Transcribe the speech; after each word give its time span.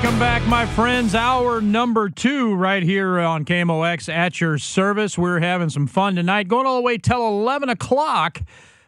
Welcome 0.00 0.18
back, 0.18 0.46
my 0.48 0.66
friends. 0.66 1.14
Hour 1.14 1.60
number 1.60 2.08
two, 2.08 2.54
right 2.54 2.82
here 2.82 3.18
on 3.20 3.44
KMOX 3.44 4.08
at 4.08 4.40
your 4.40 4.56
service. 4.56 5.18
We're 5.18 5.40
having 5.40 5.68
some 5.68 5.86
fun 5.86 6.16
tonight, 6.16 6.48
going 6.48 6.66
all 6.66 6.76
the 6.76 6.82
way 6.82 6.96
till 6.96 7.26
11 7.28 7.68
o'clock. 7.68 8.40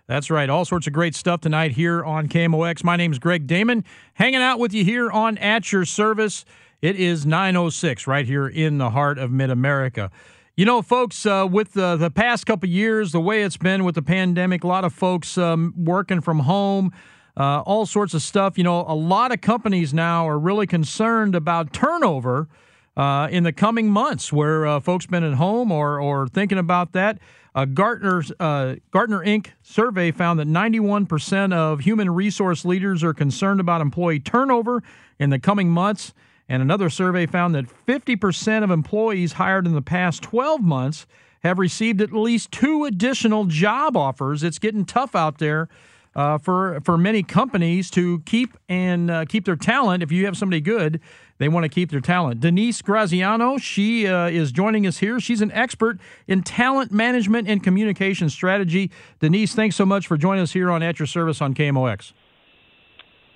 That's 0.06 0.30
right. 0.30 0.48
All 0.48 0.64
sorts 0.64 0.86
of 0.86 0.92
great 0.92 1.14
stuff 1.14 1.40
tonight 1.40 1.72
here 1.72 2.02
on 2.02 2.28
KMOX. 2.28 2.82
My 2.82 2.96
name 2.96 3.12
is 3.12 3.18
Greg 3.18 3.46
Damon, 3.46 3.84
hanging 4.14 4.40
out 4.40 4.58
with 4.58 4.72
you 4.72 4.84
here 4.84 5.10
on 5.10 5.36
At 5.38 5.70
Your 5.70 5.84
Service. 5.84 6.44
It 6.82 6.96
is 6.96 7.24
906 7.24 8.08
right 8.08 8.26
here 8.26 8.48
in 8.48 8.78
the 8.78 8.90
heart 8.90 9.16
of 9.16 9.30
Mid 9.30 9.50
America. 9.50 10.10
You 10.56 10.64
know, 10.64 10.82
folks, 10.82 11.24
uh, 11.24 11.46
with 11.48 11.74
the, 11.74 11.94
the 11.94 12.10
past 12.10 12.44
couple 12.44 12.68
years, 12.68 13.12
the 13.12 13.20
way 13.20 13.44
it's 13.44 13.56
been 13.56 13.84
with 13.84 13.94
the 13.94 14.02
pandemic, 14.02 14.64
a 14.64 14.66
lot 14.66 14.84
of 14.84 14.92
folks 14.92 15.38
um, 15.38 15.72
working 15.76 16.20
from 16.20 16.40
home, 16.40 16.92
uh, 17.36 17.60
all 17.60 17.86
sorts 17.86 18.14
of 18.14 18.22
stuff. 18.22 18.58
You 18.58 18.64
know, 18.64 18.84
a 18.88 18.96
lot 18.96 19.30
of 19.30 19.40
companies 19.40 19.94
now 19.94 20.28
are 20.28 20.40
really 20.40 20.66
concerned 20.66 21.36
about 21.36 21.72
turnover 21.72 22.48
uh, 22.96 23.28
in 23.30 23.44
the 23.44 23.52
coming 23.52 23.88
months 23.88 24.32
where 24.32 24.66
uh, 24.66 24.80
folks 24.80 25.06
been 25.06 25.22
at 25.22 25.34
home 25.34 25.70
or, 25.70 26.00
or 26.00 26.26
thinking 26.26 26.58
about 26.58 26.94
that. 26.94 27.20
A 27.54 27.64
Gartner's, 27.64 28.32
uh, 28.40 28.74
Gartner 28.90 29.24
Inc. 29.24 29.50
survey 29.62 30.10
found 30.10 30.40
that 30.40 30.48
91% 30.48 31.52
of 31.52 31.78
human 31.78 32.10
resource 32.10 32.64
leaders 32.64 33.04
are 33.04 33.14
concerned 33.14 33.60
about 33.60 33.80
employee 33.80 34.18
turnover 34.18 34.82
in 35.20 35.30
the 35.30 35.38
coming 35.38 35.70
months. 35.70 36.12
And 36.48 36.62
another 36.62 36.90
survey 36.90 37.26
found 37.26 37.54
that 37.54 37.66
50% 37.86 38.64
of 38.64 38.70
employees 38.70 39.34
hired 39.34 39.66
in 39.66 39.74
the 39.74 39.82
past 39.82 40.22
12 40.22 40.60
months 40.60 41.06
have 41.42 41.58
received 41.58 42.00
at 42.00 42.12
least 42.12 42.52
two 42.52 42.84
additional 42.84 43.46
job 43.46 43.96
offers. 43.96 44.42
It's 44.42 44.58
getting 44.58 44.84
tough 44.84 45.14
out 45.14 45.38
there 45.38 45.68
uh, 46.14 46.38
for 46.38 46.80
for 46.84 46.98
many 46.98 47.22
companies 47.22 47.90
to 47.90 48.20
keep 48.20 48.56
and 48.68 49.10
uh, 49.10 49.24
keep 49.24 49.44
their 49.44 49.56
talent. 49.56 50.02
If 50.02 50.12
you 50.12 50.26
have 50.26 50.36
somebody 50.36 50.60
good, 50.60 51.00
they 51.38 51.48
want 51.48 51.64
to 51.64 51.68
keep 51.68 51.90
their 51.90 52.00
talent. 52.00 52.40
Denise 52.40 52.82
Graziano, 52.82 53.58
she 53.58 54.06
uh, 54.06 54.28
is 54.28 54.52
joining 54.52 54.86
us 54.86 54.98
here. 54.98 55.18
She's 55.20 55.40
an 55.40 55.50
expert 55.52 55.98
in 56.26 56.42
talent 56.42 56.92
management 56.92 57.48
and 57.48 57.62
communication 57.62 58.28
strategy. 58.28 58.90
Denise, 59.20 59.54
thanks 59.54 59.76
so 59.76 59.86
much 59.86 60.06
for 60.06 60.16
joining 60.16 60.42
us 60.42 60.52
here 60.52 60.70
on 60.70 60.82
At 60.82 60.98
Your 60.98 61.06
Service 61.06 61.40
on 61.40 61.54
KMOX. 61.54 62.12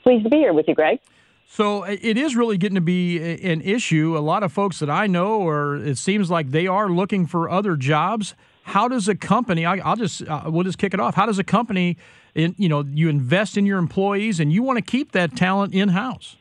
Pleased 0.02 0.24
to 0.24 0.30
be 0.30 0.36
here 0.36 0.52
with 0.52 0.68
you, 0.68 0.74
Greg. 0.74 1.00
So 1.48 1.84
it 1.84 2.18
is 2.18 2.34
really 2.34 2.58
getting 2.58 2.74
to 2.74 2.80
be 2.80 3.18
an 3.18 3.62
issue. 3.62 4.18
A 4.18 4.20
lot 4.20 4.42
of 4.42 4.52
folks 4.52 4.80
that 4.80 4.90
I 4.90 5.06
know, 5.06 5.40
or 5.40 5.76
it 5.76 5.96
seems 5.96 6.28
like 6.28 6.50
they 6.50 6.66
are 6.66 6.88
looking 6.88 7.24
for 7.24 7.48
other 7.48 7.76
jobs. 7.76 8.34
How 8.64 8.88
does 8.88 9.08
a 9.08 9.14
company? 9.14 9.64
I, 9.64 9.76
will 9.76 9.96
just 9.96 10.26
uh, 10.26 10.42
we'll 10.46 10.64
just 10.64 10.78
kick 10.78 10.92
it 10.92 10.98
off. 10.98 11.14
How 11.14 11.24
does 11.24 11.38
a 11.38 11.44
company, 11.44 11.96
in, 12.34 12.56
you 12.58 12.68
know, 12.68 12.84
you 12.92 13.08
invest 13.08 13.56
in 13.56 13.64
your 13.64 13.78
employees 13.78 14.40
and 14.40 14.52
you 14.52 14.64
want 14.64 14.76
to 14.78 14.82
keep 14.82 15.12
that 15.12 15.36
talent 15.36 15.72
in 15.72 15.90
house? 15.90 16.36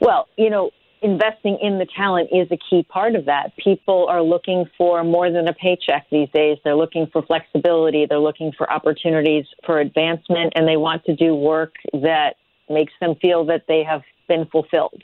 Well, 0.00 0.26
you 0.38 0.48
know, 0.48 0.70
investing 1.02 1.58
in 1.62 1.78
the 1.78 1.86
talent 1.96 2.28
is 2.32 2.48
a 2.50 2.58
key 2.68 2.82
part 2.82 3.14
of 3.14 3.24
that. 3.26 3.56
People 3.56 4.06
are 4.08 4.22
looking 4.22 4.66
for 4.76 5.02
more 5.02 5.30
than 5.30 5.48
a 5.48 5.52
paycheck 5.54 6.06
these 6.10 6.28
days. 6.34 6.58
They're 6.64 6.76
looking 6.76 7.06
for 7.12 7.22
flexibility. 7.22 8.06
They're 8.08 8.18
looking 8.18 8.52
for 8.56 8.70
opportunities 8.70 9.46
for 9.64 9.80
advancement, 9.80 10.52
and 10.56 10.68
they 10.68 10.76
want 10.76 11.04
to 11.06 11.16
do 11.16 11.34
work 11.34 11.74
that 11.92 12.34
makes 12.68 12.92
them 13.00 13.14
feel 13.20 13.44
that 13.46 13.64
they 13.66 13.82
have 13.82 14.02
been 14.28 14.46
fulfilled. 14.46 15.02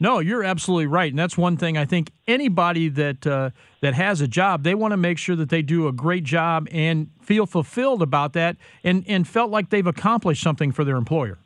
No, 0.00 0.18
you're 0.18 0.42
absolutely 0.42 0.86
right, 0.86 1.12
and 1.12 1.18
that's 1.18 1.38
one 1.38 1.56
thing 1.56 1.78
I 1.78 1.84
think 1.84 2.10
anybody 2.26 2.88
that 2.88 3.24
uh, 3.24 3.50
that 3.82 3.94
has 3.94 4.20
a 4.20 4.26
job, 4.26 4.64
they 4.64 4.74
want 4.74 4.90
to 4.90 4.96
make 4.96 5.16
sure 5.16 5.36
that 5.36 5.48
they 5.48 5.62
do 5.62 5.86
a 5.86 5.92
great 5.92 6.24
job 6.24 6.66
and 6.72 7.08
feel 7.20 7.46
fulfilled 7.46 8.02
about 8.02 8.32
that, 8.32 8.56
and 8.82 9.04
and 9.06 9.28
felt 9.28 9.52
like 9.52 9.70
they've 9.70 9.86
accomplished 9.86 10.42
something 10.42 10.72
for 10.72 10.82
their 10.82 10.96
employer. 10.96 11.38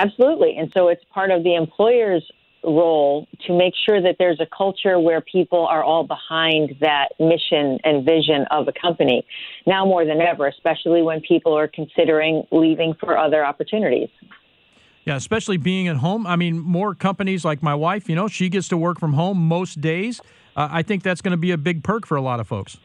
Absolutely. 0.00 0.56
And 0.56 0.70
so 0.74 0.88
it's 0.88 1.04
part 1.12 1.30
of 1.30 1.42
the 1.42 1.54
employer's 1.54 2.24
role 2.64 3.26
to 3.46 3.56
make 3.56 3.74
sure 3.86 4.00
that 4.00 4.16
there's 4.18 4.40
a 4.40 4.46
culture 4.46 4.98
where 4.98 5.20
people 5.20 5.66
are 5.66 5.82
all 5.82 6.04
behind 6.04 6.74
that 6.80 7.08
mission 7.18 7.78
and 7.84 8.04
vision 8.04 8.46
of 8.50 8.66
a 8.68 8.72
company 8.72 9.26
now 9.66 9.84
more 9.84 10.04
than 10.06 10.20
ever, 10.20 10.46
especially 10.46 11.02
when 11.02 11.20
people 11.20 11.56
are 11.56 11.68
considering 11.68 12.44
leaving 12.50 12.94
for 12.98 13.18
other 13.18 13.44
opportunities. 13.44 14.08
Yeah, 15.04 15.16
especially 15.16 15.56
being 15.58 15.88
at 15.88 15.96
home. 15.96 16.26
I 16.26 16.36
mean, 16.36 16.58
more 16.58 16.94
companies 16.94 17.44
like 17.44 17.62
my 17.62 17.74
wife, 17.74 18.08
you 18.08 18.14
know, 18.14 18.28
she 18.28 18.48
gets 18.48 18.68
to 18.68 18.76
work 18.76 19.00
from 19.00 19.14
home 19.14 19.38
most 19.38 19.80
days. 19.80 20.20
Uh, 20.56 20.68
I 20.70 20.82
think 20.82 21.02
that's 21.02 21.20
going 21.20 21.32
to 21.32 21.38
be 21.38 21.50
a 21.50 21.58
big 21.58 21.82
perk 21.82 22.06
for 22.06 22.16
a 22.16 22.22
lot 22.22 22.40
of 22.40 22.48
folks 22.48 22.78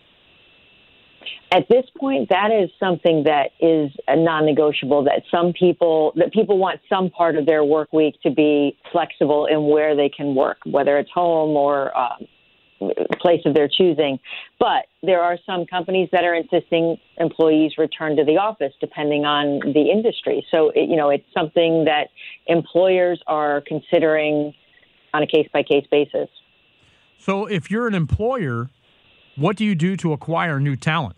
at 1.51 1.67
this 1.69 1.85
point, 1.97 2.29
that 2.29 2.51
is 2.51 2.69
something 2.79 3.23
that 3.23 3.51
is 3.59 3.91
non-negotiable. 4.09 5.03
That 5.03 5.23
some 5.31 5.53
people 5.53 6.13
that 6.15 6.33
people 6.33 6.57
want 6.57 6.81
some 6.89 7.09
part 7.09 7.35
of 7.35 7.45
their 7.45 7.63
work 7.63 7.91
week 7.93 8.15
to 8.23 8.31
be 8.31 8.77
flexible 8.91 9.45
in 9.45 9.67
where 9.67 9.95
they 9.95 10.09
can 10.09 10.35
work, 10.35 10.57
whether 10.65 10.97
it's 10.97 11.11
home 11.11 11.55
or 11.55 11.95
um, 11.97 12.27
place 13.19 13.41
of 13.45 13.53
their 13.53 13.67
choosing. 13.67 14.19
But 14.59 14.85
there 15.01 15.21
are 15.21 15.37
some 15.45 15.65
companies 15.65 16.09
that 16.11 16.23
are 16.23 16.35
insisting 16.35 16.97
employees 17.17 17.73
return 17.77 18.15
to 18.17 18.23
the 18.23 18.37
office, 18.37 18.73
depending 18.79 19.25
on 19.25 19.59
the 19.73 19.89
industry. 19.91 20.45
So 20.51 20.71
it, 20.71 20.89
you 20.89 20.95
know, 20.95 21.09
it's 21.09 21.25
something 21.33 21.85
that 21.85 22.09
employers 22.47 23.21
are 23.27 23.61
considering 23.65 24.53
on 25.13 25.23
a 25.23 25.27
case 25.27 25.47
by 25.53 25.63
case 25.63 25.85
basis. 25.89 26.29
So 27.17 27.45
if 27.45 27.71
you're 27.71 27.87
an 27.87 27.95
employer, 27.95 28.69
what 29.35 29.56
do 29.57 29.66
you 29.66 29.75
do 29.75 29.96
to 29.97 30.13
acquire 30.13 30.59
new 30.59 30.75
talent? 30.75 31.16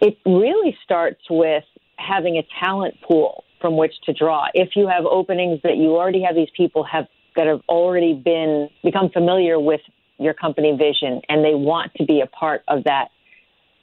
It 0.00 0.18
really 0.26 0.76
starts 0.82 1.20
with 1.30 1.64
having 1.96 2.36
a 2.36 2.42
talent 2.60 2.94
pool 3.02 3.44
from 3.60 3.76
which 3.76 3.94
to 4.04 4.12
draw. 4.12 4.46
If 4.54 4.70
you 4.74 4.88
have 4.88 5.06
openings 5.06 5.60
that 5.62 5.76
you 5.76 5.96
already 5.96 6.22
have 6.22 6.34
these 6.34 6.50
people 6.56 6.82
have 6.84 7.06
that 7.36 7.46
have 7.46 7.60
already 7.68 8.12
been 8.14 8.68
become 8.82 9.08
familiar 9.10 9.58
with 9.58 9.80
your 10.18 10.34
company 10.34 10.76
vision 10.76 11.22
and 11.28 11.44
they 11.44 11.54
want 11.54 11.92
to 11.94 12.04
be 12.04 12.20
a 12.20 12.26
part 12.26 12.62
of 12.68 12.84
that 12.84 13.08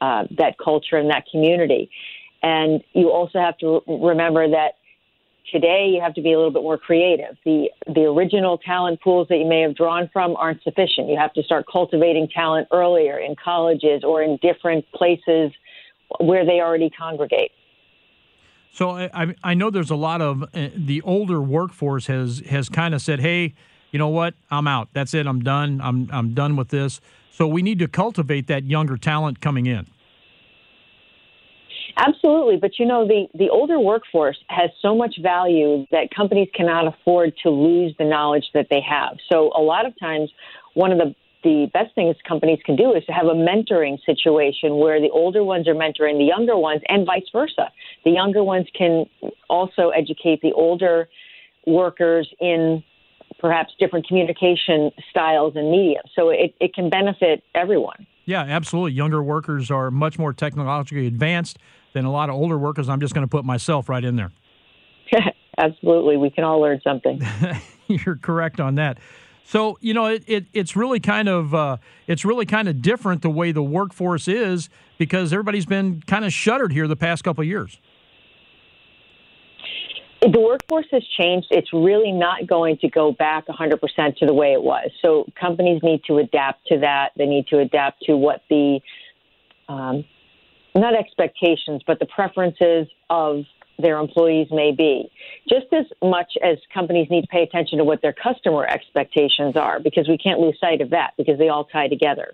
uh, 0.01 0.25
that 0.37 0.57
culture 0.63 0.97
and 0.97 1.09
that 1.09 1.25
community. 1.31 1.89
And 2.41 2.83
you 2.93 3.11
also 3.11 3.39
have 3.39 3.57
to 3.59 3.81
remember 3.87 4.49
that 4.49 4.75
today 5.51 5.91
you 5.93 6.01
have 6.01 6.13
to 6.15 6.21
be 6.21 6.33
a 6.33 6.37
little 6.37 6.51
bit 6.51 6.63
more 6.63 6.77
creative. 6.77 7.37
The 7.45 7.69
the 7.87 8.01
original 8.01 8.57
talent 8.57 9.01
pools 9.01 9.27
that 9.29 9.37
you 9.37 9.45
may 9.45 9.61
have 9.61 9.75
drawn 9.75 10.09
from 10.11 10.35
aren't 10.35 10.63
sufficient. 10.63 11.09
You 11.09 11.17
have 11.17 11.33
to 11.33 11.43
start 11.43 11.65
cultivating 11.71 12.27
talent 12.27 12.67
earlier 12.71 13.17
in 13.17 13.35
colleges 13.35 14.03
or 14.03 14.21
in 14.21 14.37
different 14.41 14.85
places 14.93 15.51
where 16.19 16.45
they 16.45 16.59
already 16.59 16.89
congregate. 16.89 17.51
So 18.71 18.91
I, 18.91 19.35
I 19.43 19.53
know 19.55 19.69
there's 19.69 19.89
a 19.89 19.95
lot 19.95 20.21
of 20.21 20.43
uh, 20.43 20.69
the 20.75 21.01
older 21.01 21.41
workforce 21.41 22.07
has 22.07 22.41
has 22.49 22.69
kind 22.69 22.93
of 22.93 23.01
said, 23.01 23.19
hey, 23.19 23.53
you 23.91 23.99
know 23.99 24.09
what, 24.09 24.35
I'm 24.51 24.67
out. 24.67 24.89
That's 24.93 25.13
it. 25.13 25.25
I'm 25.27 25.41
done. 25.41 25.81
I'm 25.81 26.09
I'm 26.11 26.33
done 26.33 26.55
with 26.55 26.69
this. 26.69 27.01
So 27.31 27.47
we 27.47 27.61
need 27.61 27.79
to 27.79 27.87
cultivate 27.87 28.47
that 28.47 28.65
younger 28.65 28.97
talent 28.97 29.41
coming 29.41 29.65
in. 29.65 29.87
Absolutely, 31.97 32.57
but 32.57 32.79
you 32.79 32.85
know 32.85 33.07
the 33.07 33.27
the 33.33 33.49
older 33.49 33.79
workforce 33.79 34.37
has 34.47 34.69
so 34.81 34.95
much 34.95 35.15
value 35.21 35.85
that 35.91 36.09
companies 36.15 36.49
cannot 36.53 36.87
afford 36.87 37.33
to 37.43 37.49
lose 37.49 37.93
the 37.97 38.05
knowledge 38.05 38.45
that 38.53 38.67
they 38.69 38.81
have. 38.81 39.17
So 39.31 39.51
a 39.55 39.61
lot 39.61 39.85
of 39.85 39.93
times, 39.99 40.31
one 40.73 40.91
of 40.91 40.97
the 40.97 41.15
the 41.43 41.67
best 41.73 41.95
things 41.95 42.15
companies 42.27 42.59
can 42.65 42.75
do 42.75 42.93
is 42.93 43.03
to 43.05 43.13
have 43.13 43.27
a 43.27 43.33
mentoring 43.33 43.97
situation 44.05 44.77
where 44.77 44.99
the 44.99 45.09
older 45.09 45.43
ones 45.43 45.67
are 45.67 45.73
mentoring 45.73 46.17
the 46.17 46.25
younger 46.25 46.57
ones 46.57 46.81
and 46.89 47.05
vice 47.05 47.23
versa. 47.31 47.71
The 48.03 48.11
younger 48.11 48.43
ones 48.43 48.67
can 48.77 49.05
also 49.49 49.89
educate 49.89 50.41
the 50.41 50.51
older 50.53 51.07
workers 51.65 52.29
in 52.39 52.83
perhaps 53.39 53.73
different 53.79 54.05
communication 54.07 54.91
styles 55.09 55.53
and 55.55 55.71
media. 55.71 56.01
So 56.13 56.29
it, 56.29 56.53
it 56.59 56.73
can 56.73 56.89
benefit 56.89 57.43
everyone. 57.55 58.05
Yeah, 58.29 58.43
absolutely. 58.43 58.91
Younger 58.91 59.23
workers 59.23 59.71
are 59.71 59.89
much 59.89 60.19
more 60.19 60.33
technologically 60.33 61.07
advanced 61.07 61.57
than 61.93 62.05
a 62.05 62.11
lot 62.11 62.29
of 62.29 62.35
older 62.35 62.59
workers. 62.59 62.87
I'm 62.87 62.99
just 62.99 63.15
going 63.15 63.25
to 63.25 63.29
put 63.29 63.43
myself 63.43 63.89
right 63.89 64.03
in 64.03 64.17
there. 64.17 64.31
absolutely. 65.57 66.15
We 66.15 66.29
can 66.29 66.43
all 66.43 66.61
learn 66.61 66.79
something. 66.83 67.23
You're 67.87 68.17
correct 68.17 68.59
on 68.59 68.75
that. 68.75 68.99
So 69.45 69.79
you 69.81 69.95
know, 69.95 70.05
it, 70.05 70.23
it 70.27 70.45
it's 70.53 70.75
really 70.75 70.99
kind 70.99 71.27
of 71.27 71.55
uh, 71.55 71.77
it's 72.05 72.23
really 72.23 72.45
kind 72.45 72.67
of 72.67 72.83
different 72.83 73.23
the 73.23 73.31
way 73.31 73.51
the 73.51 73.63
workforce 73.63 74.27
is 74.27 74.69
because 74.99 75.33
everybody's 75.33 75.65
been 75.65 76.03
kind 76.05 76.23
of 76.23 76.31
shuttered 76.31 76.71
here 76.71 76.87
the 76.87 76.95
past 76.95 77.23
couple 77.23 77.41
of 77.41 77.47
years. 77.47 77.79
The 80.21 80.39
workforce 80.39 80.87
has 80.91 81.03
changed. 81.17 81.47
It's 81.49 81.71
really 81.71 82.11
not 82.11 82.45
going 82.45 82.77
to 82.79 82.89
go 82.89 83.11
back 83.13 83.47
100% 83.47 84.17
to 84.17 84.25
the 84.25 84.33
way 84.33 84.51
it 84.51 84.61
was. 84.61 84.89
So 85.01 85.25
companies 85.39 85.81
need 85.81 86.01
to 86.07 86.17
adapt 86.17 86.67
to 86.67 86.79
that. 86.79 87.11
They 87.17 87.25
need 87.25 87.47
to 87.47 87.59
adapt 87.59 88.03
to 88.03 88.17
what 88.17 88.41
the 88.49 88.81
um, 89.69 90.03
not 90.75 90.93
expectations, 90.93 91.81
but 91.87 91.99
the 91.99 92.05
preferences 92.05 92.87
of 93.09 93.43
their 93.77 93.97
employees 93.99 94.47
may 94.51 94.71
be. 94.71 95.09
Just 95.47 95.67
as 95.71 95.85
much 96.03 96.33
as 96.43 96.57
companies 96.73 97.07
need 97.09 97.21
to 97.21 97.27
pay 97.27 97.43
attention 97.43 97.77
to 97.77 97.83
what 97.83 98.01
their 98.01 98.13
customer 98.13 98.65
expectations 98.65 99.55
are, 99.55 99.79
because 99.79 100.07
we 100.07 100.17
can't 100.17 100.39
lose 100.39 100.57
sight 100.59 100.81
of 100.81 100.89
that 100.89 101.13
because 101.17 101.37
they 101.37 101.49
all 101.49 101.63
tie 101.63 101.87
together. 101.87 102.33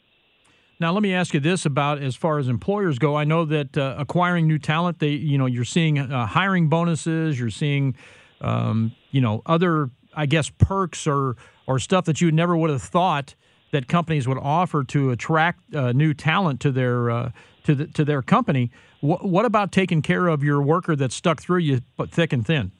Now, 0.79 0.91
let 0.91 1.03
me 1.03 1.13
ask 1.13 1.33
you 1.33 1.39
this 1.39 1.65
about 1.65 2.01
as 2.01 2.15
far 2.15 2.37
as 2.37 2.49
employers 2.49 2.99
go. 2.99 3.15
I 3.15 3.23
know 3.23 3.45
that 3.45 3.77
uh, 3.77 3.95
acquiring 3.97 4.47
new 4.47 4.59
talent, 4.59 4.99
they 4.99 5.09
you 5.09 5.37
know 5.37 5.45
you're 5.45 5.63
seeing 5.63 5.97
uh, 5.99 6.25
hiring 6.25 6.67
bonuses, 6.67 7.39
you're 7.39 7.49
seeing 7.49 7.95
um, 8.41 8.93
you 9.11 9.21
know 9.21 9.41
other 9.45 9.89
I 10.13 10.25
guess 10.25 10.49
perks 10.49 11.07
or 11.07 11.37
or 11.65 11.79
stuff 11.79 12.05
that 12.05 12.19
you 12.19 12.31
never 12.31 12.57
would 12.57 12.69
have 12.69 12.81
thought 12.81 13.35
that 13.71 13.87
companies 13.87 14.27
would 14.27 14.37
offer 14.37 14.83
to 14.83 15.11
attract 15.11 15.73
uh, 15.73 15.91
new 15.93 16.13
talent 16.13 16.59
to 16.61 16.71
their 16.71 17.09
uh, 17.09 17.31
to 17.63 17.75
the, 17.75 17.87
to 17.87 18.03
their 18.03 18.21
company. 18.21 18.71
What, 19.01 19.25
what 19.25 19.45
about 19.45 19.71
taking 19.71 20.01
care 20.01 20.27
of 20.27 20.43
your 20.43 20.61
worker 20.61 20.95
that's 20.95 21.15
stuck 21.15 21.41
through 21.41 21.59
you, 21.59 21.81
but 21.95 22.11
thick 22.11 22.33
and 22.33 22.45
thin? 22.45 22.71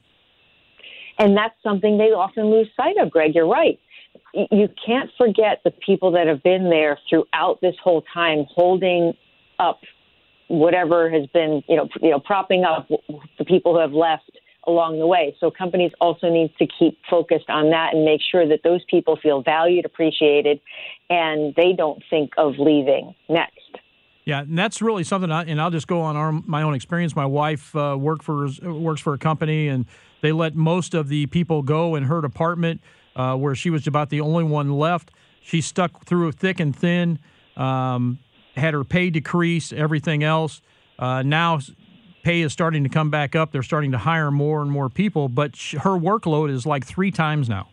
And 1.18 1.36
that's 1.36 1.54
something 1.62 1.96
they 1.96 2.12
often 2.12 2.46
lose 2.46 2.68
sight 2.76 2.96
of, 3.00 3.10
Greg. 3.10 3.34
You're 3.34 3.48
right. 3.48 3.80
You 4.50 4.68
can't 4.84 5.10
forget 5.16 5.62
the 5.64 5.70
people 5.70 6.12
that 6.12 6.26
have 6.26 6.42
been 6.42 6.68
there 6.68 6.98
throughout 7.08 7.60
this 7.62 7.74
whole 7.82 8.02
time, 8.12 8.44
holding 8.54 9.14
up 9.58 9.80
whatever 10.48 11.10
has 11.10 11.26
been, 11.28 11.62
you 11.68 11.76
know, 11.76 11.88
you 12.00 12.10
know, 12.10 12.20
propping 12.20 12.64
up 12.64 12.88
the 13.38 13.44
people 13.44 13.74
who 13.74 13.80
have 13.80 13.92
left 13.92 14.30
along 14.66 14.98
the 14.98 15.06
way. 15.06 15.34
So 15.40 15.50
companies 15.50 15.92
also 16.00 16.28
need 16.28 16.52
to 16.58 16.66
keep 16.78 16.98
focused 17.08 17.48
on 17.48 17.70
that 17.70 17.94
and 17.94 18.04
make 18.04 18.20
sure 18.30 18.46
that 18.48 18.60
those 18.64 18.84
people 18.90 19.16
feel 19.22 19.42
valued, 19.42 19.84
appreciated, 19.84 20.60
and 21.08 21.54
they 21.54 21.72
don't 21.72 22.02
think 22.10 22.32
of 22.36 22.54
leaving 22.58 23.14
next. 23.28 23.60
Yeah, 24.24 24.40
and 24.40 24.58
that's 24.58 24.82
really 24.82 25.04
something. 25.04 25.30
I, 25.30 25.44
and 25.44 25.60
I'll 25.60 25.70
just 25.70 25.86
go 25.86 26.00
on 26.00 26.16
our, 26.16 26.32
my 26.32 26.62
own 26.62 26.74
experience. 26.74 27.14
My 27.14 27.26
wife 27.26 27.74
uh, 27.76 27.96
worked 27.98 28.24
for 28.24 28.48
works 28.62 29.00
for 29.00 29.14
a 29.14 29.18
company, 29.18 29.68
and 29.68 29.86
they 30.20 30.32
let 30.32 30.56
most 30.56 30.94
of 30.94 31.08
the 31.08 31.26
people 31.26 31.62
go 31.62 31.94
in 31.94 32.02
her 32.04 32.20
department, 32.20 32.80
uh, 33.16 33.34
where 33.34 33.54
she 33.54 33.70
was 33.70 33.86
about 33.86 34.10
the 34.10 34.20
only 34.20 34.44
one 34.44 34.70
left. 34.70 35.10
She 35.40 35.60
stuck 35.60 36.04
through 36.04 36.32
thick 36.32 36.60
and 36.60 36.76
thin, 36.76 37.18
um, 37.56 38.18
had 38.54 38.74
her 38.74 38.84
pay 38.84 39.10
decrease, 39.10 39.72
everything 39.72 40.22
else. 40.22 40.60
Uh, 40.98 41.22
now 41.22 41.58
pay 42.22 42.42
is 42.42 42.52
starting 42.52 42.82
to 42.82 42.88
come 42.88 43.10
back 43.10 43.34
up. 43.34 43.52
They're 43.52 43.62
starting 43.62 43.92
to 43.92 43.98
hire 43.98 44.30
more 44.30 44.60
and 44.60 44.70
more 44.70 44.88
people, 44.88 45.28
but 45.28 45.56
her 45.80 45.98
workload 45.98 46.50
is 46.50 46.66
like 46.66 46.84
three 46.84 47.10
times 47.10 47.48
now. 47.48 47.68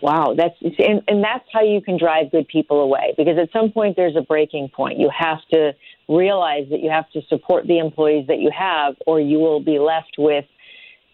Wow, 0.00 0.34
that's 0.36 0.56
and, 0.60 1.00
and 1.06 1.22
that's 1.22 1.44
how 1.52 1.62
you 1.62 1.80
can 1.80 1.96
drive 1.96 2.32
good 2.32 2.48
people 2.48 2.80
away 2.80 3.14
because 3.16 3.38
at 3.38 3.50
some 3.52 3.70
point 3.70 3.94
there's 3.96 4.16
a 4.16 4.22
breaking 4.22 4.68
point. 4.74 4.98
You 4.98 5.08
have 5.16 5.38
to 5.52 5.74
realize 6.08 6.66
that 6.70 6.80
you 6.80 6.90
have 6.90 7.08
to 7.10 7.22
support 7.28 7.68
the 7.68 7.78
employees 7.78 8.26
that 8.26 8.40
you 8.40 8.50
have, 8.56 8.96
or 9.06 9.20
you 9.20 9.38
will 9.38 9.60
be 9.60 9.78
left 9.78 10.16
with 10.18 10.44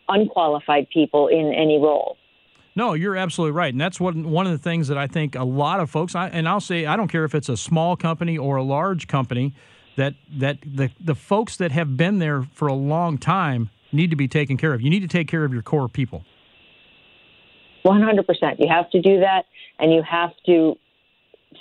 unqualified 0.09 0.89
people 0.89 1.29
in 1.29 1.53
any 1.55 1.79
role. 1.79 2.17
No, 2.79 2.95
you're 2.95 3.17
absolutely 3.17 3.57
right, 3.57 3.75
and 3.75 3.81
that's 3.81 3.99
one 3.99 4.31
one 4.31 4.47
of 4.47 4.53
the 4.53 4.59
things 4.59 4.87
that 4.87 4.97
I 4.97 5.09
think 5.09 5.35
a 5.35 5.43
lot 5.43 5.81
of 5.81 5.91
folks. 5.91 6.15
I, 6.15 6.29
and 6.29 6.49
I'll 6.49 6.61
say 6.61 6.87
I 6.87 6.97
don't 6.97 7.09
care 7.09 7.25
if 7.25 7.35
it's 7.35 7.49
a 7.49 7.57
small 7.57 7.97
company 7.97 8.39
or 8.39 8.55
a 8.55 8.63
large 8.63 9.09
company, 9.09 9.53
that 9.97 10.15
that 10.37 10.59
the 10.65 10.89
the 11.01 11.17
folks 11.17 11.57
that 11.57 11.73
have 11.73 11.97
been 11.97 12.21
there 12.21 12.45
for 12.53 12.69
a 12.69 12.75
long 12.75 13.19
time 13.19 13.71
need 13.91 14.11
to 14.11 14.17
be 14.17 14.29
taken 14.29 14.57
care 14.57 14.75
of. 14.75 14.81
You 14.81 14.91
need 14.91 15.01
to 15.01 15.09
take 15.09 15.27
care 15.27 15.45
of 15.45 15.53
your 15.53 15.63
core 15.63 15.89
people. 15.89 16.25
100%. 17.85 18.61
You 18.61 18.69
have 18.69 18.89
to 18.91 19.03
do 19.03 19.19
that, 19.19 19.47
and 19.81 19.93
you 19.93 20.05
have 20.09 20.31
to 20.47 20.79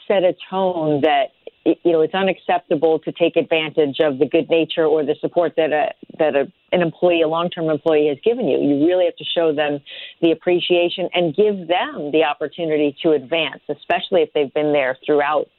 set 0.07 0.23
a 0.23 0.35
tone 0.49 1.01
that 1.01 1.31
you 1.65 1.91
know 1.91 2.01
it's 2.01 2.13
unacceptable 2.13 2.99
to 2.99 3.11
take 3.11 3.35
advantage 3.35 3.97
of 3.99 4.19
the 4.19 4.25
good 4.25 4.49
nature 4.49 4.85
or 4.85 5.03
the 5.03 5.15
support 5.19 5.53
that 5.57 5.71
a 5.71 5.93
that 6.17 6.35
a, 6.35 6.51
an 6.71 6.81
employee, 6.81 7.21
a 7.21 7.27
long 7.27 7.49
term 7.49 7.69
employee, 7.69 8.07
has 8.07 8.17
given 8.23 8.47
you. 8.47 8.57
You 8.59 8.85
really 8.85 9.05
have 9.05 9.15
to 9.17 9.25
show 9.25 9.53
them 9.53 9.79
the 10.21 10.31
appreciation 10.31 11.09
and 11.13 11.35
give 11.35 11.67
them 11.67 12.11
the 12.11 12.23
opportunity 12.23 12.95
to 13.03 13.11
advance, 13.11 13.61
especially 13.69 14.21
if 14.21 14.33
they've 14.33 14.53
been 14.53 14.73
there 14.73 14.97
throughout 15.05 15.49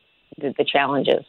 the, 0.40 0.54
the 0.56 0.64
challenges. 0.64 1.24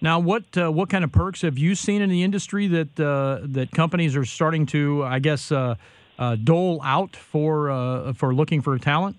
Now, 0.00 0.18
what 0.18 0.44
uh, 0.56 0.70
what 0.70 0.90
kind 0.90 1.04
of 1.04 1.12
perks 1.12 1.42
have 1.42 1.56
you 1.56 1.74
seen 1.74 2.02
in 2.02 2.10
the 2.10 2.22
industry 2.22 2.66
that 2.68 3.00
uh, 3.00 3.40
that 3.44 3.70
companies 3.70 4.16
are 4.16 4.24
starting 4.24 4.66
to, 4.66 5.04
I 5.04 5.18
guess, 5.18 5.50
uh, 5.50 5.76
uh, 6.18 6.36
dole 6.36 6.80
out 6.82 7.16
for 7.16 7.70
uh, 7.70 8.12
for 8.12 8.34
looking 8.34 8.60
for 8.60 8.76
talent? 8.78 9.16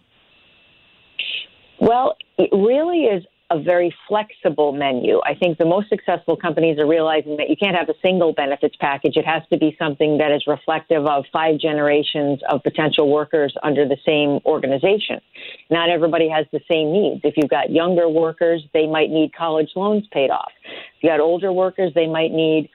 Well, 1.80 2.18
it 2.38 2.50
really 2.52 3.06
is 3.06 3.25
a 3.51 3.62
very 3.62 3.94
flexible 4.07 4.71
menu. 4.71 5.21
I 5.24 5.36
think 5.36 5.59
the 5.59 5.65
most 5.65 5.88
successful 5.89 6.36
companies 6.36 6.80
are 6.80 6.88
realizing 6.88 7.38
that 7.38 7.50
you 7.50 7.56
can't 7.56 7.75
have 7.75 7.89
a 7.89 7.94
single 8.01 8.33
benefits 8.33 8.75
package. 8.80 9.18
It 9.18 9.25
has 9.25 9.44
to 9.51 9.57
be 9.57 9.75
something 9.77 10.18
that 10.18 10.31
is 10.31 10.44
reflective 10.47 11.06
of 11.06 11.25
five 11.31 11.59
generations 11.59 12.39
of 12.50 12.63
potential 12.63 13.12
workers 13.12 13.56
under 13.62 13.88
the 13.88 13.97
same 14.03 14.39
organization. 14.45 15.21
Not 15.69 15.90
everybody 15.90 16.28
has 16.28 16.47
the 16.52 16.61
same 16.69 16.92
needs. 16.92 17.21
If 17.23 17.35
you've 17.37 17.49
got 17.49 17.69
younger 17.69 18.09
workers, 18.09 18.64
they 18.73 18.87
might 18.87 19.11
need 19.11 19.31
college 19.35 19.69
loans 19.75 20.07
paid 20.11 20.31
off. 20.31 20.52
If 20.66 21.04
you've 21.04 21.11
got 21.11 21.19
older 21.19 21.54
workers, 21.54 21.92
they 21.94 22.07
might 22.07 22.31
need 22.31 22.69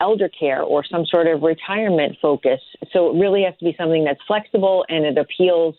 elder 0.00 0.28
care 0.28 0.62
or 0.62 0.84
some 0.84 1.04
sort 1.06 1.26
of 1.26 1.42
retirement 1.42 2.16
focus. 2.22 2.60
So 2.92 3.10
it 3.10 3.20
really 3.20 3.42
has 3.42 3.56
to 3.58 3.64
be 3.64 3.74
something 3.76 4.04
that's 4.04 4.20
flexible 4.26 4.84
and 4.88 5.04
it 5.04 5.18
appeals 5.18 5.74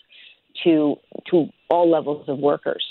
to 0.63 0.95
to 1.31 1.47
all 1.69 1.89
levels 1.89 2.27
of 2.27 2.39
workers. 2.39 2.83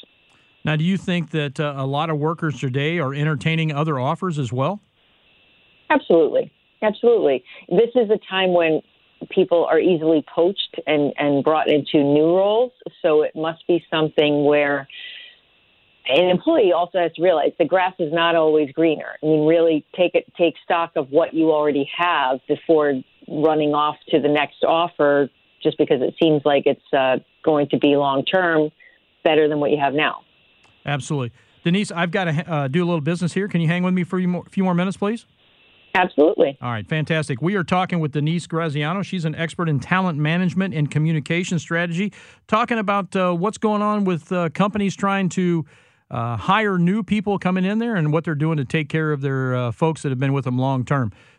Now, 0.64 0.76
do 0.76 0.85
you 0.85 0.97
think 0.97 1.31
that 1.31 1.59
uh, 1.59 1.75
a 1.76 1.87
lot 1.87 2.11
of 2.11 2.19
workers 2.19 2.61
today 2.61 2.99
are 2.99 3.14
entertaining 3.14 3.73
other 3.73 3.99
offers 3.99 4.38
as 4.38 4.52
well? 4.52 4.81
Absolutely, 5.90 6.52
absolutely. 6.83 7.45
This 7.69 7.90
is 7.95 8.11
a 8.11 8.19
time 8.31 8.54
when 8.54 8.81
people 9.31 9.64
are 9.64 9.78
easily 9.78 10.25
poached 10.35 10.81
and, 10.87 11.12
and 11.19 11.45
brought 11.45 11.69
into 11.69 11.99
new 11.99 12.37
roles. 12.37 12.73
So 13.02 13.23
it 13.23 13.33
must 13.35 13.66
be 13.66 13.85
something 13.90 14.45
where 14.45 14.88
an 16.09 16.28
employee 16.28 16.73
also 16.73 16.99
has 16.99 17.12
to 17.14 17.23
realize 17.23 17.52
the 17.59 17.64
grass 17.64 17.95
is 17.99 18.12
not 18.12 18.35
always 18.35 18.71
greener. 18.73 19.16
I 19.23 19.26
mean, 19.26 19.47
really 19.47 19.85
take 19.97 20.14
it, 20.14 20.33
take 20.37 20.54
stock 20.64 20.92
of 20.97 21.11
what 21.11 21.35
you 21.35 21.52
already 21.52 21.88
have 21.97 22.40
before 22.49 22.95
running 23.28 23.75
off 23.75 23.97
to 24.09 24.21
the 24.21 24.28
next 24.28 24.64
offer, 24.64 25.28
just 25.62 25.78
because 25.78 26.02
it 26.02 26.14
seems 26.21 26.42
like 26.45 26.64
it's 26.66 26.92
uh, 26.92 27.19
going 27.45 27.69
to 27.69 27.78
be 27.78 27.97
long 27.97 28.25
term 28.25 28.71
better 29.23 29.49
than 29.49 29.61
what 29.61 29.71
you 29.71 29.78
have 29.78 29.95
now. 29.95 30.23
Absolutely, 30.85 31.33
Denise. 31.65 31.91
I've 31.93 32.11
got 32.11 32.25
to 32.25 32.53
uh, 32.53 32.69
do 32.69 32.83
a 32.83 32.87
little 32.87 33.01
business 33.01 33.33
here. 33.33 33.49
Can 33.49 33.61
you 33.61 33.69
hang 33.69 33.83
with 33.83 33.95
me 33.95 34.05
for 34.05 34.19
a 34.19 34.43
few 34.51 34.65
more 34.65 34.75
minutes, 34.75 34.97
please? 34.97 35.27
Absolutely. 35.95 36.57
All 36.62 36.71
right, 36.71 36.89
fantastic. 36.89 37.43
We 37.43 37.55
are 37.55 37.65
talking 37.65 38.01
with 38.01 38.12
Denise 38.12 38.47
Graziano. 38.47 39.03
She's 39.03 39.27
an 39.27 39.35
expert 39.35 39.69
in 39.69 39.79
talent 39.79 40.19
management 40.19 40.73
and 40.73 40.91
communication 40.91 41.59
strategy, 41.59 42.12
talking 42.49 42.79
about 42.79 43.15
uh, 43.15 43.35
what's 43.35 43.59
going 43.59 43.83
on 43.83 44.05
with 44.05 44.33
uh, 44.33 44.49
companies 44.51 44.97
trying 44.97 45.29
to 45.31 45.67
uh, 46.11 46.37
hire 46.37 46.79
new 46.79 47.03
people 47.03 47.39
coming 47.39 47.65
in 47.65 47.79
there 47.79 47.97
and 47.97 48.12
what 48.12 48.25
they're 48.25 48.35
doing 48.35 48.57
to 48.57 48.65
take 48.65 48.89
care 48.89 49.12
of 49.12 49.21
their 49.21 49.55
uh, 49.55 49.73
folks 49.73 50.03
that 50.03 50.09
have 50.09 50.19
been 50.19 50.33
with 50.33 50.45
them 50.45 50.59
long 50.59 50.85
term. 50.85 51.12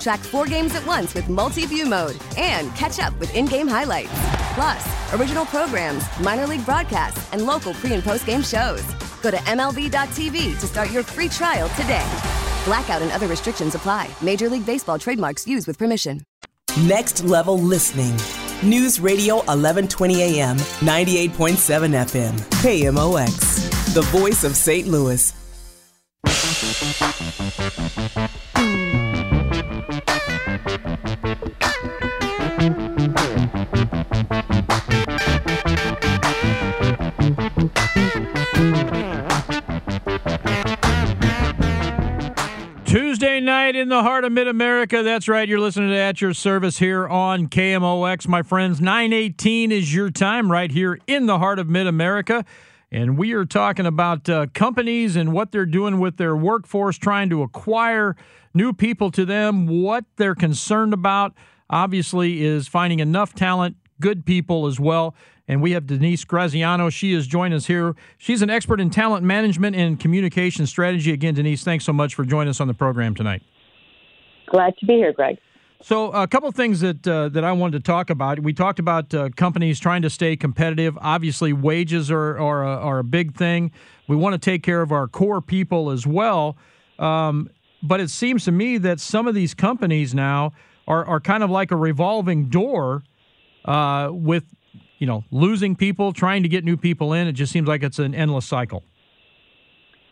Track 0.00 0.20
four 0.20 0.46
games 0.46 0.74
at 0.74 0.84
once 0.86 1.14
with 1.14 1.28
multi-view 1.28 1.86
mode 1.86 2.16
and 2.36 2.74
catch 2.74 2.98
up 2.98 3.18
with 3.20 3.34
in-game 3.34 3.68
highlights. 3.68 4.10
Plus, 4.54 5.12
original 5.14 5.44
programs, 5.44 6.02
minor 6.20 6.46
league 6.46 6.64
broadcasts, 6.64 7.32
and 7.32 7.46
local 7.46 7.74
pre- 7.74 7.92
and 7.92 8.02
post-game 8.02 8.42
shows. 8.42 8.82
Go 9.22 9.30
to 9.30 9.36
MLB.tv 9.36 10.58
to 10.58 10.66
start 10.66 10.90
your 10.90 11.02
free 11.02 11.28
trial 11.28 11.68
today. 11.70 12.08
Blackout 12.64 13.02
and 13.02 13.12
other 13.12 13.26
restrictions 13.26 13.74
apply. 13.74 14.08
Major 14.22 14.48
League 14.48 14.66
Baseball 14.66 14.98
trademarks 14.98 15.46
used 15.46 15.66
with 15.66 15.78
permission. 15.78 16.22
Next 16.82 17.24
level 17.24 17.58
listening. 17.58 18.16
News 18.62 19.00
Radio 19.00 19.36
1120 19.36 20.22
AM, 20.22 20.56
98.7 20.56 21.56
FM. 22.06 22.38
KMOX. 22.62 23.94
The 23.94 24.02
voice 24.02 24.44
of 24.44 24.54
St. 24.54 24.86
Louis. 24.86 25.32
Tuesday 42.84 43.38
night 43.38 43.76
in 43.76 43.88
the 43.88 44.02
heart 44.02 44.24
of 44.24 44.32
Mid 44.32 44.48
America. 44.48 45.04
That's 45.04 45.28
right. 45.28 45.48
You're 45.48 45.60
listening 45.60 45.90
to 45.90 45.96
At 45.96 46.20
Your 46.20 46.34
Service 46.34 46.78
here 46.78 47.06
on 47.06 47.46
KMOX. 47.46 48.26
My 48.26 48.42
friends, 48.42 48.80
918 48.80 49.70
is 49.70 49.94
your 49.94 50.10
time 50.10 50.50
right 50.50 50.70
here 50.72 50.98
in 51.06 51.26
the 51.26 51.38
heart 51.38 51.60
of 51.60 51.68
Mid 51.68 51.86
America. 51.86 52.44
And 52.90 53.16
we 53.16 53.32
are 53.34 53.44
talking 53.44 53.86
about 53.86 54.28
uh, 54.28 54.48
companies 54.54 55.14
and 55.14 55.32
what 55.32 55.52
they're 55.52 55.66
doing 55.66 56.00
with 56.00 56.16
their 56.16 56.34
workforce, 56.34 56.98
trying 56.98 57.30
to 57.30 57.42
acquire 57.42 58.16
new 58.54 58.72
people 58.72 59.10
to 59.12 59.24
them. 59.24 59.66
What 59.66 60.04
they're 60.16 60.34
concerned 60.34 60.92
about, 60.92 61.34
obviously, 61.68 62.42
is 62.44 62.68
finding 62.68 63.00
enough 63.00 63.34
talent, 63.34 63.76
good 64.00 64.24
people 64.24 64.66
as 64.66 64.80
well. 64.80 65.14
And 65.48 65.60
we 65.60 65.72
have 65.72 65.86
Denise 65.86 66.24
Graziano. 66.24 66.90
She 66.90 67.12
is 67.12 67.26
joining 67.26 67.56
us 67.56 67.66
here. 67.66 67.96
She's 68.18 68.40
an 68.40 68.50
expert 68.50 68.80
in 68.80 68.88
talent 68.88 69.24
management 69.24 69.74
and 69.74 69.98
communication 69.98 70.66
strategy. 70.66 71.12
Again, 71.12 71.34
Denise, 71.34 71.64
thanks 71.64 71.84
so 71.84 71.92
much 71.92 72.14
for 72.14 72.24
joining 72.24 72.50
us 72.50 72.60
on 72.60 72.68
the 72.68 72.74
program 72.74 73.16
tonight. 73.16 73.42
Glad 74.46 74.74
to 74.78 74.86
be 74.86 74.94
here, 74.94 75.12
Greg. 75.12 75.38
So, 75.82 76.10
a 76.12 76.28
couple 76.28 76.48
of 76.48 76.54
things 76.54 76.80
that 76.80 77.08
uh, 77.08 77.30
that 77.30 77.42
I 77.42 77.52
wanted 77.52 77.82
to 77.82 77.90
talk 77.90 78.10
about. 78.10 78.40
We 78.40 78.52
talked 78.52 78.78
about 78.78 79.14
uh, 79.14 79.30
companies 79.30 79.80
trying 79.80 80.02
to 80.02 80.10
stay 80.10 80.36
competitive. 80.36 80.96
Obviously, 81.00 81.54
wages 81.54 82.10
are 82.10 82.38
are 82.38 82.64
a, 82.64 82.76
are 82.76 82.98
a 82.98 83.04
big 83.04 83.34
thing. 83.34 83.72
We 84.06 84.14
want 84.14 84.34
to 84.34 84.38
take 84.38 84.62
care 84.62 84.82
of 84.82 84.92
our 84.92 85.08
core 85.08 85.40
people 85.40 85.90
as 85.90 86.06
well. 86.06 86.58
Um, 86.98 87.48
but 87.82 88.00
it 88.00 88.10
seems 88.10 88.44
to 88.44 88.52
me 88.52 88.78
that 88.78 89.00
some 89.00 89.26
of 89.26 89.34
these 89.34 89.54
companies 89.54 90.14
now 90.14 90.52
are 90.86 91.04
are 91.04 91.20
kind 91.20 91.42
of 91.42 91.50
like 91.50 91.70
a 91.70 91.76
revolving 91.76 92.48
door 92.48 93.02
uh, 93.64 94.08
with 94.10 94.44
you 95.00 95.06
know, 95.06 95.24
losing 95.32 95.74
people, 95.74 96.12
trying 96.12 96.44
to 96.44 96.48
get 96.48 96.62
new 96.62 96.76
people 96.76 97.14
in. 97.14 97.26
It 97.26 97.32
just 97.32 97.50
seems 97.50 97.66
like 97.66 97.82
it's 97.82 97.98
an 97.98 98.14
endless 98.14 98.46
cycle. 98.46 98.84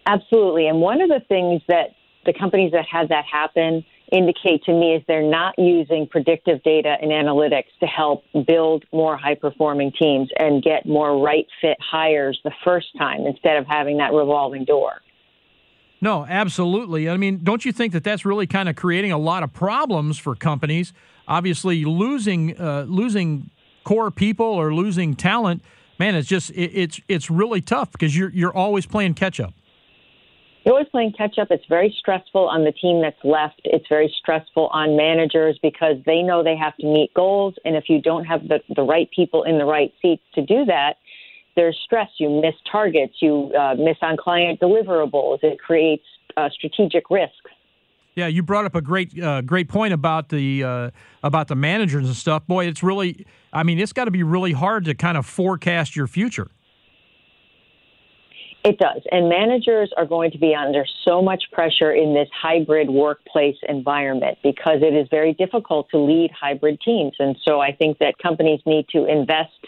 Absolutely. 0.07 0.67
And 0.67 0.81
one 0.81 1.03
of 1.03 1.11
the 1.11 1.21
things 1.29 1.63
that 1.69 1.91
the 2.25 2.33
companies 2.33 2.73
that 2.73 2.87
had 2.91 3.11
that 3.11 3.27
happen 3.31 3.85
indicate 4.11 4.65
to 4.65 4.73
me 4.73 4.95
is 4.95 5.03
they're 5.07 5.23
not 5.23 5.55
using 5.59 6.07
predictive 6.07 6.63
data 6.63 6.97
and 7.03 7.11
analytics 7.11 7.69
to 7.81 7.87
help 7.87 8.25
build 8.47 8.85
more 8.91 9.19
high 9.19 9.35
performing 9.35 9.93
teams 9.93 10.31
and 10.39 10.63
get 10.63 10.87
more 10.87 11.23
right 11.23 11.47
fit 11.61 11.77
hires 11.79 12.41
the 12.43 12.53
first 12.65 12.87
time 12.97 13.27
instead 13.27 13.59
of 13.59 13.67
having 13.67 13.99
that 13.99 14.15
revolving 14.15 14.65
door. 14.65 15.03
No, 16.01 16.25
absolutely. 16.27 17.11
I 17.11 17.17
mean, 17.17 17.41
don't 17.43 17.65
you 17.65 17.73
think 17.73 17.93
that 17.93 18.05
that's 18.05 18.25
really 18.25 18.47
kind 18.47 18.69
of 18.69 18.77
creating 18.77 19.13
a 19.13 19.19
lot 19.19 19.43
of 19.43 19.53
problems 19.53 20.19
for 20.19 20.35
companies? 20.35 20.93
Obviously, 21.27 21.85
losing 21.85 22.59
uh, 22.59 22.85
losing 22.89 23.51
core 23.85 24.11
people 24.11 24.47
or 24.47 24.73
losing 24.73 25.15
talent, 25.15 25.63
man, 25.99 26.15
it's 26.15 26.29
just 26.29 26.51
it, 26.51 26.71
it's 26.75 27.01
it's 27.09 27.31
really 27.31 27.61
tough 27.61 27.91
because 27.91 28.17
you're 28.17 28.31
you're 28.31 28.55
always 28.55 28.87
playing 28.87 29.15
catch 29.15 29.41
up. 29.41 29.53
You're 30.65 30.75
always 30.75 30.89
playing 30.91 31.15
catch 31.17 31.39
up. 31.39 31.49
It's 31.51 31.65
very 31.69 31.95
stressful 31.99 32.47
on 32.47 32.65
the 32.65 32.73
team 32.73 33.01
that's 33.01 33.23
left. 33.25 33.61
It's 33.65 33.87
very 33.89 34.15
stressful 34.19 34.69
on 34.69 34.97
managers 34.97 35.59
because 35.63 35.97
they 36.05 36.23
know 36.23 36.45
they 36.45 36.57
have 36.57 36.77
to 36.77 36.87
meet 36.87 37.13
goals, 37.15 37.55
and 37.65 37.75
if 37.75 37.89
you 37.89 38.01
don't 38.01 38.25
have 38.25 38.47
the 38.47 38.61
the 38.75 38.83
right 38.83 39.11
people 39.11 39.43
in 39.43 39.59
the 39.59 39.65
right 39.65 39.93
seats 40.01 40.23
to 40.35 40.43
do 40.43 40.65
that, 40.67 40.95
there's 41.59 41.77
stress. 41.85 42.09
You 42.19 42.41
miss 42.41 42.55
targets. 42.71 43.15
You 43.21 43.53
uh, 43.59 43.75
miss 43.75 43.97
on 44.01 44.17
client 44.17 44.61
deliverables. 44.61 45.41
It 45.43 45.59
creates 45.59 46.05
uh, 46.37 46.49
strategic 46.51 47.11
risks. 47.11 47.35
Yeah, 48.15 48.29
you 48.29 48.43
brought 48.45 48.65
up 48.65 48.77
a 48.77 48.81
great 48.81 49.21
uh, 49.21 49.43
great 49.43 49.69
point 49.69 49.93
about 49.93 50.29
the 50.29 50.65
uh, 50.65 50.91
about 51.23 51.49
the 51.49 51.57
managers 51.57 52.07
and 52.07 52.17
stuff. 52.17 52.47
Boy, 52.47 52.67
it's 52.67 52.83
really 52.83 53.27
I 53.53 53.65
mean, 53.65 53.79
it's 53.81 53.93
got 53.93 54.05
to 54.05 54.11
be 54.13 54.23
really 54.23 54.53
hard 54.53 54.85
to 54.85 54.95
kind 54.95 55.19
of 55.19 55.27
forecast 55.27 55.97
your 55.97 56.07
future. 56.07 56.49
It 58.65 58.79
does. 58.79 59.03
And 59.13 59.29
managers 59.29 59.93
are 59.97 60.05
going 60.05 60.33
to 60.33 60.39
be 60.39 60.55
under 60.55 60.85
so 61.05 61.23
much 61.23 61.45
pressure 61.53 61.93
in 61.93 62.13
this 62.13 62.29
hybrid 62.35 62.91
workplace 62.91 63.57
environment 63.69 64.39
because 64.43 64.83
it 64.83 64.95
is 64.95 65.07
very 65.11 65.33
difficult 65.33 65.89
to 65.91 65.99
lead 65.99 66.31
hybrid 66.39 66.81
teams. 66.81 67.15
And 67.19 67.37
so 67.45 67.61
I 67.61 67.73
think 67.73 67.99
that 67.99 68.19
companies 68.19 68.61
need 68.67 68.87
to 68.91 69.07
invest 69.07 69.65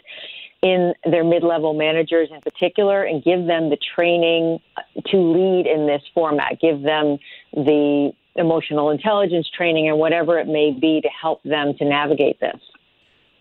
in 0.62 0.93
their 1.05 1.25
mid 1.25 1.43
level 1.43 1.73
managers 1.73 2.29
in 2.31 2.40
particular 2.40 3.02
and 3.05 3.25
give 3.25 3.47
them 3.47 3.71
the 3.71 3.79
training 3.95 4.59
to 5.07 5.17
lead 5.17 5.67
in 5.67 5.87
this 5.87 6.02
format, 6.14 6.59
give 6.61 6.83
them 6.83 7.19
the 7.55 8.12
emotional 8.37 8.90
intelligence 8.90 9.49
training 9.57 9.88
and 9.88 9.99
whatever 9.99 10.38
it 10.38 10.47
may 10.47 10.71
be 10.71 11.00
to 11.00 11.09
help 11.09 11.43
them 11.43 11.75
to 11.79 11.85
navigate 11.85 12.38
this. 12.40 12.61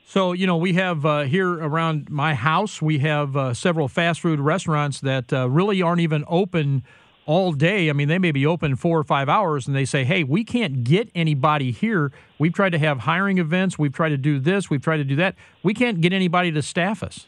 So, 0.06 0.34
you 0.34 0.48
know, 0.48 0.58
we 0.58 0.74
have 0.74 1.06
uh, 1.06 1.22
here 1.22 1.52
around 1.52 2.10
my 2.10 2.34
house, 2.34 2.82
we 2.82 3.00
have 3.00 3.38
uh, 3.38 3.54
several 3.54 3.88
fast 3.88 4.22
food 4.22 4.40
restaurants 4.40 5.02
that 5.02 5.32
uh, 5.32 5.48
really 5.48 5.84
aren't 5.84 6.02
even 6.02 6.24
open 6.28 6.84
all 7.30 7.52
day. 7.52 7.92
I 7.92 7.94
mean, 7.94 8.08
they 8.08 8.18
may 8.18 8.32
be 8.32 8.44
open 8.44 8.76
four 8.76 8.98
or 8.98 9.04
five 9.04 9.30
hours 9.30 9.68
and 9.68 9.76
they 9.76 9.86
say, 9.86 10.04
hey, 10.04 10.24
we 10.24 10.44
can't 10.44 10.84
get 10.84 11.12
anybody 11.14 11.70
here. 11.70 12.12
We've 12.40 12.52
tried 12.52 12.72
to 12.72 12.80
have 12.80 13.02
hiring 13.02 13.38
events. 13.38 13.78
We've 13.78 13.94
tried 13.94 14.10
to 14.10 14.18
do 14.18 14.40
this. 14.40 14.72
We've 14.72 14.82
tried 14.82 14.98
to 14.98 15.04
do 15.04 15.16
that. 15.18 15.36
We 15.62 15.76
can't 15.76 16.02
get 16.02 16.12
anybody 16.12 16.52
to 16.52 16.64
staff 16.64 17.04
us. 17.04 17.28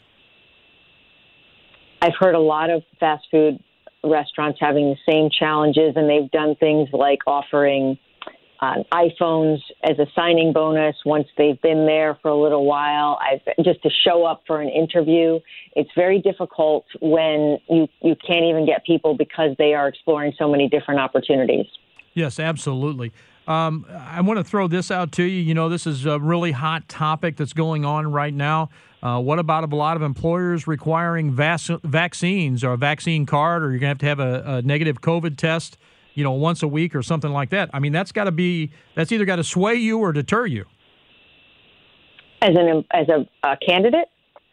I've 2.02 2.16
heard 2.18 2.34
a 2.34 2.40
lot 2.40 2.68
of 2.68 2.82
fast 2.98 3.28
food 3.30 3.62
restaurants 4.02 4.58
having 4.60 4.86
the 4.90 4.96
same 5.08 5.30
challenges, 5.30 5.92
and 5.94 6.10
they've 6.10 6.28
done 6.32 6.56
things 6.56 6.88
like 6.92 7.20
offering 7.28 7.96
uh, 8.62 8.76
iPhones 8.92 9.58
as 9.82 9.98
a 9.98 10.06
signing 10.14 10.52
bonus 10.52 10.94
once 11.04 11.26
they've 11.36 11.60
been 11.62 11.84
there 11.84 12.16
for 12.22 12.28
a 12.30 12.40
little 12.40 12.64
while. 12.64 13.18
I've 13.20 13.64
just 13.64 13.82
to 13.82 13.90
show 14.04 14.24
up 14.24 14.44
for 14.46 14.60
an 14.60 14.68
interview. 14.68 15.40
It's 15.74 15.90
very 15.96 16.20
difficult 16.20 16.86
when 17.00 17.58
you 17.68 17.88
you 18.00 18.14
can't 18.24 18.44
even 18.44 18.64
get 18.64 18.86
people 18.86 19.16
because 19.16 19.56
they 19.58 19.74
are 19.74 19.88
exploring 19.88 20.32
so 20.38 20.48
many 20.48 20.68
different 20.68 21.00
opportunities. 21.00 21.66
Yes, 22.14 22.38
absolutely. 22.38 23.12
Um, 23.48 23.84
I 23.90 24.20
want 24.20 24.38
to 24.38 24.44
throw 24.44 24.68
this 24.68 24.92
out 24.92 25.10
to 25.12 25.24
you. 25.24 25.40
You 25.40 25.54
know, 25.54 25.68
this 25.68 25.84
is 25.84 26.06
a 26.06 26.20
really 26.20 26.52
hot 26.52 26.88
topic 26.88 27.36
that's 27.36 27.52
going 27.52 27.84
on 27.84 28.12
right 28.12 28.32
now. 28.32 28.70
Uh, 29.02 29.20
what 29.20 29.40
about 29.40 29.64
a 29.64 29.74
lot 29.74 29.96
of 29.96 30.02
employers 30.02 30.68
requiring 30.68 31.32
vac- 31.32 31.82
vaccines 31.82 32.62
or 32.62 32.74
a 32.74 32.76
vaccine 32.76 33.26
card, 33.26 33.64
or 33.64 33.70
you're 33.70 33.80
going 33.80 33.98
to 33.98 34.06
have 34.06 34.18
to 34.18 34.22
have 34.24 34.46
a, 34.46 34.58
a, 34.58 34.62
negative 34.62 35.00
COVID 35.00 35.36
test, 35.36 35.76
you 36.14 36.24
know, 36.24 36.32
once 36.32 36.62
a 36.62 36.68
week 36.68 36.94
or 36.94 37.02
something 37.02 37.30
like 37.30 37.50
that? 37.50 37.70
I 37.72 37.78
mean, 37.78 37.92
that's 37.92 38.12
got 38.12 38.24
to 38.24 38.32
be 38.32 38.72
that's 38.94 39.12
either 39.12 39.24
got 39.24 39.36
to 39.36 39.44
sway 39.44 39.74
you 39.74 39.98
or 39.98 40.12
deter 40.12 40.46
you. 40.46 40.66
As 42.40 42.50
an 42.56 42.84
as 42.90 43.08
a, 43.08 43.26
a 43.46 43.56
candidate. 43.56 44.08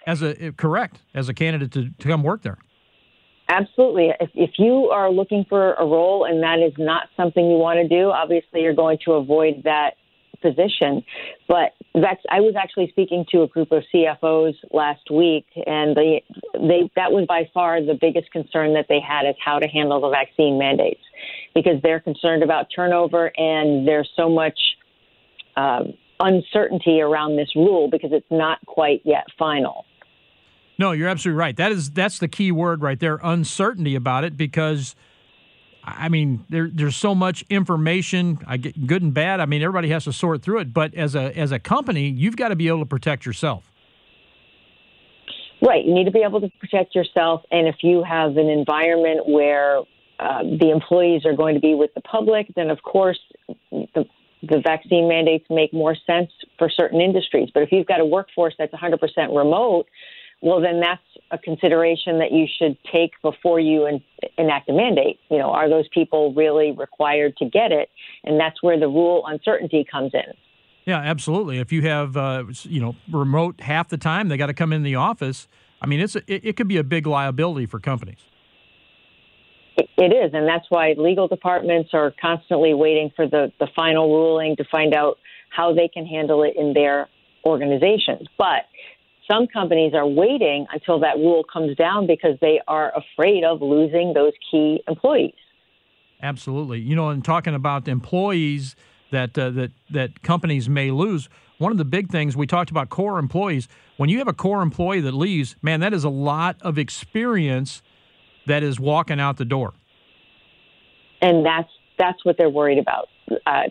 As 0.05 0.21
a 0.21 0.41
eh, 0.41 0.51
correct 0.55 1.01
as 1.13 1.29
a 1.29 1.33
candidate 1.33 1.71
to, 1.73 1.89
to 1.89 2.07
come 2.07 2.23
work 2.23 2.43
there. 2.43 2.57
Absolutely. 3.49 4.11
If, 4.19 4.29
if 4.35 4.51
you 4.59 4.89
are 4.91 5.11
looking 5.11 5.43
for 5.49 5.73
a 5.73 5.83
role 5.83 6.25
and 6.25 6.43
that 6.43 6.59
is 6.59 6.73
not 6.77 7.09
something 7.17 7.43
you 7.43 7.57
want 7.57 7.79
to 7.79 7.87
do, 7.87 8.11
obviously 8.11 8.61
you're 8.61 8.75
going 8.75 8.99
to 9.05 9.13
avoid 9.13 9.63
that 9.63 9.95
position. 10.41 11.03
But 11.47 11.73
that's, 11.93 12.21
I 12.29 12.39
was 12.39 12.55
actually 12.57 12.89
speaking 12.89 13.25
to 13.31 13.43
a 13.43 13.47
group 13.47 13.71
of 13.71 13.83
CFOs 13.93 14.55
last 14.71 15.09
week, 15.11 15.45
and 15.65 15.95
they, 15.95 16.23
they, 16.53 16.89
that 16.95 17.11
was 17.11 17.25
by 17.27 17.49
far 17.53 17.81
the 17.81 17.97
biggest 17.99 18.31
concern 18.31 18.73
that 18.73 18.85
they 18.89 18.99
had 18.99 19.27
is 19.27 19.35
how 19.43 19.59
to 19.59 19.67
handle 19.67 20.01
the 20.01 20.09
vaccine 20.09 20.57
mandates 20.57 21.01
because 21.53 21.81
they're 21.83 21.99
concerned 21.99 22.43
about 22.43 22.67
turnover 22.75 23.31
and 23.37 23.87
there's 23.87 24.09
so 24.15 24.29
much 24.29 24.57
um, 25.57 25.93
uncertainty 26.19 27.01
around 27.01 27.37
this 27.37 27.49
rule 27.55 27.89
because 27.89 28.11
it's 28.13 28.29
not 28.29 28.59
quite 28.65 29.01
yet 29.03 29.25
final. 29.37 29.85
No, 30.77 30.93
you're 30.93 31.09
absolutely 31.09 31.37
right. 31.39 31.55
That 31.57 31.73
is 31.73 31.91
that's 31.91 32.19
the 32.19 32.29
key 32.29 32.51
word 32.53 32.81
right 32.81 32.99
there, 32.99 33.19
uncertainty 33.21 33.95
about 33.95 34.23
it 34.23 34.37
because 34.37 34.95
I 35.83 36.09
mean, 36.09 36.45
there, 36.49 36.69
there's 36.71 36.95
so 36.95 37.15
much 37.15 37.43
information, 37.49 38.39
I 38.45 38.57
get 38.57 38.85
good 38.85 39.01
and 39.01 39.13
bad. 39.13 39.39
I 39.39 39.45
mean, 39.45 39.61
everybody 39.61 39.89
has 39.89 40.03
to 40.05 40.13
sort 40.13 40.41
through 40.41 40.59
it, 40.59 40.73
but 40.73 40.93
as 40.93 41.15
a 41.15 41.35
as 41.37 41.51
a 41.51 41.59
company, 41.59 42.07
you've 42.09 42.35
got 42.35 42.49
to 42.49 42.55
be 42.55 42.67
able 42.67 42.79
to 42.79 42.85
protect 42.85 43.25
yourself. 43.25 43.71
Right, 45.61 45.83
you 45.83 45.93
need 45.93 46.05
to 46.05 46.11
be 46.11 46.21
able 46.21 46.41
to 46.41 46.49
protect 46.59 46.95
yourself, 46.95 47.43
and 47.51 47.67
if 47.67 47.77
you 47.81 48.03
have 48.03 48.37
an 48.37 48.49
environment 48.49 49.27
where 49.27 49.79
uh, 50.19 50.43
the 50.43 50.69
employees 50.71 51.25
are 51.25 51.33
going 51.33 51.55
to 51.55 51.61
be 51.61 51.75
with 51.75 51.93
the 51.95 52.01
public, 52.01 52.47
then 52.55 52.69
of 52.69 52.81
course 52.83 53.19
the 53.71 54.05
the 54.41 54.61
vaccine 54.63 55.07
mandates 55.09 55.45
make 55.49 55.73
more 55.73 55.95
sense 56.07 56.31
for 56.57 56.69
certain 56.69 57.01
industries. 57.01 57.49
But 57.53 57.63
if 57.63 57.71
you've 57.71 57.87
got 57.87 57.99
a 57.99 58.05
workforce 58.05 58.53
that's 58.57 58.73
100% 58.73 58.97
remote, 59.35 59.87
well, 60.41 60.61
then 60.61 60.79
that's 60.79 61.01
a 61.31 61.37
consideration 61.37 62.19
that 62.19 62.31
you 62.31 62.47
should 62.59 62.77
take 62.91 63.11
before 63.21 63.59
you 63.59 63.85
in, 63.85 64.01
enact 64.37 64.69
a 64.69 64.73
mandate. 64.73 65.19
You 65.29 65.37
know, 65.37 65.51
are 65.51 65.69
those 65.69 65.87
people 65.89 66.33
really 66.33 66.71
required 66.71 67.35
to 67.37 67.45
get 67.45 67.71
it? 67.71 67.89
And 68.23 68.39
that's 68.39 68.63
where 68.63 68.79
the 68.79 68.87
rule 68.87 69.23
uncertainty 69.27 69.85
comes 69.89 70.11
in. 70.13 70.33
Yeah, 70.85 70.99
absolutely. 70.99 71.59
If 71.59 71.71
you 71.71 71.81
have, 71.83 72.17
uh, 72.17 72.45
you 72.63 72.79
know, 72.79 72.95
remote 73.11 73.61
half 73.61 73.89
the 73.89 73.97
time, 73.97 74.29
they 74.29 74.37
got 74.37 74.47
to 74.47 74.53
come 74.53 74.73
in 74.73 74.83
the 74.83 74.95
office. 74.95 75.47
I 75.81 75.87
mean, 75.87 75.99
it's 75.99 76.15
a, 76.15 76.19
it, 76.31 76.45
it 76.45 76.55
could 76.55 76.67
be 76.67 76.77
a 76.77 76.83
big 76.83 77.05
liability 77.05 77.65
for 77.65 77.79
companies. 77.79 78.19
It 79.77 80.13
is, 80.13 80.31
and 80.33 80.47
that's 80.47 80.65
why 80.69 80.93
legal 80.97 81.27
departments 81.27 81.91
are 81.93 82.13
constantly 82.21 82.73
waiting 82.73 83.11
for 83.15 83.27
the, 83.27 83.51
the 83.59 83.67
final 83.75 84.09
ruling 84.09 84.55
to 84.57 84.65
find 84.69 84.93
out 84.93 85.17
how 85.49 85.73
they 85.73 85.87
can 85.87 86.05
handle 86.05 86.43
it 86.43 86.53
in 86.57 86.73
their 86.73 87.07
organizations. 87.45 88.27
But 88.37 88.65
some 89.29 89.47
companies 89.47 89.93
are 89.93 90.07
waiting 90.07 90.65
until 90.73 90.99
that 90.99 91.17
rule 91.17 91.43
comes 91.43 91.75
down 91.77 92.07
because 92.07 92.37
they 92.41 92.59
are 92.67 92.91
afraid 92.95 93.43
of 93.43 93.61
losing 93.61 94.13
those 94.13 94.33
key 94.49 94.81
employees. 94.87 95.33
Absolutely. 96.21 96.79
You 96.79 96.95
know, 96.95 97.09
and 97.09 97.23
talking 97.23 97.53
about 97.53 97.87
employees 97.87 98.75
that 99.11 99.37
uh, 99.37 99.49
that 99.51 99.71
that 99.89 100.21
companies 100.21 100.67
may 100.67 100.91
lose, 100.91 101.29
one 101.57 101.71
of 101.71 101.77
the 101.77 101.85
big 101.85 102.09
things 102.09 102.35
we 102.35 102.47
talked 102.47 102.71
about 102.71 102.89
core 102.89 103.19
employees. 103.19 103.67
When 103.97 104.09
you 104.09 104.17
have 104.19 104.27
a 104.27 104.33
core 104.33 104.61
employee 104.61 105.01
that 105.01 105.13
leaves, 105.13 105.55
man, 105.61 105.79
that 105.81 105.93
is 105.93 106.03
a 106.03 106.09
lot 106.09 106.57
of 106.61 106.77
experience 106.77 107.81
that 108.47 108.63
is 108.63 108.79
walking 108.79 109.19
out 109.19 109.37
the 109.37 109.45
door. 109.45 109.73
And 111.21 111.45
that's 111.45 111.69
that's 111.97 112.23
what 112.25 112.37
they're 112.37 112.49
worried 112.49 112.79
about. 112.79 113.09
Uh, 113.45 113.63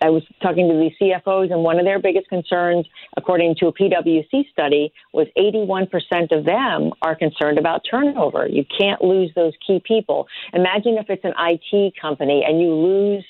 I 0.00 0.10
was 0.10 0.22
talking 0.42 0.68
to 0.68 0.74
the 0.74 0.90
CFOs, 1.00 1.52
and 1.52 1.62
one 1.62 1.78
of 1.78 1.84
their 1.84 1.98
biggest 1.98 2.28
concerns, 2.28 2.86
according 3.16 3.54
to 3.60 3.66
a 3.68 3.72
PwC 3.72 4.50
study, 4.50 4.92
was 5.12 5.26
81% 5.38 6.36
of 6.36 6.44
them 6.44 6.92
are 7.02 7.16
concerned 7.16 7.58
about 7.58 7.82
turnover. 7.90 8.46
You 8.46 8.64
can't 8.78 9.02
lose 9.02 9.30
those 9.34 9.54
key 9.66 9.82
people. 9.86 10.26
Imagine 10.52 10.98
if 10.98 11.08
it's 11.08 11.24
an 11.24 11.32
IT 11.38 11.94
company 12.00 12.44
and 12.46 12.60
you 12.60 12.74
lose 12.74 13.24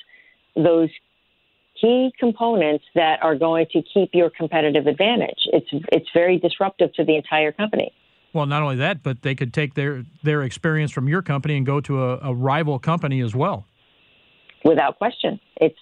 those 0.56 0.90
key 1.80 2.10
components 2.18 2.84
that 2.94 3.22
are 3.22 3.36
going 3.36 3.66
to 3.72 3.82
keep 3.82 4.10
your 4.12 4.30
competitive 4.30 4.86
advantage. 4.86 5.38
It's 5.52 5.68
it's 5.92 6.08
very 6.14 6.38
disruptive 6.38 6.92
to 6.94 7.04
the 7.04 7.16
entire 7.16 7.52
company. 7.52 7.92
Well, 8.32 8.46
not 8.46 8.62
only 8.62 8.76
that, 8.76 9.02
but 9.02 9.22
they 9.22 9.34
could 9.34 9.52
take 9.52 9.74
their 9.74 10.04
their 10.22 10.42
experience 10.42 10.90
from 10.90 11.08
your 11.08 11.22
company 11.22 11.56
and 11.56 11.66
go 11.66 11.80
to 11.82 12.02
a, 12.02 12.18
a 12.18 12.34
rival 12.34 12.78
company 12.78 13.20
as 13.20 13.34
well. 13.34 13.66
Without 14.64 14.98
question, 14.98 15.38
it's 15.60 15.78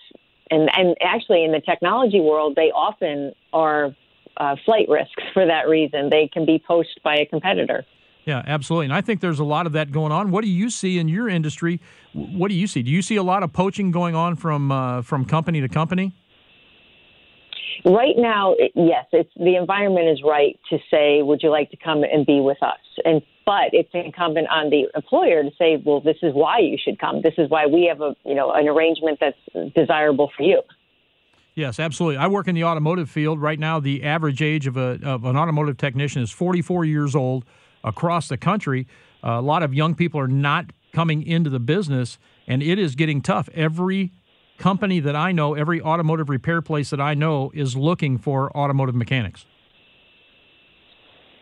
and 0.51 0.71
and 0.77 0.97
actually 1.01 1.45
in 1.45 1.53
the 1.53 1.61
technology 1.61 2.21
world, 2.21 2.55
they 2.57 2.71
often 2.71 3.33
are 3.53 3.95
uh, 4.37 4.57
flight 4.65 4.89
risks 4.89 5.23
for 5.33 5.47
that 5.47 5.69
reason. 5.69 6.11
They 6.11 6.29
can 6.33 6.45
be 6.45 6.63
poached 6.67 7.01
by 7.03 7.17
a 7.17 7.27
competitor. 7.27 7.85
Yeah, 8.25 8.43
absolutely. 8.47 8.87
And 8.87 8.95
I 8.95 9.03
think 9.03 9.21
there's 9.21 9.39
a 9.39 9.45
lot 9.45 9.67
of 9.67 9.73
that 9.73 9.93
going 9.93 10.11
on. 10.11 10.31
What 10.31 10.45
do 10.45 10.51
you 10.51 10.71
see 10.71 10.99
in 10.99 11.09
your 11.09 11.29
industry? 11.29 11.81
What 12.13 12.49
do 12.49 12.55
you 12.55 12.67
see? 12.67 12.83
Do 12.83 12.91
you 12.91 13.03
see 13.03 13.17
a 13.17 13.23
lot 13.23 13.43
of 13.43 13.53
poaching 13.53 13.91
going 13.91 14.15
on 14.15 14.37
from 14.37 14.73
uh, 14.73 15.03
from 15.03 15.25
company 15.25 15.61
to 15.61 15.69
company? 15.69 16.15
Right 17.85 18.15
now, 18.17 18.55
yes, 18.75 19.05
it's 19.13 19.31
the 19.37 19.57
environment 19.57 20.09
is 20.09 20.23
right 20.25 20.59
to 20.71 20.79
say, 20.91 21.23
"Would 21.23 21.43
you 21.43 21.51
like 21.51 21.71
to 21.71 21.77
come 21.77 22.03
and 22.03 22.25
be 22.25 22.41
with 22.41 22.63
us?" 22.63 22.79
And 23.05 23.21
but 23.47 23.71
it's 23.73 23.91
incumbent 23.93 24.49
on 24.49 24.71
the 24.71 24.87
employer 24.95 25.43
to 25.43 25.51
say, 25.59 25.81
well, 25.85 26.01
this 26.01 26.17
is 26.23 26.33
why 26.35 26.59
you 26.59 26.79
should 26.83 26.99
come. 26.99 27.21
This 27.23 27.35
is 27.39 27.51
why 27.51 27.67
we 27.67 27.85
have 27.85 28.01
a 28.01 28.15
you 28.25 28.35
know 28.35 28.53
an 28.53 28.69
arrangement 28.69 29.21
that's 29.21 29.75
desirable 29.75 30.31
for 30.37 30.43
you. 30.43 30.63
Yes, 31.55 31.79
absolutely. 31.79 32.17
I 32.17 32.27
work 32.27 32.49
in 32.49 32.55
the 32.57 32.65
automotive 32.65 33.09
field 33.09 33.41
right 33.41 33.59
now. 33.59 33.79
The 33.79 34.03
average 34.03 34.43
age 34.43 34.67
of 34.67 34.77
a 34.77 34.99
of 35.03 35.25
an 35.25 35.37
automotive 35.37 35.77
technician 35.77 36.23
is 36.23 36.31
44 36.31 36.85
years 36.85 37.15
old 37.15 37.45
across 37.83 38.29
the 38.29 38.37
country. 38.37 38.87
Uh, 39.23 39.33
a 39.33 39.43
lot 39.43 39.63
of 39.63 39.73
young 39.73 39.95
people 39.95 40.21
are 40.21 40.29
not 40.29 40.67
coming 40.93 41.23
into 41.23 41.51
the 41.51 41.61
business, 41.61 42.19
and 42.47 42.63
it 42.63 42.79
is 42.79 42.95
getting 42.95 43.21
tough. 43.21 43.49
Every 43.55 44.13
company 44.59 45.01
that 45.01 45.17
I 45.17 45.33
know, 45.33 45.55
every 45.55 45.81
automotive 45.81 46.29
repair 46.29 46.63
place 46.63 46.91
that 46.91 47.01
I 47.01 47.15
know, 47.15 47.51
is 47.55 47.77
looking 47.77 48.19
for 48.19 48.57
automotive 48.57 48.95
mechanics. 48.95 49.47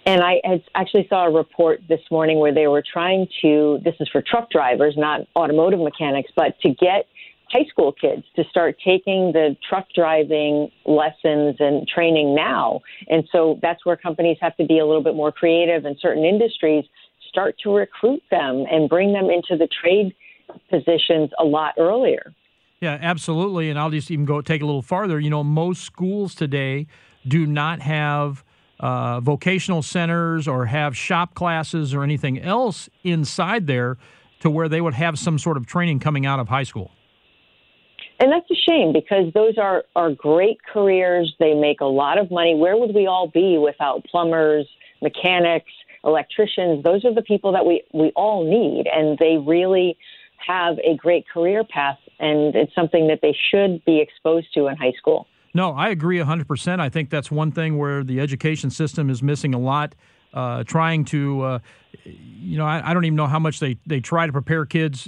And 0.05 0.21
I 0.21 0.41
actually 0.75 1.07
saw 1.09 1.27
a 1.27 1.31
report 1.31 1.81
this 1.89 2.01
morning 2.11 2.39
where 2.39 2.53
they 2.53 2.67
were 2.67 2.83
trying 2.93 3.29
to, 3.43 3.79
this 3.85 3.95
is 4.01 4.09
for 4.11 4.21
truck 4.21 4.51
drivers, 4.51 4.95
not 4.97 5.21
automotive 5.37 5.79
mechanics, 5.79 6.31
but 6.35 6.59
to 6.63 6.71
get 6.71 7.07
high 7.51 7.65
school 7.71 7.93
kids 7.93 8.25
to 8.35 8.43
start 8.51 8.77
taking 8.85 9.31
the 9.33 9.57
truck 9.69 9.87
driving 9.95 10.71
lessons 10.87 11.57
and 11.61 11.87
training 11.87 12.35
now. 12.35 12.81
And 13.09 13.29
so 13.31 13.59
that's 13.63 13.85
where 13.87 13.97
companies 13.97 14.39
have 14.41 14.57
to 14.57 14.65
be 14.65 14.79
a 14.79 14.87
little 14.87 15.03
bit 15.03 15.15
more 15.15 15.31
creative 15.31 15.85
and 15.85 15.97
certain 16.01 16.25
industries, 16.25 16.85
start 17.29 17.55
to 17.63 17.71
recruit 17.71 18.23
them 18.31 18.65
and 18.71 18.89
bring 18.89 19.13
them 19.13 19.31
into 19.31 19.57
the 19.57 19.69
trade 19.81 20.15
positions 20.69 21.31
a 21.39 21.45
lot 21.45 21.75
earlier. 21.79 22.35
Yeah, 22.81 22.99
absolutely. 23.01 23.71
And 23.71 23.79
I'll 23.79 23.91
just 23.91 24.11
even 24.11 24.25
go 24.25 24.41
take 24.41 24.63
a 24.63 24.67
little 24.67 24.83
farther. 24.83 25.21
You 25.21 25.31
know, 25.31 25.45
most 25.45 25.83
schools 25.85 26.35
today 26.35 26.89
do 27.27 27.47
not 27.47 27.81
have 27.81 28.43
uh, 28.83 29.21
vocational 29.21 29.81
centers 29.81 30.47
or 30.49 30.67
have 30.67 30.97
shop 30.97 31.35
classes 31.35 31.95
or 31.95 32.03
anything 32.03 32.41
else 32.41 32.89
inside 33.05 33.67
there 33.67 33.97
to 34.41 34.51
where 34.51 34.69
they 34.69 34.81
would 34.81 34.95
have 34.95 35.19
some 35.19 35.39
sort 35.39 35.57
of 35.57 35.67
training 35.67 36.01
coming 36.01 36.27
out 36.27 36.41
of 36.41 36.49
high 36.49 36.65
school. 36.65 36.91
And 38.19 38.31
that's 38.31 38.49
a 38.51 38.55
shame 38.69 38.93
because 38.93 39.33
those 39.35 39.57
are, 39.57 39.85
are 39.97 40.13
great 40.13 40.59
careers. 40.73 41.35
They 41.39 41.55
make 41.55 41.81
a 41.81 41.87
lot 41.87 42.19
of 42.19 42.31
money. 42.31 42.55
Where 42.55 42.77
would 42.77 42.95
we 42.95 43.07
all 43.07 43.29
be 43.29 43.57
without 43.59 44.05
plumbers, 44.05 44.69
mechanics, 45.01 45.71
electricians? 46.05 46.85
Those 46.85 47.05
are 47.05 47.15
the 47.15 47.23
people 47.23 47.53
that 47.53 47.65
we, 47.65 47.83
we 47.93 48.13
all 48.15 48.45
need, 48.45 48.87
and 48.93 49.19
they 49.19 49.39
really 49.45 49.97
have 50.47 50.79
a 50.79 50.97
great 50.97 51.25
career 51.29 51.65
path, 51.65 51.99
and 52.19 52.55
it's 52.55 52.75
something 52.75 53.09
that 53.09 53.21
they 53.23 53.37
should 53.51 53.85
be 53.85 54.01
exposed 54.01 54.53
to 54.55 54.67
in 54.67 54.77
high 54.77 54.93
school. 54.99 55.27
No, 55.55 55.73
I 55.73 55.89
agree 55.91 56.19
100%. 56.19 56.81
I 56.81 56.89
think 56.89 57.11
that's 57.11 57.31
one 57.31 57.53
thing 57.53 57.79
where 57.79 58.03
the 58.03 58.21
education 58.21 58.71
system 58.71 59.11
is 59.11 59.23
missing 59.23 59.55
a 59.55 59.59
lot. 59.59 59.95
Uh, 60.33 60.65
trying 60.65 61.05
to, 61.05 61.43
uh, 61.43 61.59
you 62.05 62.57
know, 62.57 62.65
I, 62.65 62.91
I, 62.91 62.95
don't 62.95 63.05
even 63.05 63.17
know 63.17 63.27
how 63.27 63.39
much 63.39 63.61
they, 63.61 63.77
they 63.85 64.01
try 64.01 64.25
to 64.25 64.33
prepare 64.33 64.65
kids, 64.65 65.07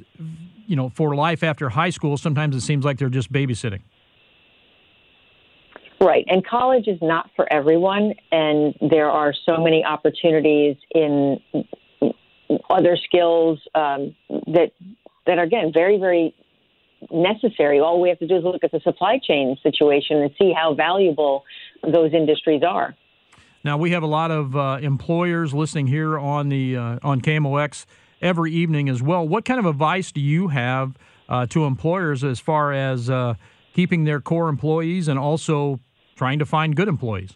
you 0.66 0.76
know, 0.76 0.90
for 0.90 1.14
life 1.14 1.42
after 1.42 1.70
high 1.70 1.88
school. 1.88 2.18
Sometimes 2.18 2.54
it 2.54 2.60
seems 2.60 2.84
like 2.84 2.98
they're 2.98 3.08
just 3.08 3.32
babysitting. 3.32 3.80
Right. 5.98 6.26
And 6.28 6.46
college 6.46 6.88
is 6.88 6.98
not 7.00 7.30
for 7.36 7.50
everyone. 7.50 8.12
And 8.30 8.74
there 8.82 9.10
are 9.10 9.32
so 9.46 9.56
many 9.56 9.82
opportunities 9.82 10.76
in 10.90 11.40
other 12.68 12.98
skills 13.02 13.58
um, 13.74 14.14
that, 14.28 14.72
that 15.26 15.38
are, 15.38 15.44
again, 15.44 15.72
very, 15.72 15.96
very 15.96 16.34
necessary. 17.10 17.80
All 17.80 18.00
we 18.00 18.08
have 18.08 18.18
to 18.18 18.26
do 18.26 18.36
is 18.36 18.44
look 18.44 18.64
at 18.64 18.72
the 18.72 18.80
supply 18.80 19.18
chain 19.22 19.56
situation 19.62 20.18
and 20.18 20.30
see 20.38 20.52
how 20.52 20.74
valuable 20.74 21.44
those 21.82 22.12
industries 22.12 22.62
are. 22.62 22.94
Now 23.64 23.78
we 23.78 23.92
have 23.92 24.02
a 24.02 24.06
lot 24.06 24.30
of 24.30 24.56
uh, 24.56 24.78
employers 24.82 25.54
listening 25.54 25.86
here 25.86 26.18
on 26.18 26.50
the 26.50 26.76
uh, 26.76 26.98
on 27.02 27.20
KMOX 27.20 27.86
every 28.20 28.52
evening 28.52 28.88
as 28.88 29.02
well. 29.02 29.26
What 29.26 29.44
kind 29.44 29.58
of 29.58 29.66
advice 29.66 30.12
do 30.12 30.20
you 30.20 30.48
have 30.48 30.98
uh, 31.28 31.46
to 31.46 31.64
employers 31.64 32.22
as 32.24 32.40
far 32.40 32.72
as 32.72 33.08
uh, 33.08 33.34
keeping 33.72 34.04
their 34.04 34.20
core 34.20 34.48
employees 34.48 35.08
and 35.08 35.18
also 35.18 35.80
trying 36.16 36.38
to 36.38 36.46
find 36.46 36.76
good 36.76 36.88
employees? 36.88 37.34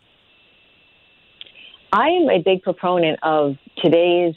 I 1.93 2.09
am 2.09 2.29
a 2.29 2.43
big 2.45 2.63
proponent 2.63 3.19
of 3.23 3.57
today's 3.83 4.35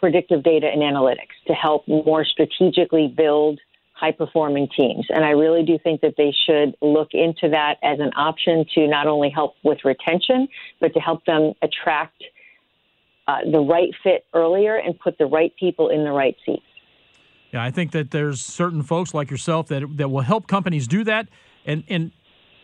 predictive 0.00 0.42
data 0.42 0.66
and 0.66 0.82
analytics 0.82 1.32
to 1.46 1.54
help 1.54 1.86
more 1.88 2.24
strategically 2.24 3.06
build 3.06 3.60
high 3.94 4.12
performing 4.12 4.68
teams. 4.76 5.06
And 5.08 5.24
I 5.24 5.30
really 5.30 5.64
do 5.64 5.78
think 5.82 6.00
that 6.02 6.14
they 6.18 6.34
should 6.46 6.76
look 6.82 7.08
into 7.12 7.48
that 7.50 7.76
as 7.82 8.00
an 8.00 8.10
option 8.16 8.64
to 8.74 8.86
not 8.86 9.06
only 9.06 9.30
help 9.30 9.54
with 9.62 9.78
retention, 9.84 10.48
but 10.80 10.92
to 10.94 11.00
help 11.00 11.24
them 11.24 11.54
attract 11.62 12.22
uh, 13.26 13.38
the 13.50 13.60
right 13.60 13.90
fit 14.02 14.26
earlier 14.34 14.76
and 14.76 14.98
put 14.98 15.16
the 15.16 15.26
right 15.26 15.52
people 15.58 15.88
in 15.88 16.04
the 16.04 16.10
right 16.10 16.36
seats. 16.44 16.62
Yeah, 17.52 17.62
I 17.62 17.70
think 17.70 17.92
that 17.92 18.10
there's 18.10 18.40
certain 18.40 18.82
folks 18.82 19.14
like 19.14 19.30
yourself 19.30 19.68
that 19.68 19.96
that 19.96 20.10
will 20.10 20.22
help 20.22 20.48
companies 20.48 20.88
do 20.88 21.04
that, 21.04 21.28
and 21.64 21.84
and 21.88 22.10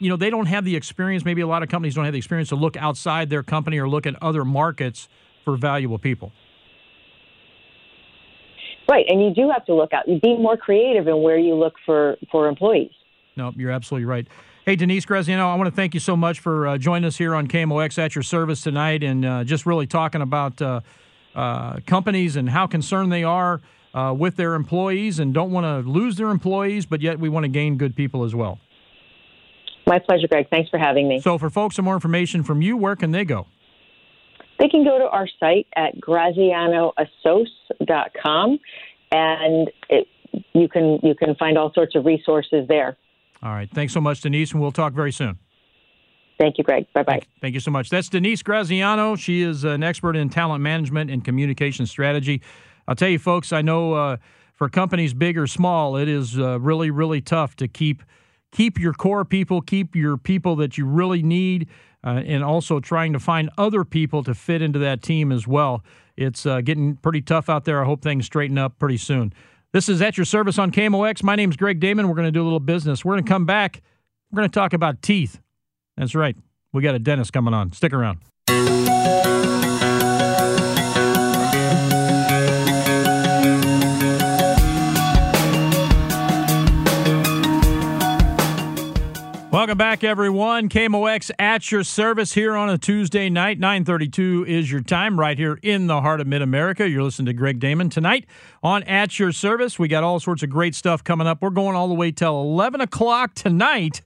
you 0.01 0.09
know 0.09 0.17
they 0.17 0.31
don't 0.31 0.47
have 0.47 0.65
the 0.65 0.75
experience. 0.75 1.25
Maybe 1.25 1.43
a 1.43 1.47
lot 1.47 1.63
of 1.63 1.69
companies 1.69 1.95
don't 1.95 2.05
have 2.05 2.13
the 2.13 2.19
experience 2.19 2.49
to 2.49 2.57
look 2.57 2.77
outside 2.77 3.31
their 3.31 3.45
company 3.45 3.79
or 3.79 3.89
look 3.89 4.05
at 4.05 4.21
other 4.21 4.45
markets 4.45 5.09
for 5.45 5.57
valuable 5.57 5.99
people. 5.99 6.33
Right, 8.91 9.07
and 9.09 9.23
you 9.23 9.33
do 9.33 9.49
have 9.51 9.65
to 9.67 9.75
look 9.75 9.93
out. 9.93 10.09
You 10.09 10.19
be 10.19 10.37
more 10.37 10.57
creative 10.57 11.07
in 11.07 11.23
where 11.23 11.39
you 11.39 11.55
look 11.55 11.75
for 11.87 12.17
for 12.33 12.49
employees. 12.49 12.91
No, 13.37 13.53
you're 13.57 13.71
absolutely 13.71 14.05
right. 14.05 14.27
Hey, 14.67 14.75
Denise 14.75 15.05
Graziano, 15.05 15.47
I 15.49 15.55
want 15.55 15.71
to 15.71 15.75
thank 15.75 15.95
you 15.95 16.01
so 16.01 16.17
much 16.17 16.41
for 16.41 16.67
uh, 16.67 16.77
joining 16.77 17.07
us 17.07 17.17
here 17.17 17.37
on 17.37 17.47
KMOX 17.47 17.99
at 17.99 18.17
your 18.17 18.25
service 18.25 18.63
tonight 18.63 19.05
and 19.05 19.25
uh, 19.25 19.45
just 19.45 19.65
really 19.65 19.87
talking 19.87 20.23
about 20.23 20.61
uh, 20.61 20.81
uh 21.37 21.79
companies 21.87 22.35
and 22.35 22.51
how 22.51 22.67
concerned 22.67 23.13
they 23.13 23.23
are 23.23 23.61
uh, 23.95 24.13
with 24.17 24.35
their 24.35 24.55
employees 24.55 25.21
and 25.21 25.33
don't 25.33 25.53
want 25.53 25.65
to 25.65 25.89
lose 25.89 26.17
their 26.17 26.31
employees, 26.31 26.85
but 26.85 27.01
yet 27.01 27.21
we 27.21 27.29
want 27.29 27.45
to 27.45 27.49
gain 27.49 27.77
good 27.77 27.95
people 27.95 28.25
as 28.25 28.35
well. 28.35 28.59
My 29.87 30.01
pleasure, 30.01 30.27
Greg. 30.27 30.49
Thanks 30.51 30.69
for 30.69 30.79
having 30.79 31.09
me. 31.09 31.21
So, 31.21 31.39
for 31.39 31.49
folks, 31.49 31.77
some 31.77 31.85
more 31.85 31.95
information 31.95 32.43
from 32.43 32.61
you, 32.61 32.77
where 32.77 32.97
can 32.97 33.13
they 33.13 33.25
go? 33.25 33.47
They 34.61 34.69
can 34.69 34.85
go 34.85 34.99
to 34.99 35.09
our 35.09 35.27
site 35.41 35.67
at 35.75 35.99
grazianoassoc.com 36.01 38.61
and 39.11 39.71
it, 39.89 40.07
you 40.53 40.69
can 40.69 41.01
you 41.03 41.15
can 41.15 41.35
find 41.37 41.57
all 41.59 41.73
sorts 41.73 41.97
of 41.97 42.05
resources 42.05 42.69
there. 42.69 42.99
All 43.43 43.53
right. 43.53 43.71
Thanks 43.73 43.95
so 43.95 44.01
much, 44.01 44.21
Denise, 44.21 44.53
and 44.53 44.61
we'll 44.61 44.71
talk 44.71 44.93
very 44.93 45.11
soon. 45.13 45.39
Thank 46.39 46.59
you, 46.59 46.65
Greg. 46.65 46.87
Bye 46.93 47.03
bye. 47.03 47.23
Thank 47.41 47.55
you 47.55 47.61
so 47.61 47.71
much. 47.71 47.89
That's 47.91 48.11
Denise 48.11 48.43
Graziano. 48.43 49.17
She 49.17 49.41
is 49.43 49.65
an 49.65 49.83
expert 49.83 50.15
in 50.15 50.29
talent 50.29 50.63
management 50.63 51.11
and 51.11 51.25
communication 51.25 51.87
strategy. 51.87 52.43
I'll 52.87 52.95
tell 52.95 53.09
you, 53.09 53.19
folks, 53.19 53.53
I 53.53 53.63
know 53.63 53.95
uh, 53.95 54.19
for 54.55 54.69
companies 54.69 55.15
big 55.15 55.39
or 55.39 55.47
small, 55.47 55.97
it 55.97 56.09
is 56.09 56.39
uh, 56.39 56.61
really, 56.61 56.91
really 56.91 57.23
tough 57.23 57.57
to 57.57 57.69
keep 57.69 58.03
keep 58.53 58.79
your 58.79 58.93
core 58.93 59.25
people, 59.25 59.61
keep 59.61 59.95
your 59.95 60.17
people 60.17 60.57
that 60.57 60.77
you 60.77 60.85
really 60.85 61.23
need, 61.23 61.69
uh, 62.05 62.23
and 62.25 62.43
also 62.43 62.81
trying 62.81 63.13
to 63.13 63.19
find 63.19 63.51
other 63.59 63.85
people 63.85 64.23
to 64.25 64.35
fit 64.35 64.63
into 64.63 64.79
that 64.79 65.03
team 65.03 65.33
as 65.33 65.47
well. 65.47 65.83
It's 66.17 66.47
uh, 66.47 66.61
getting 66.61 66.97
pretty 66.97 67.23
tough 67.23 67.49
out 67.49 67.65
there. 67.65 67.83
I 67.83 67.87
hope 67.87 68.03
things 68.03 68.27
straighten 68.27 68.59
up 68.59 68.79
pretty 68.79 68.97
soon. 68.97 69.33
This 69.73 69.89
is 69.89 70.03
at 70.03 70.17
your 70.17 70.25
service 70.25 70.59
on 70.59 70.71
KMOX. 70.73 71.23
My 71.23 71.37
name 71.37 71.51
is 71.51 71.57
Greg 71.57 71.79
Damon. 71.79 72.09
We're 72.09 72.17
going 72.17 72.27
to 72.27 72.33
do 72.33 72.43
a 72.43 72.45
little 72.45 72.61
business. 72.61 73.05
We're 73.05 73.15
going 73.15 73.25
to 73.25 73.29
come 73.29 73.47
back. 73.47 73.83
We're 74.31 74.39
going 74.39 74.51
to 74.51 74.55
talk 74.55 74.73
about 74.73 75.03
teeth. 75.03 75.41
That's 75.97 76.15
right. 76.15 76.37
We 76.73 76.83
got 76.83 76.95
a 76.95 76.99
dentist 76.99 77.33
coming 77.33 77.55
on. 77.55 77.73
Stick 77.73 77.93
around. 77.93 78.21
Welcome 89.61 89.77
back, 89.77 90.05
everyone. 90.05 90.71
KMOX 90.71 91.31
at 91.39 91.71
your 91.71 91.85
service 91.85 92.33
here 92.33 92.57
on 92.57 92.71
a 92.71 92.79
Tuesday 92.79 93.29
night. 93.29 93.59
932 93.59 94.47
is 94.49 94.73
your 94.73 94.81
time 94.81 95.21
right 95.21 95.37
here 95.37 95.59
in 95.63 95.87
the 95.87 96.01
heart 96.01 96.23
of 96.23 96.27
mid-America. 96.27 96.89
You're 96.89 97.03
listening 97.03 97.27
to 97.27 97.35
Greg 97.35 97.61
Damon 97.61 97.91
tonight 97.91 98.25
on 98.63 98.83
At 98.85 99.19
Your 99.19 99.33
Service. 99.33 99.79
We 99.79 99.87
got 99.87 100.03
all 100.03 100.19
sorts 100.19 100.43
of 100.43 100.49
great 100.49 100.75
stuff 100.75 101.05
coming 101.05 101.27
up. 101.27 101.43
We're 101.43 101.51
going 101.51 101.77
all 101.77 101.89
the 101.89 101.95
way 101.95 102.11
till 102.11 102.41
11 102.41 102.81
o'clock 102.81 103.35
tonight, 103.35 104.01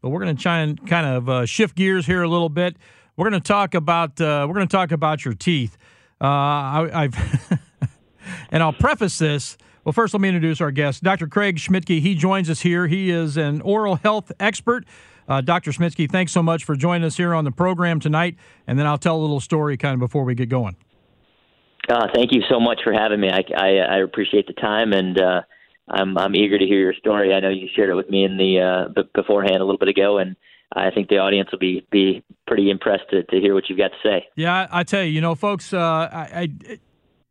but 0.00 0.08
we're 0.08 0.24
going 0.24 0.34
to 0.34 0.42
try 0.42 0.60
and 0.60 0.88
kind 0.88 1.06
of 1.06 1.28
uh, 1.28 1.44
shift 1.44 1.76
gears 1.76 2.06
here 2.06 2.22
a 2.22 2.28
little 2.28 2.48
bit. 2.48 2.78
We're 3.18 3.28
going 3.28 3.42
to 3.42 3.46
talk 3.46 3.74
about 3.74 4.18
uh, 4.22 4.46
we're 4.48 4.54
going 4.54 4.68
to 4.68 4.74
talk 4.74 4.90
about 4.90 5.22
your 5.22 5.34
teeth. 5.34 5.76
Uh, 6.18 6.24
I, 6.24 7.10
have 7.12 7.60
and 8.50 8.62
I'll 8.62 8.72
preface 8.72 9.18
this– 9.18 9.58
well, 9.84 9.92
first, 9.92 10.14
let 10.14 10.20
me 10.20 10.28
introduce 10.28 10.60
our 10.60 10.70
guest, 10.70 11.02
Dr. 11.02 11.26
Craig 11.26 11.56
Schmidtke. 11.56 12.00
He 12.00 12.14
joins 12.14 12.48
us 12.48 12.60
here. 12.60 12.86
He 12.86 13.10
is 13.10 13.36
an 13.36 13.60
oral 13.60 13.96
health 13.96 14.32
expert. 14.40 14.86
Uh, 15.28 15.40
Dr. 15.40 15.72
Schmidtke, 15.72 16.10
thanks 16.10 16.32
so 16.32 16.42
much 16.42 16.64
for 16.64 16.74
joining 16.74 17.04
us 17.04 17.16
here 17.16 17.34
on 17.34 17.44
the 17.44 17.50
program 17.50 18.00
tonight. 18.00 18.36
And 18.66 18.78
then 18.78 18.86
I'll 18.86 18.98
tell 18.98 19.16
a 19.16 19.20
little 19.20 19.40
story 19.40 19.76
kind 19.76 19.94
of 19.94 20.00
before 20.00 20.24
we 20.24 20.34
get 20.34 20.48
going. 20.48 20.76
Uh, 21.88 22.08
thank 22.14 22.32
you 22.32 22.42
so 22.50 22.58
much 22.58 22.80
for 22.82 22.92
having 22.92 23.20
me. 23.20 23.30
I, 23.30 23.44
I, 23.56 23.68
I 23.76 23.98
appreciate 23.98 24.46
the 24.46 24.54
time, 24.54 24.94
and 24.94 25.20
uh, 25.20 25.42
I'm, 25.88 26.16
I'm 26.16 26.34
eager 26.34 26.58
to 26.58 26.64
hear 26.64 26.80
your 26.80 26.94
story. 26.94 27.34
I 27.34 27.40
know 27.40 27.50
you 27.50 27.68
shared 27.76 27.90
it 27.90 27.94
with 27.94 28.08
me 28.08 28.24
in 28.24 28.38
the 28.38 28.60
uh, 28.96 29.02
beforehand 29.14 29.56
a 29.56 29.64
little 29.64 29.78
bit 29.78 29.88
ago, 29.88 30.16
and 30.16 30.34
I 30.74 30.90
think 30.90 31.08
the 31.08 31.18
audience 31.18 31.50
will 31.52 31.58
be 31.58 31.86
be 31.90 32.24
pretty 32.46 32.70
impressed 32.70 33.10
to, 33.10 33.22
to 33.24 33.40
hear 33.40 33.54
what 33.54 33.68
you've 33.68 33.78
got 33.78 33.88
to 33.88 33.96
say. 34.02 34.26
Yeah, 34.34 34.66
I, 34.72 34.80
I 34.80 34.82
tell 34.82 35.02
you, 35.02 35.10
you 35.10 35.20
know, 35.20 35.34
folks, 35.34 35.74
uh, 35.74 35.78
I, 35.78 36.48
I 36.68 36.78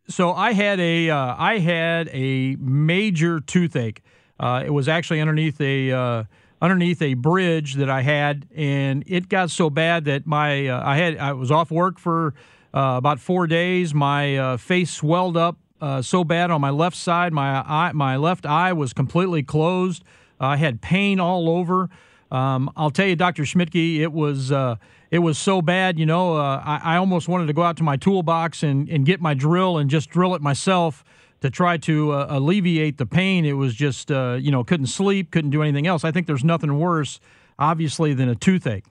so 0.07 0.33
I 0.33 0.53
had 0.53 0.79
a 0.79 1.09
uh, 1.09 1.35
I 1.37 1.59
had 1.59 2.09
a 2.09 2.55
major 2.57 3.39
toothache. 3.39 4.01
Uh, 4.39 4.63
it 4.65 4.71
was 4.71 4.87
actually 4.87 5.21
underneath 5.21 5.59
a 5.61 5.91
uh, 5.91 6.23
underneath 6.61 7.01
a 7.01 7.13
bridge 7.13 7.75
that 7.75 7.89
I 7.89 8.01
had, 8.01 8.47
and 8.55 9.03
it 9.07 9.29
got 9.29 9.49
so 9.51 9.69
bad 9.69 10.05
that 10.05 10.25
my 10.25 10.67
uh, 10.67 10.81
I 10.83 10.97
had 10.97 11.17
I 11.17 11.33
was 11.33 11.51
off 11.51 11.71
work 11.71 11.99
for 11.99 12.33
uh, 12.73 12.95
about 12.97 13.19
four 13.19 13.47
days. 13.47 13.93
My 13.93 14.37
uh, 14.37 14.57
face 14.57 14.91
swelled 14.91 15.37
up 15.37 15.57
so 16.01 16.23
bad 16.23 16.49
on 16.49 16.61
my 16.61 16.69
left 16.69 16.95
side. 16.95 17.33
My 17.33 17.61
eye, 17.61 17.91
my 17.93 18.15
left 18.15 18.45
eye 18.45 18.71
was 18.71 18.93
completely 18.93 19.43
closed. 19.43 20.03
I 20.39 20.57
had 20.57 20.81
pain 20.81 21.19
all 21.19 21.49
over. 21.49 21.89
Um, 22.31 22.71
I'll 22.75 22.89
tell 22.89 23.05
you, 23.05 23.15
Dr. 23.15 23.43
Schmidtke, 23.43 23.99
it 23.99 24.11
was 24.11 24.51
it 25.13 25.19
was 25.19 25.37
so 25.37 25.61
bad, 25.61 25.99
you 25.99 26.07
know, 26.07 26.37
uh, 26.37 26.59
I, 26.65 26.95
I, 26.95 26.97
almost 26.97 27.27
wanted 27.27 27.45
to 27.45 27.53
go 27.53 27.61
out 27.61 27.77
to 27.77 27.83
my 27.83 27.97
toolbox 27.97 28.63
and, 28.63 28.89
and 28.89 29.05
get 29.05 29.21
my 29.21 29.35
drill 29.35 29.77
and 29.77 29.87
just 29.87 30.09
drill 30.09 30.33
it 30.33 30.41
myself 30.41 31.03
to 31.41 31.51
try 31.51 31.77
to 31.77 32.13
uh, 32.13 32.25
alleviate 32.29 32.97
the 32.97 33.05
pain. 33.05 33.45
It 33.45 33.53
was 33.53 33.75
just, 33.75 34.11
uh, 34.11 34.39
you 34.41 34.49
know, 34.49 34.63
couldn't 34.63 34.87
sleep, 34.87 35.29
couldn't 35.29 35.51
do 35.51 35.61
anything 35.61 35.85
else. 35.85 36.03
I 36.03 36.09
think 36.09 36.25
there's 36.25 36.43
nothing 36.43 36.79
worse, 36.79 37.19
obviously, 37.59 38.15
than 38.15 38.27
a 38.27 38.33
toothache. 38.33 38.85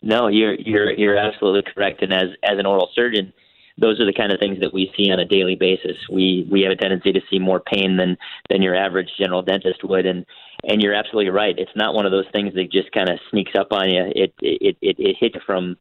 No, 0.00 0.28
you're 0.28 0.54
you're 0.54 0.90
you're 0.92 1.18
absolutely 1.18 1.70
correct. 1.74 2.00
And 2.00 2.10
as 2.14 2.30
as 2.42 2.58
an 2.58 2.64
oral 2.64 2.88
surgeon, 2.94 3.34
those 3.82 4.00
are 4.00 4.06
the 4.06 4.12
kind 4.12 4.32
of 4.32 4.38
things 4.38 4.60
that 4.60 4.72
we 4.72 4.92
see 4.96 5.10
on 5.10 5.18
a 5.18 5.24
daily 5.24 5.56
basis. 5.56 5.96
We 6.08 6.48
we 6.50 6.62
have 6.62 6.70
a 6.70 6.76
tendency 6.76 7.12
to 7.12 7.20
see 7.28 7.38
more 7.38 7.60
pain 7.60 7.96
than 7.96 8.16
than 8.48 8.62
your 8.62 8.76
average 8.76 9.10
general 9.18 9.42
dentist 9.42 9.82
would, 9.82 10.06
and 10.06 10.24
and 10.62 10.80
you're 10.80 10.94
absolutely 10.94 11.30
right. 11.30 11.58
It's 11.58 11.76
not 11.76 11.92
one 11.92 12.06
of 12.06 12.12
those 12.12 12.30
things 12.32 12.54
that 12.54 12.70
just 12.70 12.92
kind 12.92 13.10
of 13.10 13.18
sneaks 13.30 13.52
up 13.58 13.72
on 13.72 13.90
you. 13.90 14.04
It 14.14 14.34
it 14.40 14.76
it, 14.80 14.96
it 14.98 15.16
hits 15.18 15.36
from 15.44 15.76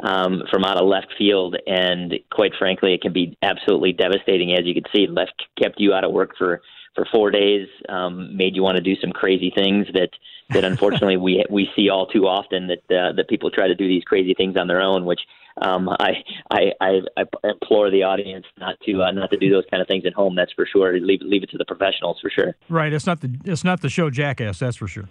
um, 0.00 0.42
from 0.50 0.64
out 0.64 0.76
of 0.76 0.86
left 0.86 1.14
field, 1.16 1.56
and 1.66 2.14
quite 2.30 2.52
frankly, 2.58 2.92
it 2.92 3.00
can 3.00 3.14
be 3.14 3.36
absolutely 3.42 3.94
devastating. 3.94 4.52
As 4.52 4.66
you 4.66 4.74
can 4.74 4.84
see, 4.94 5.06
left 5.06 5.42
kept 5.60 5.80
you 5.80 5.94
out 5.94 6.04
of 6.04 6.12
work 6.12 6.36
for 6.36 6.60
for 6.94 7.06
four 7.12 7.30
days, 7.30 7.68
um, 7.88 8.36
made 8.36 8.56
you 8.56 8.62
want 8.62 8.76
to 8.76 8.82
do 8.82 8.96
some 9.00 9.12
crazy 9.12 9.52
things 9.54 9.86
that 9.94 10.10
that 10.50 10.64
unfortunately 10.70 11.16
we 11.16 11.42
we 11.48 11.70
see 11.74 11.88
all 11.88 12.06
too 12.06 12.26
often 12.26 12.66
that 12.66 12.94
uh, 12.94 13.12
that 13.12 13.28
people 13.28 13.50
try 13.50 13.66
to 13.66 13.74
do 13.74 13.88
these 13.88 14.04
crazy 14.04 14.34
things 14.34 14.56
on 14.58 14.66
their 14.66 14.82
own, 14.82 15.06
which 15.06 15.20
um, 15.62 15.88
I, 15.88 16.12
I, 16.50 16.72
I 16.80 17.00
I 17.16 17.24
implore 17.44 17.90
the 17.90 18.02
audience 18.02 18.44
not 18.58 18.78
to 18.86 19.02
uh, 19.02 19.10
not 19.10 19.30
to 19.30 19.38
do 19.38 19.50
those 19.50 19.64
kind 19.70 19.80
of 19.80 19.88
things 19.88 20.04
at 20.06 20.12
home. 20.12 20.34
That's 20.34 20.52
for 20.52 20.66
sure. 20.66 20.98
Leave 21.00 21.20
leave 21.22 21.42
it 21.42 21.50
to 21.50 21.58
the 21.58 21.64
professionals 21.64 22.18
for 22.20 22.30
sure. 22.30 22.54
Right. 22.68 22.92
It's 22.92 23.06
not 23.06 23.20
the 23.20 23.34
it's 23.44 23.64
not 23.64 23.80
the 23.80 23.88
show 23.88 24.10
Jackass. 24.10 24.58
That's 24.58 24.76
for 24.76 24.88
sure. 24.88 25.08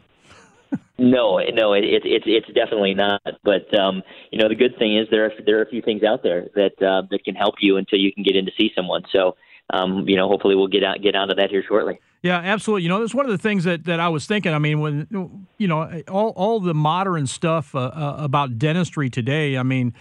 no, 0.98 1.40
no, 1.54 1.74
it, 1.74 1.84
it, 1.84 2.04
it's 2.06 2.26
it's 2.28 2.48
definitely 2.48 2.94
not. 2.94 3.22
But 3.44 3.78
um, 3.78 4.04
you 4.32 4.40
know, 4.40 4.50
the 4.50 4.56
good 4.56 4.78
thing 4.78 4.98
is 4.98 5.08
there 5.10 5.26
are 5.26 5.32
there 5.46 5.60
are 5.60 5.64
a 5.64 5.70
few 5.70 5.82
things 5.82 6.04
out 6.04 6.24
there 6.24 6.48
that 6.56 6.82
uh, 6.82 7.04
that 7.10 7.24
can 7.24 7.36
help 7.36 7.56
you 7.62 7.78
until 7.78 8.00
you 8.00 8.14
can 8.14 8.24
get 8.24 8.36
in 8.36 8.46
to 8.46 8.52
see 8.58 8.72
someone. 8.76 9.04
So 9.12 9.36
um, 9.72 10.08
you 10.08 10.16
know, 10.16 10.28
hopefully 10.28 10.56
we'll 10.56 10.68
get 10.68 10.84
out 10.84 11.02
get 11.02 11.16
onto 11.16 11.36
that 11.36 11.50
here 11.50 11.64
shortly. 11.68 12.00
Yeah, 12.22 12.38
absolutely. 12.38 12.84
You 12.84 12.90
know, 12.90 13.00
that's 13.00 13.14
one 13.14 13.26
of 13.26 13.32
the 13.32 13.38
things 13.38 13.66
that, 13.66 13.84
that 13.84 14.00
I 14.00 14.10
was 14.10 14.26
thinking. 14.26 14.52
I 14.52 14.58
mean, 14.58 14.80
when 14.80 15.48
you 15.58 15.68
know 15.68 16.02
all 16.08 16.30
all 16.30 16.60
the 16.60 16.74
modern 16.74 17.28
stuff 17.28 17.76
uh, 17.76 17.80
uh, 17.80 18.16
about 18.20 18.58
dentistry 18.58 19.10
today. 19.10 19.58
I 19.58 19.64
mean, 19.64 19.94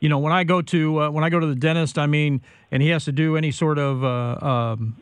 you 0.00 0.08
know, 0.08 0.18
when 0.18 0.32
I 0.32 0.44
go 0.44 0.62
to 0.62 1.02
uh, 1.02 1.10
when 1.10 1.24
I 1.24 1.30
go 1.30 1.38
to 1.38 1.46
the 1.46 1.54
dentist, 1.54 1.98
I 1.98 2.06
mean, 2.06 2.40
and 2.70 2.82
he 2.82 2.88
has 2.88 3.04
to 3.04 3.12
do 3.12 3.36
any 3.36 3.50
sort 3.50 3.78
of 3.78 4.02
uh, 4.02 4.46
um, 4.46 4.96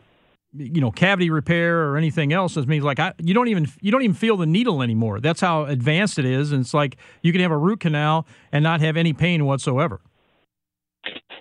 you 0.53 0.81
know 0.81 0.91
cavity 0.91 1.29
repair 1.29 1.89
or 1.89 1.97
anything 1.97 2.33
else. 2.33 2.57
It 2.57 2.67
means 2.67 2.83
like 2.83 2.99
I, 2.99 3.13
you 3.17 3.33
don't 3.33 3.47
even 3.47 3.67
you 3.81 3.91
don't 3.91 4.01
even 4.01 4.15
feel 4.15 4.35
the 4.37 4.45
needle 4.45 4.81
anymore. 4.81 5.19
That's 5.19 5.41
how 5.41 5.65
advanced 5.65 6.19
it 6.19 6.25
is, 6.25 6.51
and 6.51 6.61
it's 6.61 6.73
like 6.73 6.97
you 7.21 7.31
can 7.31 7.41
have 7.41 7.51
a 7.51 7.57
root 7.57 7.79
canal 7.79 8.27
and 8.51 8.61
not 8.61 8.81
have 8.81 8.97
any 8.97 9.13
pain 9.13 9.45
whatsoever. 9.45 10.01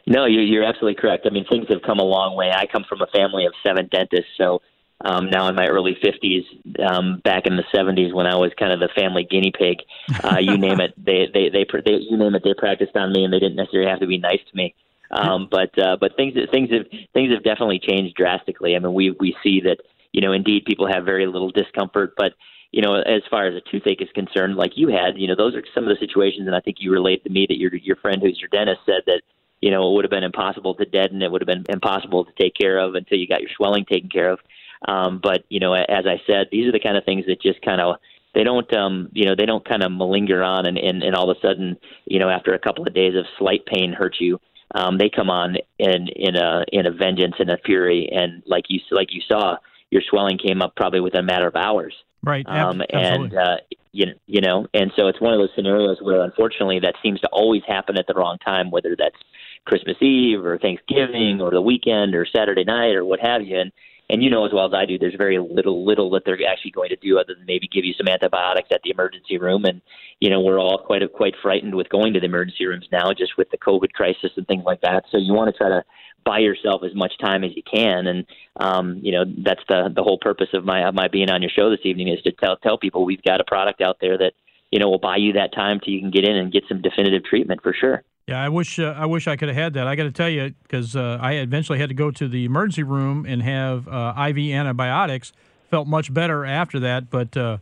No, 0.07 0.25
you're, 0.25 0.43
you're 0.43 0.65
absolutely 0.65 0.99
correct. 0.99 1.27
I 1.27 1.31
mean, 1.31 1.45
things 1.51 1.67
have 1.69 1.83
come 1.83 1.99
a 1.99 2.05
long 2.05 2.35
way. 2.35 2.51
I 2.51 2.65
come 2.67 2.85
from 2.89 3.03
a 3.03 3.07
family 3.09 3.45
of 3.45 3.53
seven 3.67 3.89
dentists, 3.93 4.31
so 4.39 4.63
um, 5.05 5.31
now 5.31 5.49
in 5.49 5.55
my 5.55 5.67
early 5.67 5.97
50s, 6.03 6.45
um, 6.91 7.21
back 7.23 7.47
in 7.47 7.57
the 7.57 7.65
70s 7.75 8.13
when 8.13 8.27
I 8.27 8.35
was 8.35 8.51
kind 8.59 8.73
of 8.73 8.81
the 8.81 8.89
family 8.97 9.25
guinea 9.25 9.53
pig, 9.57 9.79
uh, 10.25 10.39
you 10.39 10.59
name 10.59 10.81
it, 10.81 10.93
they, 10.97 11.29
they, 11.33 11.49
they, 11.51 11.65
they, 11.85 11.93
you 11.95 12.17
name 12.17 12.35
it, 12.35 12.43
they 12.43 12.55
practiced 12.55 12.97
on 12.97 13.13
me 13.13 13.25
and 13.25 13.33
they 13.33 13.39
didn't 13.39 13.57
necessarily 13.57 13.89
have 13.89 14.01
to 14.01 14.07
be 14.07 14.19
nice 14.19 14.41
to 14.51 14.57
me. 14.57 14.75
Um, 15.11 15.49
but, 15.51 15.79
uh, 15.79 15.97
but 15.99 16.17
things, 16.17 16.35
things 16.51 16.71
have, 16.71 16.87
things 17.15 17.33
have 17.33 17.45
definitely 17.45 17.79
changed 17.79 18.15
drastically. 18.17 18.77
I 18.77 18.79
mean, 18.79 18.93
we, 18.93 19.13
we 19.19 19.37
see 19.43 19.61
that, 19.63 19.79
you 20.13 20.21
know, 20.21 20.33
indeed 20.33 20.65
people 20.67 20.87
have 20.93 21.05
very 21.05 21.27
little 21.27 21.51
discomfort, 21.51 22.15
but, 22.17 22.35
you 22.73 22.83
know, 22.83 22.97
as 22.97 23.23
far 23.31 23.47
as 23.47 23.55
a 23.55 23.71
toothache 23.71 24.03
is 24.03 24.09
concerned, 24.15 24.57
like 24.57 24.73
you 24.77 24.89
had, 24.89 25.17
you 25.17 25.27
know, 25.27 25.37
those 25.37 25.55
are 25.55 25.63
some 25.75 25.85
of 25.85 25.89
the 25.89 26.05
situations, 26.05 26.47
and 26.47 26.55
I 26.55 26.61
think 26.61 26.79
you 26.81 26.93
relate 26.93 27.25
to 27.25 27.31
me 27.31 27.47
that 27.49 27.57
your 27.57 27.75
your 27.75 27.97
friend 27.97 28.21
who's 28.21 28.39
your 28.39 28.51
dentist 28.51 28.81
said 28.85 29.03
that, 29.07 29.23
you 29.63 29.71
know, 29.71 29.89
it 29.89 29.95
would 29.95 30.05
have 30.05 30.11
been 30.11 30.23
impossible 30.23 30.75
to 30.75 30.85
deaden, 30.85 31.23
it 31.23 31.31
would 31.31 31.41
have 31.41 31.47
been 31.47 31.65
impossible 31.71 32.27
to 32.27 32.33
take 32.39 32.55
care 32.55 32.79
of 32.79 32.95
until 32.95 33.19
you 33.19 33.27
got 33.27 33.41
your 33.41 33.51
swelling 33.57 33.87
taken 33.87 34.11
care 34.11 34.31
of. 34.31 34.39
Um, 34.87 35.21
but 35.23 35.45
you 35.49 35.61
know, 35.61 35.75
as 35.75 36.07
I 36.07 36.21
said, 36.27 36.49
these 36.53 36.67
are 36.69 36.73
the 36.73 36.81
kind 36.81 36.97
of 36.97 37.05
things 37.05 37.27
that 37.27 37.43
just 37.43 37.61
kind 37.63 37.81
of 37.81 37.97
they 38.35 38.45
don't 38.45 38.73
um 38.75 39.09
you 39.13 39.25
know 39.25 39.35
they 39.37 39.47
don't 39.47 39.67
kind 39.67 39.83
of 39.83 39.91
malinger 39.91 40.47
on 40.47 40.67
and, 40.67 40.79
and 40.79 41.03
and 41.03 41.17
all 41.17 41.31
of 41.31 41.37
a 41.37 41.41
sudden 41.41 41.77
you 42.05 42.19
know 42.19 42.29
after 42.29 42.53
a 42.53 42.59
couple 42.59 42.87
of 42.87 42.95
days 42.95 43.15
of 43.17 43.25
slight 43.39 43.65
pain 43.67 43.93
hurt 43.93 44.17
you 44.21 44.39
um 44.75 44.99
they 44.99 45.09
come 45.09 45.31
on 45.31 45.57
in 45.79 46.09
in 46.09 46.37
a 46.37 46.65
in 46.73 46.87
a 46.87 46.91
vengeance 46.91 47.35
and 47.39 47.51
a 47.51 47.59
fury. 47.59 48.09
And 48.13 48.43
like 48.47 48.65
you 48.69 48.81
like 48.91 49.09
you 49.11 49.23
saw 49.27 49.57
your 49.91 50.03
swelling 50.09 50.39
came 50.39 50.61
up 50.63 50.77
probably 50.77 51.01
within 51.01 51.21
a 51.21 51.25
matter 51.25 51.47
of 51.47 51.57
hours. 51.57 51.95
Right 52.23 52.47
um 52.47 52.83
and 52.91 53.35
uh 53.35 53.57
you 53.93 54.07
know, 54.07 54.13
you 54.27 54.41
know 54.41 54.67
and 54.75 54.93
so 54.97 55.09
it's 55.09 55.21
one 55.21 55.33
of 55.33 55.39
those 55.39 55.51
scenarios 55.55 55.99
where 56.01 56.23
unfortunately 56.23 56.81
that 56.81 56.95
seems 57.03 57.21
to 57.21 57.29
always 57.29 57.63
happen 57.67 57.99
at 57.99 58.07
the 58.07 58.15
wrong 58.15 58.39
time 58.45 58.71
whether 58.71 58.95
that's 58.99 59.17
Christmas 59.65 59.97
Eve 60.01 60.45
or 60.45 60.59
Thanksgiving 60.59 61.41
or 61.41 61.51
the 61.51 61.61
weekend 61.61 62.15
or 62.15 62.27
Saturday 62.27 62.65
night 62.65 62.95
or 62.95 63.05
what 63.05 63.21
have 63.21 63.43
you. 63.43 63.59
And 63.59 63.73
and 64.11 64.23
you 64.23 64.31
know 64.31 64.47
as 64.47 64.53
well 64.53 64.67
as 64.67 64.73
I 64.75 64.87
do, 64.87 64.99
there's 64.99 65.15
very 65.17 65.39
little 65.39 65.85
little 65.85 66.11
that 66.11 66.23
they're 66.25 66.39
actually 66.49 66.71
going 66.71 66.89
to 66.91 66.97
do 66.97 67.19
other 67.19 67.35
than 67.35 67.47
maybe 67.47 67.69
give 67.69 67.85
you 67.85 67.95
some 67.95 68.09
antibiotics 68.09 68.69
at 68.73 68.81
the 68.83 68.91
emergency 68.91 69.39
room. 69.39 69.65
And 69.65 69.83
you 70.21 70.31
know 70.31 70.41
we're 70.41 70.59
all 70.59 70.79
quite 70.79 71.03
quite 71.13 71.35
frightened 71.43 71.75
with 71.75 71.89
going 71.89 72.15
to 72.15 72.21
the 72.21 72.27
emergency 72.27 72.67
rooms 72.67 72.87
now, 72.91 73.13
just 73.13 73.37
with 73.37 73.51
the 73.51 73.59
COVID 73.59 73.93
crisis 73.93 74.33
and 74.37 74.47
things 74.47 74.65
like 74.65 74.81
that. 74.81 75.05
So 75.11 75.19
you 75.19 75.35
want 75.35 75.55
to 75.55 75.59
try 75.59 75.69
to 75.69 75.85
buy 76.25 76.39
yourself 76.39 76.83
as 76.85 76.95
much 76.95 77.13
time 77.19 77.45
as 77.45 77.53
you 77.55 77.63
can, 77.63 78.07
and 78.07 78.27
um, 78.57 79.01
you 79.03 79.13
know 79.13 79.25
that's 79.45 79.63
the 79.69 79.91
the 79.95 80.03
whole 80.03 80.19
purpose 80.19 80.49
of 80.55 80.65
my 80.65 80.89
of 80.89 80.95
my 80.95 81.09
being 81.09 81.31
on 81.31 81.43
your 81.43 81.51
show 81.51 81.71
this 81.71 81.85
evening 81.85 82.09
is 82.09 82.23
to 82.23 82.33
tell 82.33 82.57
tell 82.57 82.79
people 82.79 83.05
we've 83.05 83.23
got 83.23 83.41
a 83.41 83.45
product 83.45 83.81
out 83.81 83.99
there 84.01 84.17
that 84.17 84.33
you 84.71 84.79
know 84.79 84.89
will 84.89 84.99
buy 84.99 85.17
you 85.17 85.35
that 85.35 85.53
time 85.55 85.81
till 85.81 85.93
you 85.93 86.01
can 86.01 86.11
get 86.11 86.25
in 86.25 86.37
and 86.37 86.53
get 86.53 86.65
some 86.69 86.81
definitive 86.81 87.25
treatment 87.25 87.63
for 87.63 87.75
sure. 87.79 88.03
Yeah, 88.29 88.45
I 88.45 88.51
wish 88.51 88.79
uh, 88.79 88.95
I 88.95 89.07
wish 89.07 89.27
I 89.27 89.37
could 89.37 89.49
have 89.49 89.57
had 89.57 89.73
that. 89.73 89.87
I 89.87 89.97
got 89.97 90.03
to 90.03 90.13
tell 90.13 90.29
you 90.29 90.53
because 90.63 90.95
uh, 90.95 91.17
I 91.19 91.37
eventually 91.37 91.79
had 91.79 91.89
to 91.89 91.95
go 91.95 92.11
to 92.11 92.29
the 92.29 92.45
emergency 92.45 92.83
room 92.83 93.25
and 93.27 93.43
have 93.43 93.89
uh, 93.89 94.13
IV 94.29 94.53
antibiotics. 94.53 95.33
Felt 95.71 95.89
much 95.89 96.13
better 96.13 96.45
after 96.45 96.79
that, 96.81 97.09
but 97.09 97.35
uh, 97.39 97.57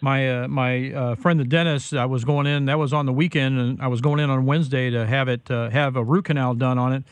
my 0.00 0.44
uh, 0.44 0.48
my 0.48 0.92
uh, 0.92 1.14
friend 1.16 1.40
the 1.40 1.44
dentist, 1.44 1.92
I 1.94 2.06
was 2.06 2.24
going 2.24 2.46
in. 2.46 2.66
That 2.66 2.78
was 2.78 2.92
on 2.92 3.06
the 3.06 3.12
weekend, 3.12 3.58
and 3.58 3.82
I 3.82 3.88
was 3.88 4.00
going 4.00 4.20
in 4.20 4.30
on 4.30 4.46
Wednesday 4.46 4.90
to 4.90 5.04
have 5.06 5.26
it 5.26 5.48
have 5.48 5.96
a 5.96 6.04
root 6.04 6.26
canal 6.26 6.54
done 6.54 6.78
on 6.78 6.92
it. 6.92 7.02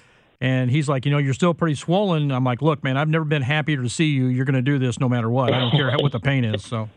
And 0.40 0.70
he's 0.70 0.88
like, 0.88 1.04
you 1.04 1.10
know, 1.10 1.18
you're 1.18 1.34
still 1.34 1.52
pretty 1.52 1.74
swollen. 1.74 2.30
I'm 2.30 2.44
like, 2.44 2.62
look, 2.62 2.82
man, 2.82 2.96
I've 2.96 3.08
never 3.08 3.24
been 3.24 3.42
happier 3.42 3.82
to 3.82 3.88
see 3.90 4.06
you. 4.06 4.26
You're 4.26 4.46
going 4.46 4.54
to 4.54 4.62
do 4.62 4.78
this 4.78 4.98
no 4.98 5.08
matter 5.08 5.28
what. 5.28 5.52
I 5.52 5.58
don't 5.58 5.72
care 5.72 5.92
what 5.98 6.12
the 6.12 6.20
pain 6.20 6.44
is. 6.44 6.64
So 6.64 6.88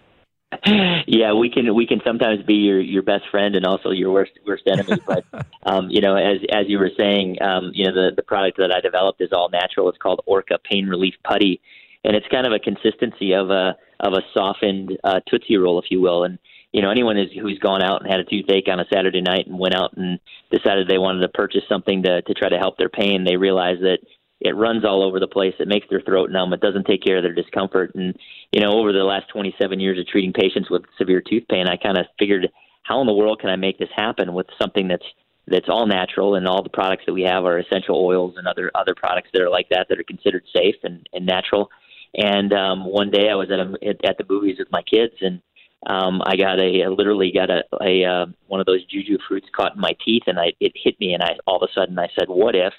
yeah, 1.08 1.34
we 1.34 1.50
can 1.50 1.74
we 1.76 1.88
can 1.88 2.02
sometimes 2.06 2.44
be 2.44 2.56
your 2.56 2.80
your 2.80 3.02
best 3.02 3.24
friend 3.32 3.56
and 3.56 3.66
also 3.66 3.92
your 3.92 4.12
worst 4.12 4.32
worst 4.46 4.64
enemy. 4.68 5.02
But 5.08 5.26
um, 5.66 5.90
you 5.90 6.02
know, 6.02 6.16
as 6.16 6.38
as 6.52 6.66
you 6.68 6.80
were 6.80 6.92
saying, 6.98 7.42
um, 7.42 7.72
you 7.74 7.86
know, 7.86 7.94
the 7.94 8.16
the 8.16 8.24
product 8.24 8.58
that 8.58 8.74
I 8.76 8.80
developed 8.80 9.22
is 9.22 9.30
all 9.32 9.50
natural. 9.50 9.90
It's 9.90 9.98
called 9.98 10.22
Orca 10.26 10.58
Pain 10.64 10.88
Relief 10.88 11.16
Putty, 11.24 11.62
and 12.04 12.16
it's 12.16 12.28
kind 12.30 12.48
of 12.48 12.54
a 12.54 12.60
consistency 12.60 13.34
of 13.34 13.50
a 13.50 13.76
of 14.00 14.14
a 14.14 14.22
softened 14.34 14.98
uh, 15.04 15.20
tootsie 15.28 15.58
roll, 15.58 15.80
if 15.80 15.86
you 15.90 16.02
will. 16.02 16.24
And 16.24 16.40
you 16.72 16.82
know, 16.82 16.90
anyone 16.90 17.18
is, 17.18 17.30
who's 17.40 17.60
gone 17.60 17.84
out 17.84 18.02
and 18.02 18.12
had 18.12 18.20
a 18.20 18.26
toothache 18.26 18.68
on 18.68 18.80
a 18.80 18.86
Saturday 18.92 19.22
night 19.22 19.46
and 19.48 19.60
went 19.60 19.76
out 19.76 19.96
and 19.96 20.20
decided 20.52 20.88
they 20.88 20.98
wanted 20.98 21.22
to 21.22 21.30
purchase 21.30 21.64
something 21.70 22.04
to 22.04 22.22
to 22.22 22.34
try 22.34 22.50
to 22.50 22.58
help 22.58 22.78
their 22.78 22.90
pain, 22.90 23.24
they 23.24 23.38
realize 23.38 23.78
that 23.82 24.00
it 24.44 24.58
runs 24.58 24.84
all 24.84 25.02
over 25.02 25.20
the 25.20 25.28
place. 25.28 25.54
It 25.60 25.70
makes 25.70 25.88
their 25.90 26.02
throat 26.02 26.30
numb. 26.30 26.52
It 26.54 26.60
doesn't 26.60 26.86
take 26.86 27.02
care 27.02 27.18
of 27.18 27.24
their 27.24 27.34
discomfort. 27.34 27.96
And 27.96 28.16
you 28.52 28.62
know, 28.62 28.74
over 28.74 28.92
the 28.92 29.04
last 29.04 29.30
27 29.30 29.80
years 29.80 29.98
of 29.98 30.06
treating 30.08 30.34
patients 30.34 30.70
with 30.70 30.84
severe 30.98 31.22
tooth 31.22 31.46
pain, 31.50 31.68
I 31.68 31.78
kind 31.78 31.98
of 31.98 32.06
figured, 32.20 32.50
how 32.84 33.00
in 33.00 33.08
the 33.08 33.14
world 33.14 33.40
can 33.40 33.50
I 33.50 33.56
make 33.56 33.80
this 33.80 33.90
happen 33.96 34.34
with 34.34 34.48
something 34.62 34.88
that's 34.88 35.06
that's 35.48 35.68
all 35.68 35.88
natural 35.88 36.36
and 36.36 36.48
all 36.48 36.64
the 36.64 36.70
products 36.70 37.04
that 37.06 37.14
we 37.14 37.24
have 37.24 37.44
are 37.44 37.60
essential 37.60 37.98
oils 38.06 38.36
and 38.38 38.48
other 38.48 38.72
other 38.76 38.96
products 38.96 39.30
that 39.34 39.42
are 39.42 39.50
like 39.50 39.68
that 39.70 39.88
that 39.90 40.00
are 40.00 40.04
considered 40.04 40.44
safe 40.56 40.76
and, 40.84 41.08
and 41.14 41.26
natural. 41.26 41.70
And 42.16 42.54
um, 42.54 42.86
one 42.86 43.12
day 43.12 43.30
I 43.30 43.36
was 43.36 43.50
at 43.50 43.60
a, 43.60 44.08
at 44.08 44.18
the 44.18 44.26
movies 44.30 44.58
with 44.60 44.72
my 44.72 44.82
kids 44.82 45.16
and 45.22 45.42
um, 45.88 46.22
I 46.26 46.36
got 46.36 46.60
a 46.60 46.84
I 46.84 46.88
literally 46.88 47.32
got 47.32 47.50
a, 47.50 47.64
a 47.82 48.06
uh, 48.06 48.26
one 48.48 48.60
of 48.60 48.66
those 48.66 48.86
juju 48.86 49.18
fruits 49.28 49.48
caught 49.56 49.76
in 49.76 49.82
my 49.82 49.96
teeth 50.06 50.24
and 50.28 50.40
I 50.40 50.54
it 50.60 50.74
hit 50.76 51.00
me 51.00 51.14
and 51.14 51.24
I 51.24 51.38
all 51.46 51.62
of 51.62 51.70
a 51.70 51.74
sudden 51.74 51.98
I 51.98 52.10
said, 52.18 52.28
what 52.28 52.56
if 52.56 52.74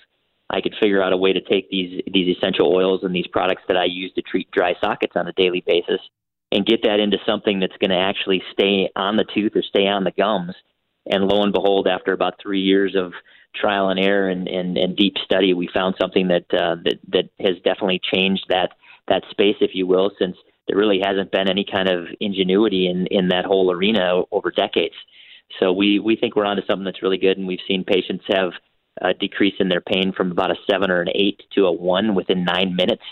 I 0.55 0.61
could 0.61 0.75
figure 0.81 1.03
out 1.03 1.13
a 1.13 1.17
way 1.17 1.33
to 1.33 1.41
take 1.41 1.69
these 1.69 2.01
these 2.13 2.37
essential 2.37 2.73
oils 2.73 3.01
and 3.03 3.15
these 3.15 3.27
products 3.27 3.63
that 3.67 3.77
I 3.77 3.87
use 3.87 4.13
to 4.15 4.23
treat 4.23 4.51
dry 4.53 4.75
sockets 4.81 5.15
on 5.17 5.27
a 5.27 5.33
daily 5.33 5.65
basis 5.67 6.01
and 6.53 6.65
get 6.65 6.85
that 6.85 7.01
into 7.01 7.19
something 7.27 7.59
that's 7.59 7.77
going 7.79 7.91
to 7.91 7.97
actually 7.97 8.41
stay 8.53 8.89
on 8.95 9.17
the 9.17 9.25
tooth 9.35 9.57
or 9.57 9.63
stay 9.63 9.89
on 9.89 10.05
the 10.05 10.13
gums. 10.13 10.55
And 11.07 11.25
lo 11.25 11.43
and 11.43 11.53
behold, 11.53 11.89
after 11.89 12.13
about 12.13 12.41
three 12.41 12.61
years 12.61 12.95
of 12.97 13.13
trial 13.55 13.89
and 13.89 13.99
error 13.99 14.29
and, 14.29 14.47
and, 14.47 14.79
and 14.79 14.97
deep 14.97 15.15
study, 15.25 15.53
we 15.55 15.69
found 15.75 15.97
something 16.01 16.29
that 16.29 16.47
uh, 16.53 16.77
that 16.85 17.01
that 17.09 17.31
has 17.41 17.57
definitely 17.65 18.01
changed 18.13 18.47
that 18.49 18.71
that 19.09 19.25
space, 19.31 19.57
if 19.61 19.73
you 19.75 19.89
will, 19.89 20.13
since 20.21 20.37
there 20.69 20.79
really 20.79 21.01
hasn't 21.05 21.33
been 21.33 21.51
any 21.51 21.67
kind 21.71 21.89
of 21.89 22.07
ingenuity 22.21 22.87
in 22.87 23.07
in 23.09 23.29
that 23.29 23.45
whole 23.45 23.73
arena 23.73 24.23
over 24.31 24.53
decades. 24.53 24.95
So 25.59 25.73
we 25.73 25.99
we 25.99 26.15
think 26.15 26.37
we're 26.37 26.47
onto 26.47 26.65
something 26.65 26.85
that's 26.85 27.03
really 27.03 27.19
good, 27.19 27.39
and 27.39 27.47
we've 27.49 27.67
seen 27.67 27.83
patients 27.85 28.25
have 28.29 28.53
a 29.01 29.15
decrease 29.15 29.55
in 29.59 29.69
their 29.69 29.81
pain 29.81 30.13
from 30.17 30.31
about 30.31 30.51
a 30.51 30.57
seven 30.71 30.91
or 30.91 31.01
an 31.01 31.09
eight 31.15 31.43
to 31.55 31.67
a 31.67 31.73
one 31.73 32.15
within 32.15 32.45
nine 32.45 32.77
minutes, 32.77 33.03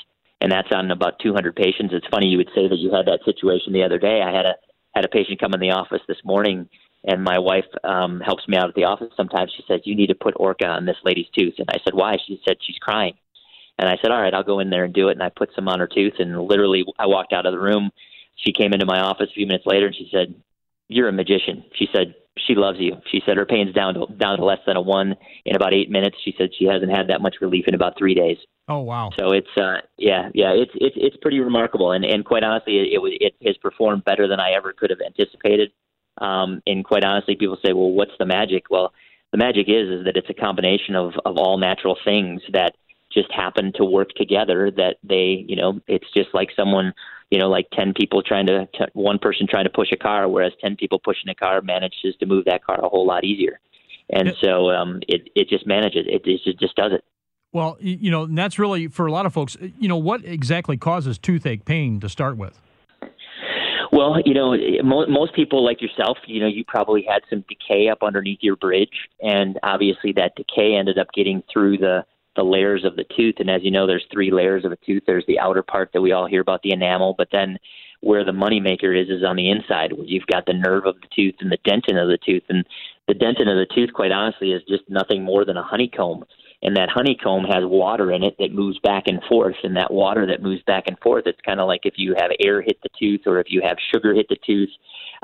and 0.41 0.53
that's 0.53 0.69
on 0.73 0.91
about 0.91 1.19
200 1.21 1.55
patients. 1.57 1.93
It's 1.93 2.07
funny 2.11 2.29
you 2.29 2.39
would 2.39 2.51
say 2.55 2.69
that 2.69 2.79
you 2.79 2.93
had 2.93 3.07
that 3.07 3.25
situation 3.25 3.73
the 3.73 3.85
other 3.85 3.99
day. 3.99 4.23
I 4.23 4.35
had 4.35 4.47
a 4.47 4.55
had 4.95 5.05
a 5.05 5.09
patient 5.09 5.41
come 5.41 5.55
in 5.55 5.61
the 5.61 5.71
office 5.71 6.03
this 6.07 6.19
morning, 6.25 6.69
and 7.05 7.25
my 7.25 7.39
wife 7.39 7.65
um, 7.83 8.21
helps 8.21 8.47
me 8.47 8.57
out 8.59 8.69
at 8.69 8.75
the 8.75 8.85
office 8.85 9.09
sometimes. 9.17 9.51
She 9.57 9.65
says 9.67 9.81
you 9.85 9.97
need 9.97 10.09
to 10.09 10.15
put 10.15 10.35
Orca 10.37 10.67
on 10.67 10.85
this 10.85 10.99
lady's 11.03 11.31
tooth, 11.37 11.55
and 11.59 11.69
I 11.71 11.79
said 11.85 11.95
why? 11.95 12.17
She 12.27 12.41
said 12.47 12.57
she's 12.61 12.79
crying, 12.79 13.15
and 13.79 13.89
I 13.89 13.97
said 14.01 14.11
all 14.11 14.21
right, 14.21 14.35
I'll 14.35 14.45
go 14.45 14.61
in 14.61 14.71
there 14.71 14.85
and 14.85 14.95
do 14.95 15.09
it. 15.09 15.13
And 15.13 15.23
I 15.23 15.31
put 15.31 15.51
some 15.55 15.69
on 15.69 15.81
her 15.81 15.89
tooth, 15.89 16.15
and 16.19 16.41
literally 16.43 16.85
I 16.99 17.07
walked 17.07 17.33
out 17.33 17.47
of 17.47 17.53
the 17.53 17.61
room. 17.61 17.91
She 18.37 18.53
came 18.53 18.73
into 18.73 18.87
my 18.87 19.01
office 19.01 19.29
a 19.31 19.35
few 19.35 19.47
minutes 19.47 19.67
later, 19.67 19.87
and 19.87 19.97
she 19.97 20.09
said, 20.13 20.35
"You're 20.89 21.09
a 21.09 21.13
magician." 21.13 21.65
She 21.75 21.89
said, 21.93 22.15
she 22.39 22.55
loves 22.55 22.79
you. 22.81 22.97
She 23.11 23.21
said 23.27 23.37
her 23.37 23.47
pain's 23.47 23.75
down 23.75 23.95
to 23.95 24.07
down 24.17 24.39
to 24.39 24.45
less 24.45 24.61
than 24.67 24.77
a 24.77 24.81
one 24.81 25.17
in 25.45 25.55
about 25.57 25.75
eight 25.75 25.91
minutes. 25.91 26.17
She 26.25 26.35
said 26.39 26.51
she 26.59 26.65
hasn't 26.65 26.91
had 26.91 27.09
that 27.09 27.21
much 27.21 27.37
relief 27.41 27.67
in 27.69 27.75
about 27.75 27.99
three 27.99 28.15
days. 28.15 28.39
Oh 28.69 28.81
wow! 28.81 29.11
So 29.19 29.33
it's 29.33 29.49
uh 29.57 29.83
yeah 29.99 30.31
yeah 30.35 30.53
it's 30.53 30.73
it's 30.75 30.97
it's 30.99 31.17
pretty 31.19 31.41
remarkable 31.41 31.93
and 31.93 32.05
and 32.05 32.25
quite 32.25 32.43
honestly 32.43 32.79
it 32.79 33.01
it, 33.03 33.35
it 33.41 33.47
has 33.47 33.57
performed 33.59 34.05
better 34.05 34.29
than 34.29 34.41
I 34.41 34.53
ever 34.53 34.73
could 34.73 34.91
have 34.91 35.01
anticipated. 35.05 35.73
Um, 36.19 36.63
and 36.67 36.85
quite 36.85 37.05
honestly, 37.05 37.37
people 37.37 37.57
say, 37.65 37.73
well, 37.73 37.91
what's 37.91 38.13
the 38.19 38.27
magic? 38.27 38.65
Well, 38.71 38.93
the 39.33 39.39
magic 39.39 39.69
is 39.69 39.89
is 39.89 40.05
that 40.05 40.17
it's 40.17 40.31
a 40.31 40.35
combination 40.35 40.95
of 40.97 41.13
of 41.25 41.37
all 41.37 41.59
natural 41.59 41.99
things 42.05 42.41
that 42.53 42.75
just 43.13 43.31
happen 43.31 43.73
to 43.77 43.85
work 43.85 44.11
together. 44.17 44.71
That 44.71 44.97
they 45.03 45.45
you 45.47 45.57
know 45.57 45.81
it's 45.87 46.11
just 46.15 46.31
like 46.33 46.49
someone 46.57 46.95
you 47.33 47.39
know, 47.39 47.49
like 47.49 47.67
10 47.73 47.95
people 47.95 48.23
trying 48.23 48.47
to, 48.47 48.67
t- 48.67 48.85
one 48.93 49.19
person 49.19 49.47
trying 49.49 49.65
to 49.65 49.71
push 49.71 49.89
a 49.91 49.97
car, 49.97 50.29
whereas 50.29 50.53
10 50.61 50.77
people 50.77 51.01
pushing 51.03 51.31
a 51.31 51.35
car 51.35 51.63
manages 51.63 52.15
to 52.21 52.27
move 52.27 52.45
that 52.45 52.63
car 52.63 52.79
a 52.85 52.89
whole 52.91 53.07
lot 53.07 53.25
easier. 53.25 53.59
And 54.11 54.29
yeah. 54.29 54.35
so 54.43 54.69
um, 54.69 55.01
it, 55.09 55.31
it 55.35 55.49
just 55.49 55.67
manages 55.67 56.05
it. 56.07 56.21
It 56.27 56.59
just 56.61 56.77
does 56.77 56.93
it. 56.93 57.03
Well, 57.51 57.79
you 57.81 58.11
know, 58.11 58.25
and 58.25 58.37
that's 58.37 58.59
really 58.59 58.87
for 58.89 59.07
a 59.07 59.13
lot 59.13 59.25
of 59.25 59.33
folks, 59.33 59.57
you 59.79 59.89
know, 59.89 59.97
what 59.97 60.23
exactly 60.27 60.77
causes 60.77 61.17
toothache 61.17 61.65
pain 61.65 62.01
to 62.01 62.09
start 62.11 62.37
with? 62.37 62.61
Well, 63.93 64.21
you 64.25 64.35
know, 64.35 64.55
most 64.83 65.35
people 65.35 65.65
like 65.65 65.81
yourself, 65.81 66.19
you 66.27 66.41
know, 66.41 66.47
you 66.47 66.65
probably 66.67 67.03
had 67.03 67.23
some 67.31 67.45
decay 67.49 67.89
up 67.89 68.03
underneath 68.03 68.39
your 68.43 68.57
bridge, 68.57 69.09
and 69.23 69.59
obviously 69.63 70.13
that 70.13 70.35
decay 70.35 70.75
ended 70.75 70.99
up 70.99 71.09
getting 71.15 71.43
through 71.51 71.79
the 71.79 72.05
the 72.37 72.43
layers 72.43 72.85
of 72.85 72.97
the 72.97 73.05
tooth. 73.17 73.37
And 73.39 73.51
as 73.51 73.63
you 73.63 73.71
know, 73.71 73.87
there's 73.87 74.07
three 74.13 74.31
layers 74.31 74.65
of 74.65 74.73
a 74.73 74.79
tooth. 74.87 75.03
There's 75.07 75.27
the 75.27 75.39
outer 75.39 75.63
part 75.63 75.91
that 75.93 76.01
we 76.01 76.13
all 76.13 76.27
hear 76.27 76.41
about, 76.41 76.63
the 76.63 76.73
enamel, 76.73 77.15
but 77.17 77.29
then 77.33 77.59
where 78.01 78.25
the 78.25 78.33
moneymaker 78.33 79.01
is 79.01 79.09
is 79.09 79.25
on 79.25 79.37
the 79.37 79.51
inside, 79.51 79.93
where 79.93 80.07
you've 80.07 80.27
got 80.27 80.47
the 80.47 80.53
nerve 80.53 80.87
of 80.87 80.97
the 81.01 81.09
tooth 81.15 81.37
and 81.41 81.53
the 81.53 81.59
dentin 81.59 82.03
of 82.03 82.09
the 82.09 82.19
tooth. 82.25 82.43
And 82.49 82.67
the 83.07 83.15
dentin 83.15 83.49
of 83.49 83.57
the 83.57 83.67
tooth, 83.75 83.93
quite 83.93 84.13
honestly, 84.13 84.53
is 84.53 84.63
just 84.69 84.83
nothing 84.89 85.23
more 85.23 85.45
than 85.45 85.57
a 85.57 85.63
honeycomb. 85.63 86.25
and 86.65 86.77
that 86.77 86.89
honeycomb 86.89 87.45
has 87.45 87.65
water 87.65 88.13
in 88.13 88.23
it 88.23 88.37
that 88.39 88.53
moves 88.53 88.79
back 88.81 89.05
and 89.07 89.21
forth 89.29 89.57
and 89.65 89.77
that 89.77 89.93
water 89.93 90.27
that 90.27 90.43
moves 90.43 90.63
back 90.63 90.85
and 90.87 90.99
forth 91.01 91.25
it's 91.27 91.41
kind 91.45 91.61
of 91.61 91.67
like 91.67 91.81
if 91.85 91.95
you 91.97 92.15
have 92.17 92.31
air 92.39 92.63
hit 92.63 92.79
the 92.83 92.89
tooth 92.99 93.23
or 93.27 93.41
if 93.41 93.47
you 93.51 93.61
have 93.61 93.77
sugar 93.93 94.15
hit 94.15 94.27
the 94.29 94.39
tooth 94.47 94.71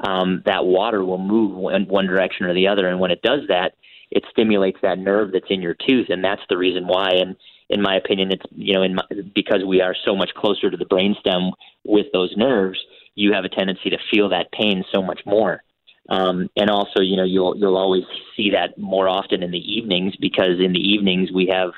um, 0.06 0.42
that 0.46 0.64
water 0.64 1.04
will 1.04 1.18
move 1.18 1.72
in 1.72 1.86
one 1.86 2.06
direction 2.06 2.44
or 2.44 2.54
the 2.54 2.66
other 2.66 2.88
and 2.88 2.98
when 2.98 3.12
it 3.12 3.22
does 3.22 3.40
that 3.48 3.74
it 4.10 4.24
stimulates 4.30 4.78
that 4.82 4.98
nerve 4.98 5.32
that's 5.32 5.50
in 5.50 5.62
your 5.62 5.74
tooth 5.74 6.06
and 6.08 6.24
that's 6.24 6.42
the 6.48 6.56
reason 6.56 6.86
why 6.86 7.10
and 7.10 7.36
in 7.68 7.82
my 7.82 7.96
opinion 7.96 8.30
it's 8.32 8.44
you 8.50 8.74
know 8.74 8.82
in 8.82 8.94
my, 8.94 9.02
because 9.34 9.64
we 9.66 9.80
are 9.80 9.94
so 10.04 10.14
much 10.16 10.30
closer 10.34 10.70
to 10.70 10.76
the 10.76 10.84
brainstem 10.84 11.52
with 11.84 12.06
those 12.12 12.32
nerves 12.36 12.78
you 13.14 13.32
have 13.32 13.44
a 13.44 13.48
tendency 13.48 13.90
to 13.90 13.98
feel 14.10 14.28
that 14.28 14.50
pain 14.52 14.84
so 14.92 15.02
much 15.02 15.20
more 15.26 15.62
um, 16.08 16.48
and 16.56 16.70
also, 16.70 17.00
you 17.00 17.16
know, 17.16 17.24
you'll 17.24 17.56
you'll 17.56 17.76
always 17.76 18.04
see 18.36 18.50
that 18.50 18.78
more 18.78 19.08
often 19.08 19.42
in 19.42 19.50
the 19.50 19.58
evenings 19.58 20.16
because 20.16 20.58
in 20.58 20.72
the 20.72 20.80
evenings 20.80 21.30
we 21.30 21.50
have 21.52 21.72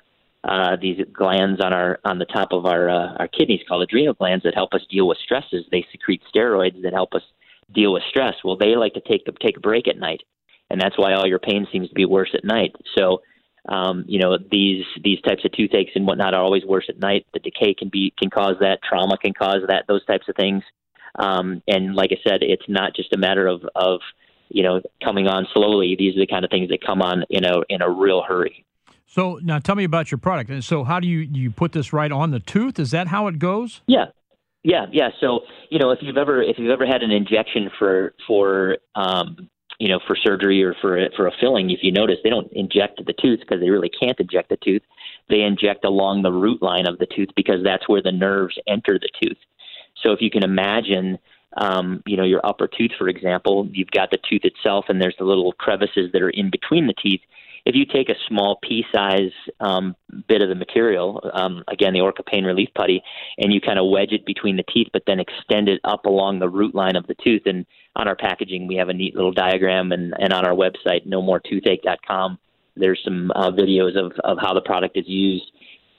uh, 0.44 0.76
these 0.80 1.00
glands 1.12 1.60
on 1.60 1.72
our 1.72 1.98
on 2.04 2.18
the 2.18 2.24
top 2.24 2.52
of 2.52 2.64
our 2.64 2.88
uh, 2.88 3.14
our 3.18 3.28
kidneys 3.28 3.60
called 3.68 3.82
adrenal 3.82 4.14
glands 4.14 4.44
that 4.44 4.54
help 4.54 4.72
us 4.72 4.82
deal 4.88 5.08
with 5.08 5.18
stresses. 5.18 5.64
They 5.70 5.84
secrete 5.90 6.22
steroids 6.32 6.80
that 6.82 6.92
help 6.92 7.14
us 7.14 7.22
deal 7.72 7.92
with 7.92 8.04
stress. 8.08 8.34
Well, 8.44 8.56
they 8.56 8.76
like 8.76 8.94
to 8.94 9.00
take 9.00 9.26
take 9.40 9.56
a 9.56 9.60
break 9.60 9.88
at 9.88 9.98
night, 9.98 10.22
and 10.70 10.80
that's 10.80 10.96
why 10.96 11.14
all 11.14 11.26
your 11.26 11.38
pain 11.38 11.66
seems 11.72 11.88
to 11.88 11.94
be 11.94 12.04
worse 12.04 12.30
at 12.34 12.44
night. 12.44 12.74
So, 12.96 13.22
um, 13.68 14.04
you 14.06 14.20
know, 14.20 14.38
these 14.38 14.84
these 15.02 15.20
types 15.22 15.44
of 15.44 15.52
toothaches 15.52 15.92
and 15.94 16.06
whatnot 16.06 16.34
are 16.34 16.42
always 16.42 16.64
worse 16.64 16.86
at 16.88 16.98
night. 16.98 17.26
The 17.34 17.40
decay 17.40 17.74
can 17.74 17.88
be 17.88 18.12
can 18.18 18.30
cause 18.30 18.56
that. 18.60 18.78
Trauma 18.88 19.18
can 19.18 19.34
cause 19.34 19.62
that. 19.68 19.84
Those 19.88 20.04
types 20.06 20.28
of 20.28 20.36
things. 20.36 20.62
Um, 21.16 21.62
and 21.66 21.94
like 21.94 22.10
I 22.12 22.28
said, 22.28 22.38
it's 22.42 22.68
not 22.68 22.94
just 22.94 23.12
a 23.12 23.18
matter 23.18 23.46
of 23.46 23.62
of 23.74 24.00
you 24.48 24.62
know 24.62 24.80
coming 25.04 25.26
on 25.26 25.46
slowly. 25.52 25.96
These 25.98 26.16
are 26.16 26.20
the 26.20 26.26
kind 26.26 26.44
of 26.44 26.50
things 26.50 26.70
that 26.70 26.78
come 26.84 27.02
on 27.02 27.24
in 27.28 27.44
a 27.44 27.60
in 27.68 27.82
a 27.82 27.90
real 27.90 28.22
hurry. 28.26 28.64
So 29.06 29.40
now, 29.42 29.58
tell 29.58 29.74
me 29.74 29.82
about 29.82 30.12
your 30.12 30.18
product. 30.18 30.50
And 30.50 30.64
so, 30.64 30.84
how 30.84 31.00
do 31.00 31.08
you 31.08 31.18
you 31.18 31.50
put 31.50 31.72
this 31.72 31.92
right 31.92 32.12
on 32.12 32.30
the 32.30 32.38
tooth? 32.38 32.78
Is 32.78 32.92
that 32.92 33.08
how 33.08 33.26
it 33.26 33.40
goes? 33.40 33.82
Yeah, 33.88 34.06
yeah, 34.62 34.86
yeah. 34.92 35.08
So 35.20 35.40
you 35.68 35.78
know, 35.78 35.90
if 35.90 35.98
you've 36.00 36.16
ever 36.16 36.40
if 36.40 36.58
you've 36.58 36.70
ever 36.70 36.86
had 36.86 37.02
an 37.02 37.10
injection 37.10 37.70
for 37.78 38.14
for 38.26 38.78
um, 38.94 39.48
you 39.80 39.88
know 39.88 39.98
for 40.06 40.14
surgery 40.14 40.62
or 40.62 40.74
for 40.80 41.08
for 41.16 41.26
a 41.26 41.32
filling, 41.40 41.70
if 41.70 41.80
you 41.82 41.90
notice, 41.90 42.18
they 42.22 42.30
don't 42.30 42.52
inject 42.52 43.04
the 43.04 43.14
tooth 43.14 43.40
because 43.40 43.60
they 43.60 43.70
really 43.70 43.88
can't 43.88 44.20
inject 44.20 44.50
the 44.50 44.58
tooth. 44.62 44.82
They 45.28 45.40
inject 45.40 45.84
along 45.84 46.22
the 46.22 46.30
root 46.30 46.62
line 46.62 46.86
of 46.86 46.98
the 46.98 47.06
tooth 47.06 47.30
because 47.34 47.64
that's 47.64 47.88
where 47.88 48.02
the 48.02 48.12
nerves 48.12 48.58
enter 48.68 48.98
the 48.98 49.08
tooth. 49.20 49.38
So 50.02 50.12
if 50.12 50.20
you 50.20 50.30
can 50.30 50.44
imagine, 50.44 51.18
um, 51.56 52.02
you 52.06 52.16
know, 52.16 52.24
your 52.24 52.44
upper 52.44 52.68
tooth, 52.68 52.92
for 52.98 53.08
example, 53.08 53.68
you've 53.72 53.90
got 53.90 54.10
the 54.10 54.18
tooth 54.28 54.44
itself, 54.44 54.86
and 54.88 55.00
there's 55.00 55.16
the 55.18 55.24
little 55.24 55.52
crevices 55.52 56.12
that 56.12 56.22
are 56.22 56.30
in 56.30 56.50
between 56.50 56.86
the 56.86 56.94
teeth. 56.94 57.22
If 57.64 57.74
you 57.74 57.84
take 57.86 58.08
a 58.08 58.14
small 58.28 58.58
pea-size 58.62 59.32
um, 59.60 59.94
bit 60.28 60.42
of 60.42 60.48
the 60.48 60.54
material, 60.54 61.20
um, 61.32 61.64
again 61.68 61.92
the 61.92 62.00
Orca 62.00 62.22
Pain 62.22 62.44
Relief 62.44 62.68
Putty, 62.74 63.02
and 63.38 63.52
you 63.52 63.60
kind 63.60 63.78
of 63.78 63.88
wedge 63.88 64.12
it 64.12 64.24
between 64.24 64.56
the 64.56 64.64
teeth, 64.64 64.88
but 64.92 65.02
then 65.06 65.20
extend 65.20 65.68
it 65.68 65.80
up 65.84 66.06
along 66.06 66.38
the 66.38 66.48
root 66.48 66.74
line 66.74 66.96
of 66.96 67.06
the 67.06 67.16
tooth. 67.22 67.42
And 67.46 67.66
on 67.96 68.08
our 68.08 68.16
packaging, 68.16 68.66
we 68.66 68.76
have 68.76 68.88
a 68.88 68.94
neat 68.94 69.14
little 69.14 69.32
diagram, 69.32 69.92
and, 69.92 70.14
and 70.18 70.32
on 70.32 70.46
our 70.46 70.54
website, 70.54 71.06
nomoretoothache.com, 71.06 72.38
there's 72.76 73.00
some 73.04 73.30
uh, 73.34 73.50
videos 73.50 73.96
of, 73.96 74.12
of 74.24 74.38
how 74.40 74.54
the 74.54 74.60
product 74.60 74.96
is 74.96 75.06
used 75.06 75.50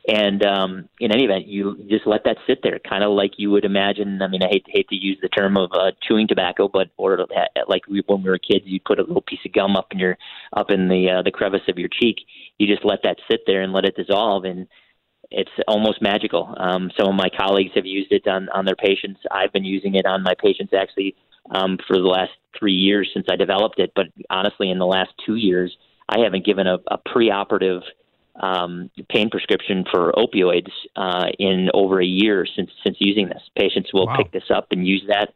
and 0.08 0.44
um, 0.44 0.90
in 1.00 1.12
any 1.12 1.26
event, 1.26 1.46
you 1.46 1.78
just 1.88 2.08
let 2.08 2.24
that 2.24 2.38
sit 2.48 2.62
there, 2.64 2.80
kind 2.80 3.04
of 3.04 3.12
like 3.12 3.34
you 3.38 3.52
would 3.52 3.66
imagine. 3.66 4.22
I 4.22 4.28
mean, 4.28 4.42
I 4.42 4.48
hate 4.48 4.66
hate 4.68 4.90
to 4.90 4.96
use 4.96 5.18
the 5.22 5.30
term 5.30 5.58
of 5.58 5.72
uh, 5.74 5.92
chewing 6.02 6.28
tobacco, 6.28 6.68
but 6.68 6.90
or 6.98 7.20
like 7.68 7.88
we, 7.88 8.04
when 8.08 8.24
we 8.24 8.30
were 8.30 8.40
kids, 8.40 8.66
you 8.66 8.80
put 8.84 9.00
a 9.00 9.04
little 9.04 9.22
piece 9.22 9.40
of 9.46 9.54
gum 9.54 9.76
up 9.76 9.88
in 9.92 10.00
your 10.00 10.18
up 10.58 10.72
in 10.72 10.88
the 10.88 11.10
uh, 11.10 11.22
the 11.22 11.32
crevice 11.32 11.62
of 11.68 11.78
your 11.78 11.90
cheek. 11.90 12.18
You 12.58 12.68
just 12.68 12.86
let 12.86 13.04
that 13.04 13.18
sit 13.30 13.42
there 13.46 13.62
and 13.62 13.74
let 13.74 13.86
it 13.86 13.96
dissolve, 13.96 14.46
and 14.46 14.68
it's 15.30 15.52
almost 15.68 16.02
magical. 16.02 16.54
Um, 16.58 16.92
some 17.00 17.08
of 17.08 17.16
my 17.16 17.30
colleagues 17.30 17.72
have 17.76 17.86
used 17.86 18.12
it 18.12 18.28
on 18.28 18.50
on 18.50 18.66
their 18.66 18.76
patients. 18.76 19.20
I've 19.30 19.54
been 19.54 19.66
using 19.66 19.96
it 19.96 20.08
on 20.08 20.24
my 20.24 20.34
patients 20.42 20.74
actually 20.74 21.16
um, 21.52 21.78
for 21.88 21.98
the 21.98 22.08
last 22.08 22.32
three 22.58 22.74
years 22.74 23.10
since 23.14 23.28
I 23.32 23.36
developed 23.36 23.80
it. 23.80 23.92
But 23.96 24.08
honestly, 24.32 24.72
in 24.72 24.80
the 24.80 24.86
last 24.86 25.12
two 25.26 25.36
years, 25.36 25.76
I 26.10 26.20
haven't 26.20 26.46
given 26.46 26.66
a, 26.66 26.80
a 26.88 26.98
preoperative 26.98 27.82
um, 28.36 28.90
pain 29.10 29.30
prescription 29.30 29.86
for 29.92 30.14
opioids 30.14 30.72
uh, 30.96 31.28
in 31.40 31.70
over 31.74 32.02
a 32.02 32.06
year 32.06 32.46
since 32.56 32.72
since 32.84 32.98
using 33.00 33.28
this. 33.28 33.42
Patients 33.58 33.92
will 33.94 34.08
wow. 34.08 34.18
pick 34.18 34.32
this 34.32 34.50
up 34.54 34.68
and 34.72 34.88
use 34.88 35.04
that, 35.08 35.34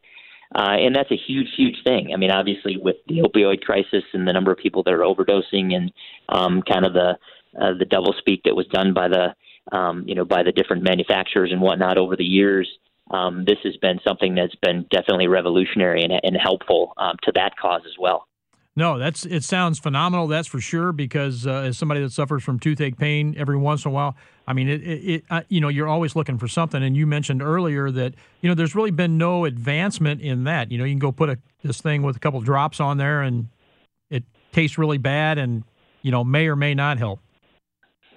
uh, 0.54 0.76
and 0.78 0.94
that's 0.94 1.10
a 1.10 1.16
huge, 1.16 1.48
huge 1.56 1.76
thing. 1.84 2.10
I 2.12 2.16
mean, 2.16 2.30
obviously, 2.30 2.76
with 2.76 2.96
the 3.08 3.18
opioid 3.18 3.62
crisis 3.62 4.04
and 4.12 4.26
the 4.26 4.32
number 4.32 4.52
of 4.52 4.58
people 4.58 4.82
that 4.84 4.94
are 4.94 5.00
overdosing, 5.00 5.74
and 5.74 5.92
um, 6.28 6.62
kind 6.62 6.86
of 6.86 6.92
the 6.92 7.18
uh, 7.60 7.72
the 7.78 7.84
double 7.84 8.14
speak 8.18 8.42
that 8.44 8.56
was 8.56 8.66
done 8.68 8.94
by 8.94 9.08
the 9.08 9.34
um, 9.76 10.04
you 10.06 10.14
know 10.14 10.24
by 10.24 10.42
the 10.42 10.52
different 10.52 10.82
manufacturers 10.82 11.50
and 11.52 11.60
whatnot 11.60 11.98
over 11.98 12.16
the 12.16 12.24
years. 12.24 12.68
Um, 13.08 13.44
this 13.44 13.58
has 13.62 13.76
been 13.76 14.00
something 14.04 14.34
that's 14.34 14.56
been 14.56 14.84
definitely 14.90 15.28
revolutionary 15.28 16.02
and, 16.02 16.12
and 16.24 16.36
helpful 16.36 16.92
um, 16.96 17.14
to 17.22 17.32
that 17.36 17.56
cause 17.56 17.82
as 17.86 17.94
well. 18.00 18.26
No, 18.78 18.98
that's 18.98 19.24
it 19.24 19.42
sounds 19.42 19.78
phenomenal. 19.78 20.26
That's 20.26 20.46
for 20.46 20.60
sure. 20.60 20.92
Because 20.92 21.46
uh, 21.46 21.52
as 21.52 21.78
somebody 21.78 22.02
that 22.02 22.12
suffers 22.12 22.44
from 22.44 22.58
toothache 22.60 22.98
pain 22.98 23.34
every 23.38 23.56
once 23.56 23.86
in 23.86 23.90
a 23.90 23.94
while, 23.94 24.14
I 24.46 24.52
mean, 24.52 24.68
it, 24.68 24.82
it, 24.82 25.04
it 25.04 25.24
uh, 25.30 25.40
you 25.48 25.62
know, 25.62 25.68
you're 25.68 25.88
always 25.88 26.14
looking 26.14 26.36
for 26.36 26.46
something. 26.46 26.82
And 26.82 26.94
you 26.94 27.06
mentioned 27.06 27.42
earlier 27.42 27.90
that 27.90 28.14
you 28.42 28.50
know 28.50 28.54
there's 28.54 28.74
really 28.74 28.90
been 28.90 29.16
no 29.16 29.46
advancement 29.46 30.20
in 30.20 30.44
that. 30.44 30.70
You 30.70 30.76
know, 30.76 30.84
you 30.84 30.92
can 30.92 30.98
go 30.98 31.10
put 31.10 31.30
a, 31.30 31.38
this 31.62 31.80
thing 31.80 32.02
with 32.02 32.16
a 32.16 32.20
couple 32.20 32.40
drops 32.42 32.78
on 32.78 32.98
there, 32.98 33.22
and 33.22 33.48
it 34.10 34.24
tastes 34.52 34.76
really 34.76 34.98
bad, 34.98 35.38
and 35.38 35.64
you 36.02 36.10
know, 36.10 36.22
may 36.22 36.46
or 36.46 36.54
may 36.54 36.74
not 36.74 36.98
help. 36.98 37.20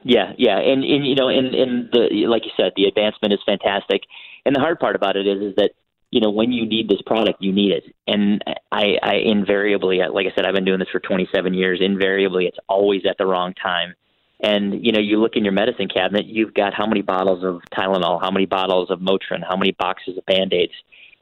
Yeah, 0.04 0.34
yeah, 0.38 0.60
and, 0.60 0.84
and 0.84 1.08
you 1.08 1.16
know, 1.16 1.28
and, 1.28 1.56
and 1.56 1.90
the 1.92 2.26
like 2.28 2.44
you 2.46 2.52
said, 2.58 2.74
the 2.76 2.86
advancement 2.86 3.34
is 3.34 3.40
fantastic. 3.46 4.02
And 4.46 4.56
the 4.56 4.60
hard 4.60 4.80
part 4.80 4.96
about 4.96 5.16
it 5.16 5.28
is, 5.28 5.42
is 5.42 5.56
that 5.56 5.72
you 6.12 6.22
know, 6.22 6.32
when 6.32 6.52
you 6.52 6.66
need 6.66 6.90
this 6.90 7.02
product, 7.06 7.42
you 7.42 7.54
need 7.54 7.72
it. 7.72 7.84
And 8.08 8.44
I, 8.72 8.98
I 9.02 9.16
invariably, 9.16 10.00
like 10.12 10.26
I 10.26 10.36
said, 10.36 10.46
I've 10.46 10.56
been 10.56 10.66
doing 10.66 10.80
this 10.80 10.90
for 10.92 11.00
27 11.00 11.54
years. 11.54 11.80
Invariably, 11.82 12.46
it's 12.46 12.58
always 12.68 13.02
at 13.08 13.18
the 13.18 13.28
wrong 13.28 13.54
time. 13.54 13.94
And 14.42 14.86
you 14.86 14.92
know, 14.92 15.00
you 15.00 15.20
look 15.20 15.36
in 15.36 15.44
your 15.44 15.54
medicine 15.54 15.88
cabinet, 15.88 16.26
you've 16.26 16.54
got 16.54 16.74
how 16.74 16.88
many 16.88 17.02
bottles 17.02 17.44
of 17.44 17.62
Tylenol, 17.78 18.22
how 18.22 18.32
many 18.32 18.46
bottles 18.46 18.90
of 18.90 19.00
Motrin, 19.00 19.44
how 19.48 19.58
many 19.58 19.72
boxes 19.72 20.18
of 20.18 20.26
Band-Aids. 20.26 20.74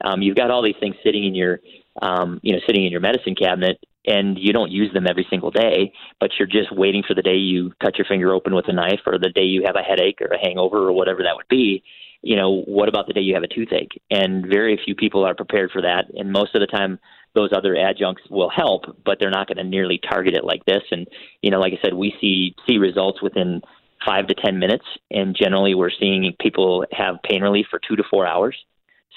Um, 0.04 0.22
you've 0.22 0.36
got 0.36 0.50
all 0.50 0.62
these 0.62 0.76
things 0.78 0.94
sitting 1.02 1.24
in 1.24 1.34
your, 1.34 1.58
um, 2.00 2.38
you 2.42 2.52
know, 2.52 2.60
sitting 2.66 2.84
in 2.84 2.92
your 2.92 3.00
medicine 3.00 3.34
cabinet, 3.34 3.84
and 4.06 4.38
you 4.38 4.52
don't 4.52 4.70
use 4.70 4.92
them 4.94 5.06
every 5.08 5.26
single 5.28 5.50
day. 5.50 5.92
But 6.20 6.30
you're 6.38 6.46
just 6.46 6.72
waiting 6.72 7.02
for 7.06 7.14
the 7.14 7.22
day 7.22 7.34
you 7.34 7.72
cut 7.82 7.98
your 7.98 8.04
finger 8.04 8.32
open 8.32 8.54
with 8.54 8.68
a 8.68 8.72
knife, 8.72 9.00
or 9.04 9.18
the 9.18 9.30
day 9.30 9.42
you 9.42 9.64
have 9.66 9.74
a 9.74 9.82
headache 9.82 10.22
or 10.22 10.28
a 10.28 10.38
hangover, 10.38 10.78
or 10.78 10.92
whatever 10.92 11.24
that 11.24 11.34
would 11.36 11.48
be 11.48 11.82
you 12.22 12.36
know, 12.36 12.62
what 12.62 12.88
about 12.88 13.06
the 13.06 13.12
day 13.12 13.20
you 13.20 13.34
have 13.34 13.42
a 13.42 13.48
toothache? 13.48 14.00
And 14.10 14.46
very 14.46 14.80
few 14.84 14.94
people 14.94 15.24
are 15.24 15.34
prepared 15.34 15.70
for 15.70 15.82
that. 15.82 16.06
And 16.16 16.32
most 16.32 16.54
of 16.54 16.60
the 16.60 16.66
time, 16.66 16.98
those 17.34 17.50
other 17.52 17.76
adjuncts 17.76 18.22
will 18.30 18.50
help, 18.50 18.84
but 19.04 19.18
they're 19.20 19.30
not 19.30 19.46
going 19.46 19.58
to 19.58 19.64
nearly 19.64 19.98
target 19.98 20.34
it 20.34 20.44
like 20.44 20.64
this. 20.64 20.82
And 20.90 21.06
you 21.42 21.50
know, 21.50 21.60
like 21.60 21.72
I 21.72 21.78
said, 21.82 21.94
we 21.94 22.14
see 22.20 22.54
see 22.66 22.78
results 22.78 23.22
within 23.22 23.62
five 24.04 24.26
to 24.28 24.34
ten 24.34 24.58
minutes, 24.58 24.84
and 25.10 25.36
generally 25.36 25.74
we're 25.74 25.90
seeing 25.90 26.32
people 26.40 26.84
have 26.92 27.22
pain 27.22 27.42
relief 27.42 27.66
for 27.70 27.80
two 27.86 27.96
to 27.96 28.02
four 28.10 28.26
hours. 28.26 28.56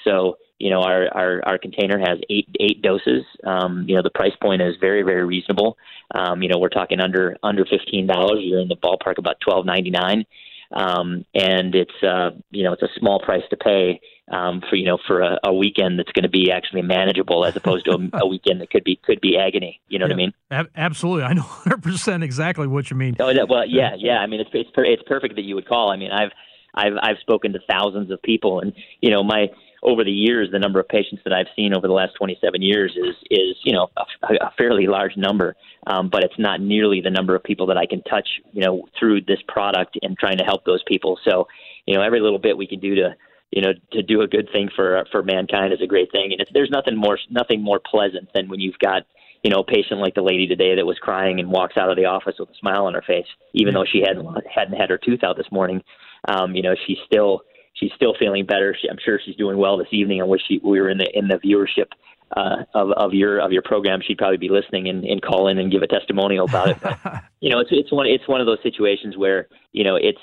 So 0.04 0.38
you 0.58 0.70
know, 0.70 0.82
our 0.82 1.08
our, 1.12 1.42
our 1.44 1.58
container 1.58 1.98
has 1.98 2.18
eight 2.30 2.48
eight 2.60 2.82
doses. 2.82 3.24
Um, 3.44 3.84
you 3.88 3.96
know, 3.96 4.02
the 4.02 4.10
price 4.10 4.36
point 4.40 4.62
is 4.62 4.76
very 4.80 5.02
very 5.02 5.24
reasonable. 5.24 5.76
Um, 6.14 6.42
you 6.42 6.48
know, 6.48 6.58
we're 6.58 6.68
talking 6.68 7.00
under 7.00 7.36
under 7.42 7.64
fifteen 7.64 8.06
dollars. 8.06 8.40
You're 8.42 8.60
in 8.60 8.68
the 8.68 8.76
ballpark 8.76 9.18
about 9.18 9.40
twelve 9.40 9.66
ninety 9.66 9.90
nine 9.90 10.24
um, 10.72 11.24
and 11.34 11.74
it's 11.74 12.02
uh, 12.02 12.30
you 12.50 12.64
know 12.64 12.72
it's 12.72 12.82
a 12.82 12.88
small 12.98 13.20
price 13.20 13.42
to 13.50 13.56
pay 13.56 14.00
um, 14.30 14.62
for 14.68 14.76
you 14.76 14.86
know 14.86 14.98
for 15.06 15.20
a, 15.20 15.38
a 15.44 15.52
weekend 15.52 15.98
that's 15.98 16.12
going 16.12 16.22
to 16.22 16.28
be 16.28 16.50
actually 16.50 16.82
manageable 16.82 17.44
as 17.44 17.54
opposed 17.56 17.84
to 17.86 17.92
a, 17.92 18.22
a, 18.22 18.26
weekend 18.28 18.60
that 18.60 18.70
could 18.70 18.84
be 18.84 18.96
could 18.96 19.20
be 19.20 19.36
agony. 19.38 19.80
You 19.88 19.98
know 19.98 20.06
yeah, 20.06 20.08
what 20.08 20.14
I 20.14 20.16
mean? 20.16 20.32
Ab- 20.50 20.70
absolutely, 20.76 21.24
I 21.24 21.32
know 21.34 21.42
100 21.64 21.82
percent 21.82 22.22
exactly 22.24 22.66
what 22.66 22.90
you 22.90 22.96
mean. 22.96 23.16
Oh, 23.20 23.32
well, 23.48 23.66
yeah, 23.66 23.94
yeah. 23.98 24.18
I 24.18 24.26
mean, 24.26 24.40
it's 24.40 24.50
it's 24.52 24.70
per- 24.70 24.84
it's 24.84 25.02
perfect 25.06 25.36
that 25.36 25.42
you 25.42 25.54
would 25.54 25.68
call. 25.68 25.90
I 25.90 25.96
mean, 25.96 26.10
I've 26.10 26.32
I've 26.74 26.94
I've 27.02 27.18
spoken 27.20 27.52
to 27.52 27.58
thousands 27.68 28.10
of 28.10 28.22
people, 28.22 28.60
and 28.60 28.72
you 29.00 29.10
know 29.10 29.22
my 29.22 29.48
over 29.82 30.04
the 30.04 30.12
years, 30.12 30.48
the 30.52 30.58
number 30.58 30.78
of 30.78 30.88
patients 30.88 31.22
that 31.24 31.32
I've 31.32 31.48
seen 31.56 31.74
over 31.74 31.86
the 31.86 31.92
last 31.92 32.14
27 32.16 32.62
years 32.62 32.92
is 32.96 33.16
is 33.30 33.56
you 33.64 33.72
know 33.72 33.88
a, 33.96 34.34
a 34.34 34.52
fairly 34.56 34.86
large 34.86 35.16
number, 35.16 35.56
um, 35.86 36.08
but 36.10 36.24
it's 36.24 36.38
not 36.38 36.60
nearly 36.60 37.00
the 37.00 37.10
number 37.10 37.34
of 37.34 37.42
people 37.42 37.66
that 37.66 37.76
I 37.76 37.86
can 37.86 38.02
touch 38.02 38.28
you 38.52 38.62
know 38.62 38.86
through 38.98 39.22
this 39.22 39.40
product 39.48 39.98
and 40.02 40.16
trying 40.16 40.38
to 40.38 40.44
help 40.44 40.64
those 40.64 40.82
people. 40.86 41.18
So 41.24 41.48
you 41.86 41.94
know 41.94 42.02
every 42.02 42.20
little 42.20 42.38
bit 42.38 42.56
we 42.56 42.66
can 42.66 42.80
do 42.80 42.94
to 42.96 43.14
you 43.50 43.62
know 43.62 43.72
to 43.92 44.02
do 44.02 44.22
a 44.22 44.28
good 44.28 44.48
thing 44.52 44.70
for 44.74 45.04
for 45.10 45.22
mankind 45.22 45.72
is 45.72 45.80
a 45.82 45.86
great 45.86 46.12
thing, 46.12 46.32
and 46.32 46.40
it's, 46.40 46.50
there's 46.54 46.70
nothing 46.70 46.96
more 46.96 47.18
nothing 47.30 47.62
more 47.62 47.80
pleasant 47.84 48.28
than 48.34 48.48
when 48.48 48.60
you've 48.60 48.78
got 48.78 49.02
you 49.42 49.50
know, 49.50 49.58
a 49.58 49.64
patient 49.64 49.98
like 49.98 50.14
the 50.14 50.22
lady 50.22 50.46
today 50.46 50.76
that 50.76 50.86
was 50.86 50.98
crying 50.98 51.40
and 51.40 51.50
walks 51.50 51.76
out 51.76 51.90
of 51.90 51.96
the 51.96 52.04
office 52.04 52.36
with 52.38 52.48
a 52.48 52.54
smile 52.60 52.86
on 52.86 52.94
her 52.94 53.02
face, 53.04 53.26
even 53.54 53.74
though 53.74 53.84
she 53.84 54.00
hadn't 54.06 54.24
hadn't 54.46 54.78
had 54.78 54.88
her 54.88 54.98
tooth 54.98 55.24
out 55.24 55.36
this 55.36 55.50
morning. 55.50 55.82
Um, 56.28 56.54
you 56.54 56.62
know, 56.62 56.76
she 56.86 56.96
still 57.06 57.42
she's 57.74 57.92
still 57.96 58.14
feeling 58.18 58.46
better. 58.46 58.76
She, 58.80 58.88
I'm 58.88 58.98
sure 59.04 59.20
she's 59.24 59.36
doing 59.36 59.58
well 59.58 59.76
this 59.76 59.88
evening. 59.92 60.20
I 60.20 60.24
wish 60.24 60.42
she, 60.46 60.60
we 60.62 60.80
were 60.80 60.90
in 60.90 60.98
the 60.98 61.08
in 61.16 61.28
the 61.28 61.36
viewership 61.36 61.88
uh, 62.36 62.64
of 62.74 62.90
of 62.92 63.14
your 63.14 63.38
of 63.40 63.52
your 63.52 63.62
program, 63.62 64.00
she'd 64.06 64.18
probably 64.18 64.38
be 64.38 64.48
listening 64.48 64.88
and, 64.88 65.04
and 65.04 65.20
call 65.20 65.48
in 65.48 65.58
and 65.58 65.70
give 65.70 65.82
a 65.82 65.86
testimonial 65.86 66.46
about 66.46 66.68
it. 66.70 66.78
But, 66.80 66.98
you 67.40 67.50
know, 67.50 67.60
it's 67.60 67.70
it's 67.72 67.92
one 67.92 68.06
it's 68.06 68.26
one 68.26 68.40
of 68.40 68.46
those 68.46 68.62
situations 68.62 69.16
where 69.16 69.48
you 69.72 69.84
know 69.84 69.96
it's 69.96 70.20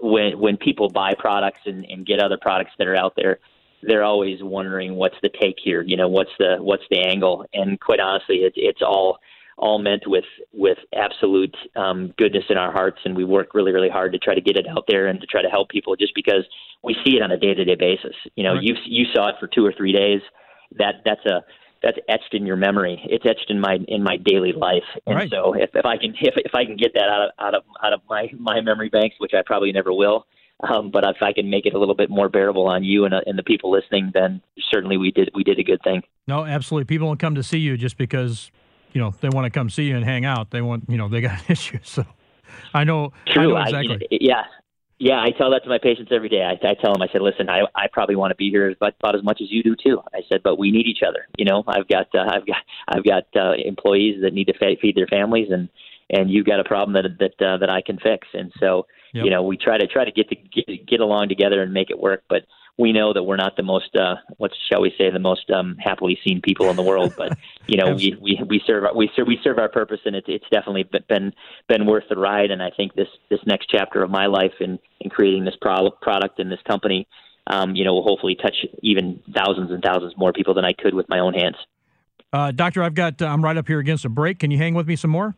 when 0.00 0.38
when 0.38 0.56
people 0.56 0.88
buy 0.88 1.14
products 1.16 1.60
and, 1.66 1.84
and 1.84 2.06
get 2.06 2.20
other 2.20 2.38
products 2.40 2.72
that 2.78 2.88
are 2.88 2.96
out 2.96 3.14
there, 3.16 3.38
they're 3.82 4.02
always 4.02 4.42
wondering 4.42 4.96
what's 4.96 5.16
the 5.22 5.30
take 5.40 5.56
here. 5.62 5.82
You 5.82 5.96
know, 5.96 6.08
what's 6.08 6.32
the 6.38 6.56
what's 6.58 6.84
the 6.90 7.00
angle? 7.00 7.46
And 7.52 7.78
quite 7.80 8.00
honestly, 8.00 8.38
it's 8.38 8.56
it's 8.58 8.82
all 8.82 9.18
all 9.56 9.78
meant 9.78 10.02
with 10.06 10.24
with 10.52 10.78
absolute 10.94 11.56
um, 11.76 12.12
goodness 12.18 12.44
in 12.48 12.58
our 12.58 12.72
hearts, 12.72 12.98
and 13.04 13.16
we 13.16 13.24
work 13.24 13.54
really 13.54 13.72
really 13.72 13.90
hard 13.90 14.12
to 14.12 14.18
try 14.18 14.34
to 14.34 14.40
get 14.40 14.56
it 14.56 14.66
out 14.68 14.84
there 14.88 15.06
and 15.06 15.20
to 15.20 15.26
try 15.26 15.42
to 15.42 15.48
help 15.48 15.68
people, 15.68 15.96
just 15.96 16.14
because 16.14 16.44
we 16.82 16.94
see 17.04 17.16
it 17.16 17.22
on 17.22 17.30
a 17.30 17.36
day 17.36 17.54
to 17.54 17.64
day 17.64 17.76
basis. 17.76 18.16
You 18.34 18.44
know, 18.44 18.54
right. 18.54 18.62
you 18.62 18.74
you 18.86 19.06
saw 19.14 19.28
it 19.28 19.36
for 19.40 19.46
two 19.46 19.64
or 19.64 19.72
three 19.76 19.92
days. 19.92 20.20
That 20.78 21.02
that's 21.04 21.24
a 21.26 21.44
that's 21.82 21.98
etched 22.08 22.32
in 22.32 22.46
your 22.46 22.56
memory. 22.56 23.00
It's 23.04 23.24
etched 23.26 23.50
in 23.50 23.60
my 23.60 23.78
in 23.86 24.02
my 24.02 24.16
daily 24.16 24.52
life. 24.52 24.88
And 25.06 25.16
right. 25.16 25.30
so 25.30 25.54
if, 25.54 25.70
if 25.74 25.84
I 25.84 25.98
can 25.98 26.14
if, 26.20 26.34
if 26.36 26.54
I 26.54 26.64
can 26.64 26.76
get 26.76 26.94
that 26.94 27.08
out 27.08 27.22
of 27.22 27.30
out 27.38 27.54
of 27.54 27.62
out 27.84 27.92
of 27.92 28.00
my 28.08 28.28
my 28.38 28.60
memory 28.60 28.88
banks, 28.88 29.16
which 29.18 29.32
I 29.34 29.42
probably 29.44 29.70
never 29.70 29.92
will, 29.92 30.26
um, 30.60 30.90
but 30.90 31.04
if 31.04 31.22
I 31.22 31.32
can 31.32 31.50
make 31.50 31.66
it 31.66 31.74
a 31.74 31.78
little 31.78 31.94
bit 31.94 32.10
more 32.10 32.28
bearable 32.28 32.66
on 32.66 32.84
you 32.84 33.04
and, 33.04 33.14
uh, 33.14 33.20
and 33.26 33.38
the 33.38 33.42
people 33.42 33.70
listening, 33.70 34.12
then 34.14 34.40
certainly 34.72 34.96
we 34.96 35.10
did 35.10 35.30
we 35.34 35.44
did 35.44 35.58
a 35.58 35.64
good 35.64 35.80
thing. 35.84 36.02
No, 36.26 36.44
absolutely. 36.44 36.86
People 36.86 37.08
don't 37.08 37.20
come 37.20 37.34
to 37.34 37.42
see 37.42 37.58
you 37.58 37.76
just 37.76 37.98
because 37.98 38.50
you 38.94 39.00
know 39.00 39.14
they 39.20 39.28
want 39.28 39.44
to 39.44 39.50
come 39.50 39.68
see 39.68 39.84
you 39.84 39.96
and 39.96 40.04
hang 40.04 40.24
out. 40.24 40.50
They 40.50 40.62
want 40.62 40.84
you 40.88 40.96
know 40.96 41.08
they 41.08 41.20
got 41.20 41.38
issues. 41.50 41.88
So 41.90 42.06
I 42.72 42.84
know. 42.84 43.12
True. 43.26 43.56
I 43.56 43.70
know 43.70 43.78
exactly. 43.78 44.08
I, 44.10 44.18
yeah. 44.20 44.44
Yeah, 45.00 45.20
I 45.20 45.32
tell 45.36 45.50
that 45.50 45.64
to 45.64 45.68
my 45.68 45.78
patients 45.78 46.12
every 46.12 46.28
day. 46.28 46.42
I, 46.42 46.52
I 46.52 46.74
tell 46.74 46.92
them, 46.92 47.02
I 47.02 47.08
said, 47.12 47.20
listen, 47.20 47.50
I, 47.50 47.62
I 47.74 47.88
probably 47.92 48.14
want 48.14 48.30
to 48.30 48.36
be 48.36 48.48
here 48.48 48.70
about, 48.70 48.94
about 49.00 49.16
as 49.16 49.24
much 49.24 49.40
as 49.42 49.50
you 49.50 49.60
do 49.60 49.74
too. 49.74 50.00
I 50.14 50.20
said, 50.28 50.40
but 50.44 50.56
we 50.56 50.70
need 50.70 50.86
each 50.86 51.02
other. 51.06 51.26
You 51.36 51.44
know, 51.44 51.64
I've 51.66 51.88
got, 51.88 52.06
uh, 52.14 52.24
I've 52.30 52.46
got, 52.46 52.62
I've 52.86 53.04
got 53.04 53.24
uh, 53.34 53.54
employees 53.54 54.22
that 54.22 54.32
need 54.32 54.46
to 54.46 54.76
feed 54.80 54.96
their 54.96 55.08
families, 55.08 55.48
and 55.50 55.68
and 56.10 56.30
you've 56.30 56.46
got 56.46 56.60
a 56.60 56.64
problem 56.64 56.92
that 56.94 57.18
that 57.18 57.44
uh, 57.44 57.56
that 57.58 57.70
I 57.70 57.82
can 57.82 57.98
fix. 57.98 58.28
And 58.34 58.52
so, 58.60 58.86
yep. 59.12 59.24
you 59.24 59.30
know, 59.30 59.42
we 59.42 59.56
try 59.56 59.78
to 59.78 59.86
try 59.88 60.04
to 60.04 60.12
get 60.12 60.28
to 60.28 60.36
get, 60.36 60.86
get 60.86 61.00
along 61.00 61.28
together 61.28 61.60
and 61.60 61.72
make 61.72 61.90
it 61.90 61.98
work. 61.98 62.22
But 62.28 62.44
we 62.76 62.92
know 62.92 63.12
that 63.12 63.22
we're 63.22 63.36
not 63.36 63.56
the 63.56 63.62
most, 63.62 63.94
uh, 63.94 64.16
what 64.36 64.50
shall 64.70 64.80
we 64.80 64.92
say, 64.98 65.10
the 65.10 65.18
most 65.20 65.48
um, 65.50 65.76
happily 65.78 66.18
seen 66.26 66.40
people 66.42 66.70
in 66.70 66.76
the 66.76 66.82
world. 66.82 67.14
But 67.16 67.38
you 67.66 67.76
know, 67.76 67.94
we, 67.96 68.16
we 68.20 68.40
we 68.48 68.62
serve 68.66 68.84
we 68.96 69.10
serve 69.14 69.26
we 69.28 69.38
serve 69.44 69.58
our 69.58 69.68
purpose, 69.68 70.00
and 70.04 70.16
it's 70.16 70.26
it's 70.28 70.46
definitely 70.50 70.84
been 71.08 71.32
been 71.68 71.86
worth 71.86 72.04
the 72.08 72.16
ride. 72.16 72.50
And 72.50 72.62
I 72.62 72.70
think 72.76 72.94
this 72.94 73.08
this 73.30 73.40
next 73.46 73.68
chapter 73.70 74.02
of 74.02 74.10
my 74.10 74.26
life 74.26 74.54
in 74.60 74.78
in 75.00 75.10
creating 75.10 75.44
this 75.44 75.54
pro- 75.60 75.92
product 76.02 76.40
and 76.40 76.50
this 76.50 76.60
company, 76.66 77.06
um, 77.46 77.76
you 77.76 77.84
know, 77.84 77.94
will 77.94 78.02
hopefully 78.02 78.34
touch 78.34 78.56
even 78.82 79.20
thousands 79.34 79.70
and 79.70 79.82
thousands 79.82 80.14
more 80.16 80.32
people 80.32 80.54
than 80.54 80.64
I 80.64 80.72
could 80.72 80.94
with 80.94 81.08
my 81.08 81.20
own 81.20 81.34
hands. 81.34 81.56
Uh, 82.32 82.50
doctor, 82.50 82.82
I've 82.82 82.94
got 82.94 83.22
uh, 83.22 83.26
I'm 83.26 83.44
right 83.44 83.56
up 83.56 83.68
here 83.68 83.78
against 83.78 84.04
a 84.04 84.08
break. 84.08 84.40
Can 84.40 84.50
you 84.50 84.58
hang 84.58 84.74
with 84.74 84.88
me 84.88 84.96
some 84.96 85.10
more? 85.10 85.36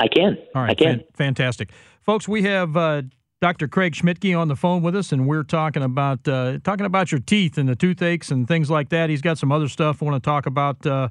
I 0.00 0.08
can. 0.08 0.36
All 0.56 0.62
right, 0.62 0.72
I 0.72 0.74
can. 0.74 1.04
fantastic, 1.14 1.70
folks. 2.00 2.26
We 2.26 2.42
have 2.42 2.76
uh, 2.76 3.02
Dr. 3.42 3.66
Craig 3.66 3.94
Schmidtke 3.94 4.38
on 4.38 4.46
the 4.46 4.54
phone 4.54 4.82
with 4.82 4.94
us, 4.94 5.10
and 5.10 5.26
we're 5.26 5.42
talking 5.42 5.82
about 5.82 6.28
uh, 6.28 6.60
talking 6.62 6.86
about 6.86 7.10
your 7.10 7.18
teeth 7.18 7.58
and 7.58 7.68
the 7.68 7.74
toothaches 7.74 8.30
and 8.30 8.46
things 8.46 8.70
like 8.70 8.90
that. 8.90 9.10
He's 9.10 9.20
got 9.20 9.36
some 9.36 9.50
other 9.50 9.66
stuff 9.66 10.00
I 10.00 10.04
want 10.04 10.22
to 10.22 10.24
talk 10.24 10.46
about 10.46 10.86
uh, 10.86 11.08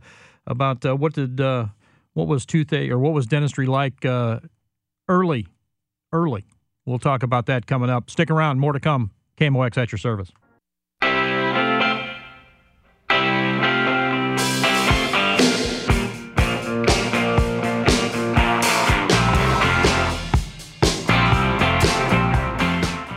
about 0.47 0.86
uh, 0.86 0.95
what 0.95 1.11
did 1.11 1.41
uh, 1.41 1.65
what 2.13 2.29
was 2.29 2.45
toothache 2.45 2.89
or 2.89 2.97
what 2.99 3.11
was 3.11 3.27
dentistry 3.27 3.65
like 3.65 4.05
uh, 4.05 4.39
early 5.09 5.45
early. 6.13 6.45
We'll 6.86 6.99
talk 6.99 7.21
about 7.21 7.47
that 7.47 7.67
coming 7.67 7.89
up. 7.89 8.09
Stick 8.09 8.32
around, 8.32 8.59
more 8.59 8.71
to 8.71 8.79
come. 8.79 9.11
KMOX 9.38 9.77
at 9.77 9.91
your 9.91 9.99
service. 9.99 10.32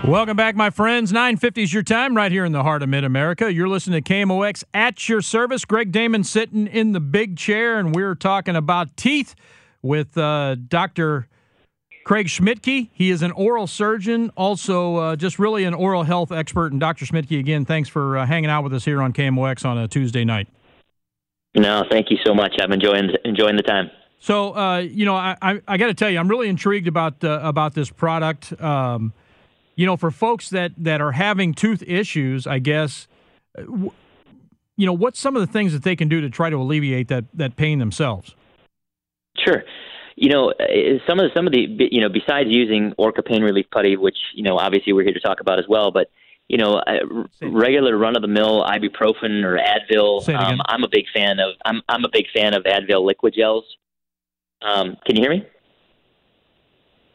Welcome 0.06 0.36
back, 0.36 0.54
my 0.54 0.68
friends. 0.68 1.12
950 1.12 1.62
is 1.62 1.72
your 1.72 1.82
time 1.82 2.14
right 2.14 2.30
here 2.30 2.44
in 2.44 2.52
the 2.52 2.62
heart 2.62 2.82
of 2.82 2.90
Mid 2.90 3.04
America. 3.04 3.50
You're 3.50 3.70
listening 3.70 4.02
to 4.02 4.12
KMOX 4.12 4.62
at 4.74 5.08
your 5.08 5.22
service. 5.22 5.64
Greg 5.64 5.92
Damon 5.92 6.24
sitting 6.24 6.66
in 6.66 6.92
the 6.92 7.00
big 7.00 7.38
chair, 7.38 7.78
and 7.78 7.94
we're 7.94 8.14
talking 8.14 8.54
about 8.54 8.98
teeth 8.98 9.34
with 9.80 10.18
uh, 10.18 10.56
Dr. 10.56 11.26
Craig 12.04 12.26
Schmidtke. 12.26 12.90
He 12.92 13.10
is 13.10 13.22
an 13.22 13.32
oral 13.32 13.66
surgeon, 13.66 14.30
also 14.36 14.96
uh, 14.96 15.16
just 15.16 15.38
really 15.38 15.64
an 15.64 15.72
oral 15.72 16.02
health 16.02 16.30
expert. 16.30 16.72
And 16.72 16.78
Dr. 16.78 17.06
Schmidtke, 17.06 17.38
again, 17.40 17.64
thanks 17.64 17.88
for 17.88 18.18
uh, 18.18 18.26
hanging 18.26 18.50
out 18.50 18.62
with 18.62 18.74
us 18.74 18.84
here 18.84 19.00
on 19.00 19.14
KMOX 19.14 19.64
on 19.64 19.78
a 19.78 19.88
Tuesday 19.88 20.22
night. 20.22 20.48
No, 21.56 21.82
thank 21.90 22.10
you 22.10 22.18
so 22.26 22.34
much. 22.34 22.54
I'm 22.60 22.72
enjoying 22.72 23.08
enjoying 23.24 23.56
the 23.56 23.62
time. 23.62 23.90
So, 24.18 24.54
uh, 24.54 24.78
you 24.80 25.06
know, 25.06 25.16
I, 25.16 25.36
I, 25.40 25.62
I 25.66 25.76
got 25.78 25.86
to 25.86 25.94
tell 25.94 26.10
you, 26.10 26.18
I'm 26.18 26.28
really 26.28 26.50
intrigued 26.50 26.88
about 26.88 27.24
uh, 27.24 27.40
about 27.42 27.72
this 27.72 27.88
product. 27.88 28.52
Um, 28.60 29.14
you 29.76 29.86
know, 29.86 29.96
for 29.96 30.10
folks 30.10 30.50
that 30.50 30.72
that 30.78 31.00
are 31.00 31.12
having 31.12 31.54
tooth 31.54 31.82
issues, 31.86 32.46
I 32.46 32.58
guess, 32.58 33.08
uh, 33.58 33.62
you 34.76 34.86
know, 34.86 34.92
what's 34.92 35.18
some 35.18 35.36
of 35.36 35.40
the 35.40 35.52
things 35.52 35.72
that 35.72 35.82
they 35.82 35.96
can 35.96 36.08
do 36.08 36.20
to 36.20 36.30
try 36.30 36.50
to 36.50 36.56
alleviate 36.56 37.08
that 37.08 37.24
that 37.34 37.56
pain 37.56 37.78
themselves? 37.78 38.34
Sure. 39.36 39.64
You 40.16 40.28
know, 40.28 40.50
uh, 40.50 40.64
some 41.08 41.18
of 41.18 41.24
the, 41.24 41.30
some 41.34 41.46
of 41.46 41.52
the 41.52 41.66
you 41.90 42.00
know 42.00 42.08
besides 42.08 42.48
using 42.50 42.92
Orca 42.98 43.22
pain 43.22 43.42
relief 43.42 43.66
putty, 43.72 43.96
which 43.96 44.18
you 44.34 44.42
know 44.42 44.58
obviously 44.58 44.92
we're 44.92 45.04
here 45.04 45.14
to 45.14 45.20
talk 45.20 45.40
about 45.40 45.58
as 45.58 45.66
well, 45.68 45.90
but 45.90 46.08
you 46.48 46.58
know, 46.58 46.74
uh, 46.74 47.24
regular 47.42 47.96
run 47.96 48.16
of 48.16 48.22
the 48.22 48.28
mill 48.28 48.64
ibuprofen 48.64 49.44
or 49.44 49.58
Advil. 49.58 50.28
Um, 50.34 50.60
I'm 50.66 50.84
a 50.84 50.88
big 50.88 51.06
fan 51.14 51.38
of 51.40 51.54
I'm 51.64 51.82
I'm 51.88 52.04
a 52.04 52.10
big 52.12 52.26
fan 52.34 52.54
of 52.54 52.64
Advil 52.64 53.04
liquid 53.04 53.34
gels. 53.36 53.64
Um, 54.62 54.96
can 55.06 55.16
you 55.16 55.22
hear 55.22 55.30
me? 55.30 55.46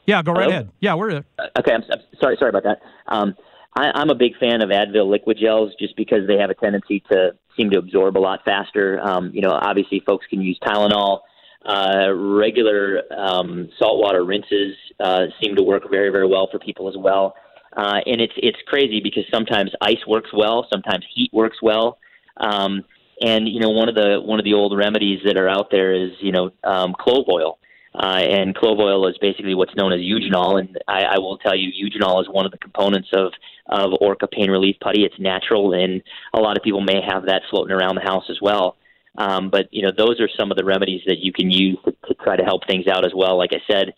Yeah, 0.09 0.23
go 0.23 0.31
right 0.31 0.45
Hello? 0.45 0.55
ahead. 0.55 0.71
Yeah, 0.79 0.95
we're 0.95 1.11
okay. 1.11 1.71
I'm, 1.71 1.83
I'm, 1.83 1.99
sorry. 2.19 2.35
Sorry 2.39 2.49
about 2.49 2.63
that. 2.63 2.79
Um, 3.07 3.35
I, 3.75 3.91
I'm 3.93 4.09
a 4.09 4.15
big 4.15 4.35
fan 4.39 4.63
of 4.63 4.69
Advil 4.69 5.07
liquid 5.07 5.37
gels 5.39 5.71
just 5.79 5.95
because 5.95 6.25
they 6.27 6.37
have 6.37 6.49
a 6.49 6.55
tendency 6.55 7.03
to 7.11 7.33
seem 7.55 7.69
to 7.69 7.77
absorb 7.77 8.17
a 8.17 8.19
lot 8.19 8.39
faster. 8.43 8.99
Um, 9.01 9.29
you 9.35 9.41
know, 9.41 9.51
obviously, 9.51 10.01
folks 10.07 10.25
can 10.27 10.41
use 10.41 10.57
Tylenol. 10.65 11.19
Uh, 11.63 12.11
regular 12.11 13.03
um, 13.15 13.69
saltwater 13.77 14.23
rinses 14.23 14.75
uh, 14.99 15.25
seem 15.43 15.55
to 15.55 15.61
work 15.61 15.83
very, 15.91 16.09
very 16.09 16.27
well 16.27 16.47
for 16.51 16.57
people 16.57 16.89
as 16.89 16.95
well. 16.97 17.35
Uh, 17.77 17.99
and 18.07 18.19
it's 18.19 18.33
it's 18.37 18.57
crazy 18.65 19.01
because 19.03 19.25
sometimes 19.31 19.69
ice 19.79 20.07
works 20.07 20.31
well, 20.33 20.65
sometimes 20.71 21.05
heat 21.13 21.29
works 21.31 21.57
well. 21.61 21.99
Um, 22.37 22.83
and 23.21 23.47
you 23.47 23.59
know, 23.59 23.69
one 23.69 23.89
of 23.89 23.93
the 23.93 24.19
one 24.25 24.39
of 24.39 24.45
the 24.45 24.55
old 24.55 24.75
remedies 24.75 25.19
that 25.25 25.37
are 25.37 25.47
out 25.47 25.69
there 25.69 25.93
is 25.93 26.13
you 26.19 26.31
know 26.31 26.49
um, 26.63 26.95
clove 26.99 27.25
oil. 27.31 27.59
Uh, 27.95 28.21
and 28.21 28.55
clove 28.55 28.79
oil 28.79 29.07
is 29.07 29.17
basically 29.19 29.55
what's 29.55 29.75
known 29.75 29.91
as 29.91 29.99
eugenol. 29.99 30.59
And 30.59 30.77
I, 30.87 31.15
I 31.15 31.19
will 31.19 31.37
tell 31.37 31.55
you, 31.55 31.71
eugenol 31.71 32.21
is 32.21 32.29
one 32.29 32.45
of 32.45 32.51
the 32.51 32.57
components 32.59 33.09
of, 33.13 33.33
of 33.67 33.91
Orca 33.99 34.27
pain 34.27 34.51
relief 34.51 34.75
putty. 34.79 35.03
It's 35.03 35.19
natural, 35.19 35.73
and 35.73 36.03
a 36.33 36.39
lot 36.39 36.57
of 36.57 36.63
people 36.63 36.81
may 36.81 37.01
have 37.01 37.25
that 37.25 37.41
floating 37.49 37.75
around 37.75 37.95
the 37.95 38.01
house 38.01 38.25
as 38.29 38.37
well. 38.41 38.77
Um, 39.17 39.49
but 39.49 39.67
you 39.71 39.81
know, 39.81 39.91
those 39.95 40.19
are 40.19 40.29
some 40.39 40.51
of 40.51 40.57
the 40.57 40.63
remedies 40.63 41.01
that 41.07 41.17
you 41.17 41.33
can 41.33 41.49
use 41.49 41.77
to, 41.85 41.91
to 42.07 42.13
try 42.23 42.35
to 42.35 42.43
help 42.43 42.65
things 42.67 42.87
out 42.87 43.05
as 43.05 43.11
well. 43.13 43.37
Like 43.37 43.51
I 43.53 43.61
said, 43.69 43.93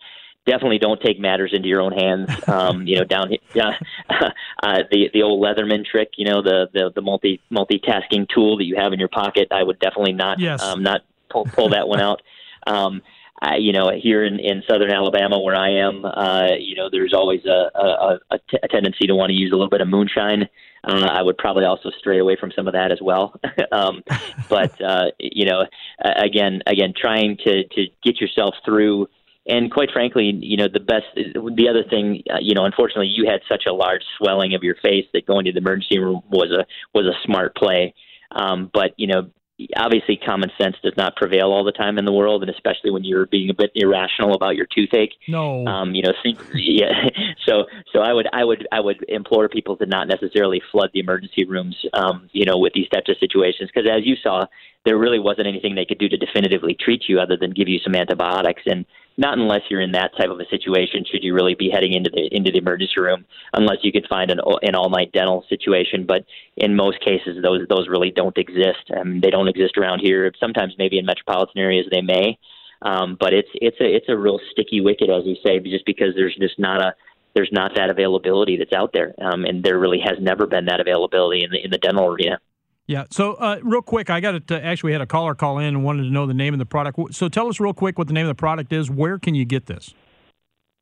definitely 0.46 0.78
don't 0.78 1.00
take 1.00 1.20
matters 1.20 1.52
into 1.54 1.68
your 1.68 1.80
own 1.80 1.92
hands. 1.92 2.30
Um, 2.48 2.86
you 2.86 2.98
know, 2.98 3.04
down 3.04 3.30
here, 3.30 3.38
uh, 4.62 4.78
the 4.90 5.10
the 5.12 5.22
old 5.22 5.42
Leatherman 5.44 5.84
trick. 5.84 6.12
You 6.16 6.26
know, 6.26 6.42
the 6.42 6.68
the 6.72 6.90
the 6.94 7.02
multi 7.02 7.40
multitasking 7.52 8.28
tool 8.34 8.56
that 8.58 8.64
you 8.64 8.76
have 8.76 8.92
in 8.92 8.98
your 8.98 9.08
pocket. 9.08 9.48
I 9.50 9.62
would 9.62 9.78
definitely 9.78 10.14
not 10.14 10.38
yes. 10.38 10.62
um, 10.62 10.82
not 10.82 11.02
pull 11.30 11.44
pull 11.44 11.70
that 11.70 11.88
one 11.88 12.00
out. 12.00 12.22
Um, 12.64 13.02
I, 13.42 13.56
you 13.56 13.72
know, 13.72 13.90
here 13.90 14.24
in, 14.24 14.38
in 14.38 14.62
southern 14.70 14.92
Alabama 14.92 15.40
where 15.40 15.56
I 15.56 15.70
am, 15.70 16.04
uh, 16.04 16.54
you 16.60 16.76
know, 16.76 16.88
there's 16.88 17.12
always 17.12 17.44
a, 17.44 17.70
a, 17.76 18.18
a, 18.30 18.38
t- 18.38 18.58
a 18.62 18.68
tendency 18.68 19.08
to 19.08 19.16
want 19.16 19.30
to 19.30 19.34
use 19.34 19.50
a 19.50 19.56
little 19.56 19.68
bit 19.68 19.80
of 19.80 19.88
moonshine. 19.88 20.48
Uh, 20.84 21.08
I 21.10 21.22
would 21.22 21.36
probably 21.38 21.64
also 21.64 21.90
stray 21.98 22.20
away 22.20 22.36
from 22.38 22.52
some 22.54 22.68
of 22.68 22.74
that 22.74 22.92
as 22.92 23.00
well. 23.02 23.34
um, 23.72 24.04
but 24.48 24.80
uh, 24.80 25.06
you 25.18 25.46
know, 25.46 25.66
again, 26.00 26.62
again, 26.68 26.94
trying 26.96 27.36
to 27.38 27.64
to 27.66 27.86
get 28.04 28.20
yourself 28.20 28.54
through. 28.64 29.08
And 29.44 29.72
quite 29.72 29.90
frankly, 29.92 30.32
you 30.40 30.56
know, 30.56 30.68
the 30.72 30.78
best, 30.78 31.06
the 31.16 31.66
other 31.68 31.82
thing, 31.82 32.22
uh, 32.32 32.38
you 32.40 32.54
know, 32.54 32.64
unfortunately, 32.64 33.08
you 33.08 33.28
had 33.28 33.40
such 33.48 33.64
a 33.68 33.72
large 33.72 34.02
swelling 34.18 34.54
of 34.54 34.62
your 34.62 34.76
face 34.76 35.06
that 35.14 35.26
going 35.26 35.46
to 35.46 35.52
the 35.52 35.58
emergency 35.58 35.98
room 35.98 36.22
was 36.30 36.52
a 36.52 36.64
was 36.96 37.06
a 37.06 37.18
smart 37.26 37.56
play. 37.56 37.92
Um, 38.30 38.70
but 38.72 38.94
you 38.96 39.08
know, 39.08 39.30
obviously 39.76 40.16
common 40.16 40.50
sense 40.60 40.76
does 40.82 40.94
not 40.96 41.16
prevail 41.16 41.52
all 41.52 41.64
the 41.64 41.72
time 41.72 41.98
in 41.98 42.04
the 42.04 42.12
world, 42.12 42.42
and 42.42 42.50
especially 42.50 42.90
when 42.90 43.04
you're 43.04 43.26
being 43.26 43.50
a 43.50 43.54
bit 43.54 43.70
irrational 43.74 44.34
about 44.34 44.56
your 44.56 44.66
toothache. 44.66 45.12
No, 45.28 45.66
um, 45.66 45.94
you 45.94 46.02
know, 46.02 46.12
yeah. 46.54 47.08
So, 47.46 47.64
so 47.92 48.00
I 48.00 48.12
would, 48.12 48.28
I 48.32 48.44
would, 48.44 48.68
I 48.70 48.78
would 48.78 49.04
implore 49.08 49.48
people 49.48 49.76
to 49.78 49.86
not 49.86 50.06
necessarily 50.06 50.62
flood 50.70 50.90
the 50.94 51.00
emergency 51.00 51.44
rooms, 51.44 51.76
um, 51.92 52.28
you 52.32 52.44
know, 52.44 52.56
with 52.56 52.72
these 52.72 52.88
types 52.88 53.08
of 53.08 53.16
situations, 53.18 53.68
because 53.74 53.90
as 53.90 54.06
you 54.06 54.14
saw, 54.22 54.46
there 54.84 54.96
really 54.96 55.18
wasn't 55.18 55.46
anything 55.46 55.74
they 55.74 55.84
could 55.84 55.98
do 55.98 56.08
to 56.08 56.16
definitively 56.16 56.74
treat 56.74 57.08
you 57.08 57.18
other 57.18 57.36
than 57.36 57.50
give 57.50 57.68
you 57.68 57.78
some 57.82 57.94
antibiotics. 57.94 58.62
And 58.66 58.84
not 59.16 59.38
unless 59.38 59.62
you're 59.68 59.80
in 59.80 59.92
that 59.92 60.16
type 60.16 60.30
of 60.30 60.40
a 60.40 60.46
situation 60.46 61.04
should 61.10 61.22
you 61.22 61.34
really 61.34 61.54
be 61.54 61.70
heading 61.70 61.92
into 61.92 62.10
the 62.10 62.28
into 62.34 62.50
the 62.50 62.58
emergency 62.58 62.98
room 62.98 63.24
unless 63.52 63.78
you 63.82 63.92
could 63.92 64.06
find 64.08 64.30
an 64.30 64.40
an 64.62 64.74
all 64.74 64.90
night 64.90 65.12
dental 65.12 65.44
situation. 65.48 66.06
But 66.06 66.24
in 66.56 66.76
most 66.76 67.00
cases 67.00 67.42
those 67.42 67.66
those 67.68 67.88
really 67.88 68.10
don't 68.10 68.36
exist 68.36 68.88
and 68.88 69.22
they 69.22 69.30
don't 69.30 69.48
exist 69.48 69.76
around 69.76 70.00
here. 70.00 70.30
Sometimes 70.38 70.74
maybe 70.78 70.98
in 70.98 71.06
metropolitan 71.06 71.60
areas 71.60 71.86
they 71.90 72.02
may 72.02 72.38
um, 72.82 73.16
but 73.18 73.32
it's 73.32 73.48
it's 73.54 73.80
a 73.80 73.84
it's 73.84 74.08
a 74.08 74.16
real 74.16 74.40
sticky 74.50 74.80
wicket 74.80 75.08
as 75.08 75.24
you 75.24 75.36
say 75.44 75.58
just 75.60 75.86
because 75.86 76.14
there's 76.14 76.36
just 76.36 76.58
not 76.58 76.80
a 76.80 76.94
there's 77.34 77.50
not 77.52 77.74
that 77.76 77.90
availability 77.90 78.56
that's 78.56 78.72
out 78.72 78.92
there 78.92 79.14
um, 79.20 79.44
and 79.44 79.62
there 79.62 79.78
really 79.78 80.00
has 80.00 80.18
never 80.20 80.46
been 80.46 80.66
that 80.66 80.80
availability 80.80 81.44
in 81.44 81.50
the 81.50 81.64
in 81.64 81.70
the 81.70 81.78
dental 81.78 82.06
arena 82.06 82.38
yeah. 82.86 83.04
So, 83.10 83.34
uh, 83.34 83.58
real 83.62 83.82
quick, 83.82 84.10
I 84.10 84.20
got 84.20 84.46
to 84.48 84.64
actually 84.64 84.92
had 84.92 85.00
a 85.00 85.06
caller 85.06 85.34
call 85.34 85.58
in 85.58 85.66
and 85.66 85.84
wanted 85.84 86.04
to 86.04 86.10
know 86.10 86.26
the 86.26 86.34
name 86.34 86.54
of 86.54 86.58
the 86.58 86.66
product. 86.66 87.14
So, 87.14 87.28
tell 87.28 87.48
us 87.48 87.60
real 87.60 87.74
quick 87.74 87.98
what 87.98 88.08
the 88.08 88.12
name 88.12 88.26
of 88.26 88.30
the 88.30 88.40
product 88.40 88.72
is. 88.72 88.90
Where 88.90 89.18
can 89.18 89.34
you 89.34 89.44
get 89.44 89.66
this? 89.66 89.94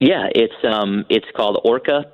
Yeah, 0.00 0.28
it's 0.34 0.54
um, 0.64 1.04
it's 1.10 1.26
called 1.36 1.60
Orca, 1.62 2.06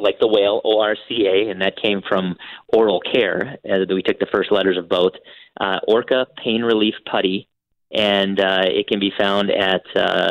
like 0.00 0.18
the 0.18 0.26
whale, 0.26 0.60
O 0.64 0.80
R 0.80 0.96
C 1.08 1.26
A, 1.26 1.50
and 1.50 1.62
that 1.62 1.80
came 1.80 2.02
from 2.06 2.36
Oral 2.72 3.00
Care. 3.00 3.58
Uh, 3.64 3.86
we 3.88 4.02
took 4.02 4.18
the 4.18 4.26
first 4.32 4.50
letters 4.50 4.76
of 4.76 4.88
both. 4.88 5.12
Uh, 5.60 5.78
Orca 5.86 6.26
Pain 6.42 6.62
Relief 6.62 6.94
Putty, 7.10 7.48
and 7.92 8.40
uh, 8.40 8.64
it 8.64 8.88
can 8.88 8.98
be 8.98 9.12
found 9.16 9.50
at 9.50 9.82
uh, 9.96 10.30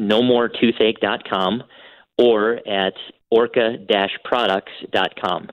nomoretoothAche.com 0.00 1.62
or 2.18 2.66
at 2.68 2.94
orca-products.com. 3.30 5.48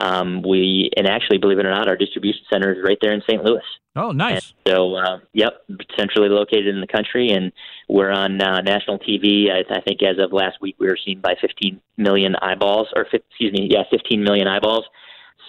Um, 0.00 0.42
we 0.42 0.90
and 0.96 1.06
actually, 1.06 1.38
believe 1.38 1.58
it 1.58 1.66
or 1.66 1.70
not, 1.70 1.88
our 1.88 1.96
distribution 1.96 2.40
center 2.50 2.72
is 2.72 2.78
right 2.82 2.96
there 3.02 3.12
in 3.12 3.20
St. 3.28 3.44
Louis. 3.44 3.62
Oh, 3.96 4.12
nice. 4.12 4.54
And 4.64 4.74
so, 4.74 4.94
uh, 4.94 5.18
yep, 5.34 5.62
centrally 5.98 6.28
located 6.28 6.68
in 6.68 6.80
the 6.80 6.86
country, 6.86 7.30
and 7.30 7.52
we're 7.88 8.10
on 8.10 8.40
uh, 8.40 8.62
national 8.62 8.98
TV. 9.00 9.50
I, 9.50 9.60
I 9.74 9.80
think 9.82 10.02
as 10.02 10.16
of 10.18 10.32
last 10.32 10.56
week, 10.62 10.76
we 10.78 10.86
were 10.86 10.98
seen 11.04 11.20
by 11.20 11.34
15 11.40 11.80
million 11.98 12.34
eyeballs, 12.36 12.88
or 12.96 13.02
excuse 13.02 13.52
me, 13.52 13.68
yeah, 13.70 13.82
15 13.90 14.22
million 14.22 14.48
eyeballs. 14.48 14.84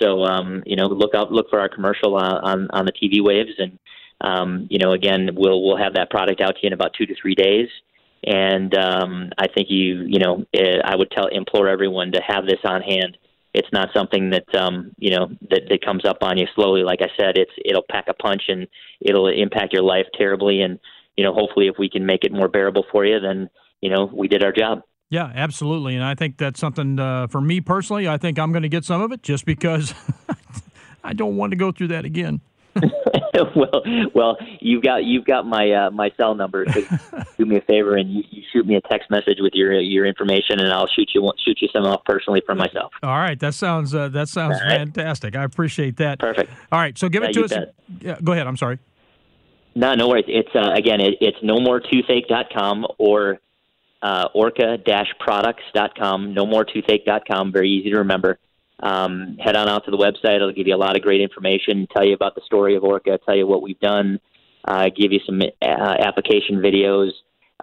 So, 0.01 0.23
um, 0.23 0.63
you 0.65 0.75
know, 0.75 0.87
look 0.87 1.15
out, 1.15 1.31
look 1.31 1.49
for 1.49 1.59
our 1.59 1.69
commercial 1.69 2.17
uh, 2.17 2.39
on 2.41 2.67
on 2.71 2.85
the 2.85 2.91
TV 2.91 3.23
waves, 3.23 3.51
and 3.57 3.79
um, 4.19 4.67
you 4.69 4.79
know, 4.79 4.91
again, 4.91 5.29
we'll 5.33 5.63
we'll 5.63 5.77
have 5.77 5.93
that 5.93 6.09
product 6.09 6.41
out 6.41 6.55
to 6.55 6.59
you 6.63 6.67
in 6.67 6.73
about 6.73 6.93
two 6.97 7.05
to 7.05 7.15
three 7.21 7.35
days. 7.35 7.69
And 8.23 8.75
um, 8.77 9.31
I 9.37 9.47
think 9.47 9.67
you, 9.69 10.05
you 10.07 10.19
know, 10.19 10.45
eh, 10.53 10.77
I 10.83 10.95
would 10.95 11.09
tell 11.09 11.27
implore 11.27 11.67
everyone 11.67 12.11
to 12.11 12.21
have 12.21 12.45
this 12.45 12.59
on 12.63 12.81
hand 12.81 13.17
it's 13.53 13.67
not 13.73 13.89
something 13.93 14.31
that 14.31 14.55
um, 14.55 14.91
you 14.97 15.11
know 15.11 15.27
that, 15.49 15.63
that 15.69 15.83
comes 15.83 16.05
up 16.05 16.17
on 16.21 16.37
you 16.37 16.47
slowly. 16.55 16.83
Like 16.83 16.99
I 17.01 17.09
said, 17.19 17.37
it's 17.37 17.51
it'll 17.63 17.85
pack 17.89 18.05
a 18.07 18.13
punch 18.13 18.43
and 18.47 18.67
it'll 19.01 19.27
impact 19.27 19.73
your 19.73 19.83
life 19.83 20.05
terribly. 20.17 20.61
And 20.61 20.79
you 21.17 21.23
know, 21.23 21.33
hopefully, 21.33 21.67
if 21.67 21.75
we 21.77 21.89
can 21.89 22.05
make 22.05 22.23
it 22.23 22.31
more 22.31 22.47
bearable 22.47 22.85
for 22.91 23.05
you, 23.05 23.19
then 23.19 23.49
you 23.81 23.89
know 23.89 24.09
we 24.13 24.27
did 24.27 24.43
our 24.43 24.51
job. 24.51 24.81
Yeah, 25.09 25.29
absolutely. 25.35 25.95
And 25.95 26.05
I 26.05 26.15
think 26.15 26.37
that's 26.37 26.59
something 26.59 26.97
uh, 26.97 27.27
for 27.27 27.41
me 27.41 27.59
personally. 27.59 28.07
I 28.07 28.17
think 28.17 28.39
I'm 28.39 28.53
going 28.53 28.63
to 28.63 28.69
get 28.69 28.85
some 28.85 29.01
of 29.01 29.11
it 29.11 29.21
just 29.21 29.45
because 29.45 29.93
I 31.03 31.11
don't 31.11 31.35
want 31.35 31.51
to 31.51 31.57
go 31.57 31.73
through 31.73 31.89
that 31.89 32.05
again. 32.05 32.39
well, 33.55 33.83
well, 34.13 34.37
you've 34.59 34.83
got 34.83 35.03
you've 35.03 35.25
got 35.25 35.45
my 35.45 35.71
uh, 35.71 35.91
my 35.91 36.11
cell 36.17 36.35
number. 36.35 36.65
So 36.71 36.81
do 37.37 37.45
me 37.45 37.57
a 37.57 37.61
favor 37.61 37.97
and 37.97 38.11
you, 38.11 38.23
you, 38.29 38.43
shoot 38.51 38.65
me 38.65 38.75
a 38.75 38.81
text 38.81 39.09
message 39.09 39.37
with 39.39 39.53
your 39.53 39.79
your 39.79 40.05
information, 40.05 40.59
and 40.59 40.71
I'll 40.71 40.87
shoot 40.87 41.09
you 41.13 41.31
shoot 41.43 41.57
you 41.61 41.67
some 41.73 41.83
off 41.83 42.03
personally 42.05 42.41
from 42.45 42.57
myself. 42.57 42.93
All 43.03 43.17
right, 43.17 43.39
that 43.39 43.53
sounds 43.53 43.93
uh, 43.93 44.09
that 44.09 44.29
sounds 44.29 44.59
right. 44.61 44.79
fantastic. 44.79 45.35
I 45.35 45.43
appreciate 45.43 45.97
that. 45.97 46.19
Perfect. 46.19 46.51
All 46.71 46.79
right, 46.79 46.97
so 46.97 47.09
give 47.09 47.23
yeah, 47.23 47.29
it 47.29 47.33
to 47.33 47.43
us. 47.43 47.53
Yeah, 47.99 48.17
go 48.23 48.31
ahead. 48.31 48.47
I'm 48.47 48.57
sorry. 48.57 48.79
No, 49.75 49.95
no 49.95 50.07
worries. 50.07 50.25
It's 50.27 50.53
uh, 50.55 50.71
again, 50.73 51.01
it, 51.01 51.15
it's 51.21 51.37
nomoretoothAche.com 51.39 52.87
or 52.97 53.39
uh, 54.01 54.27
orca-products.com. 54.33 56.35
NomoretoothAche.com. 56.35 57.51
Very 57.51 57.69
easy 57.69 57.91
to 57.91 57.99
remember 57.99 58.37
um, 58.81 59.37
head 59.39 59.55
on 59.55 59.69
out 59.69 59.85
to 59.85 59.91
the 59.91 59.97
website. 59.97 60.37
It'll 60.37 60.53
give 60.53 60.67
you 60.67 60.75
a 60.75 60.77
lot 60.77 60.95
of 60.95 61.01
great 61.01 61.21
information, 61.21 61.87
tell 61.95 62.05
you 62.05 62.13
about 62.13 62.35
the 62.35 62.41
story 62.45 62.75
of 62.75 62.83
Orca, 62.83 63.19
tell 63.25 63.35
you 63.35 63.47
what 63.47 63.61
we've 63.61 63.79
done, 63.79 64.19
uh, 64.65 64.89
give 64.95 65.11
you 65.11 65.19
some 65.25 65.41
uh, 65.41 65.95
application 65.99 66.57
videos. 66.57 67.11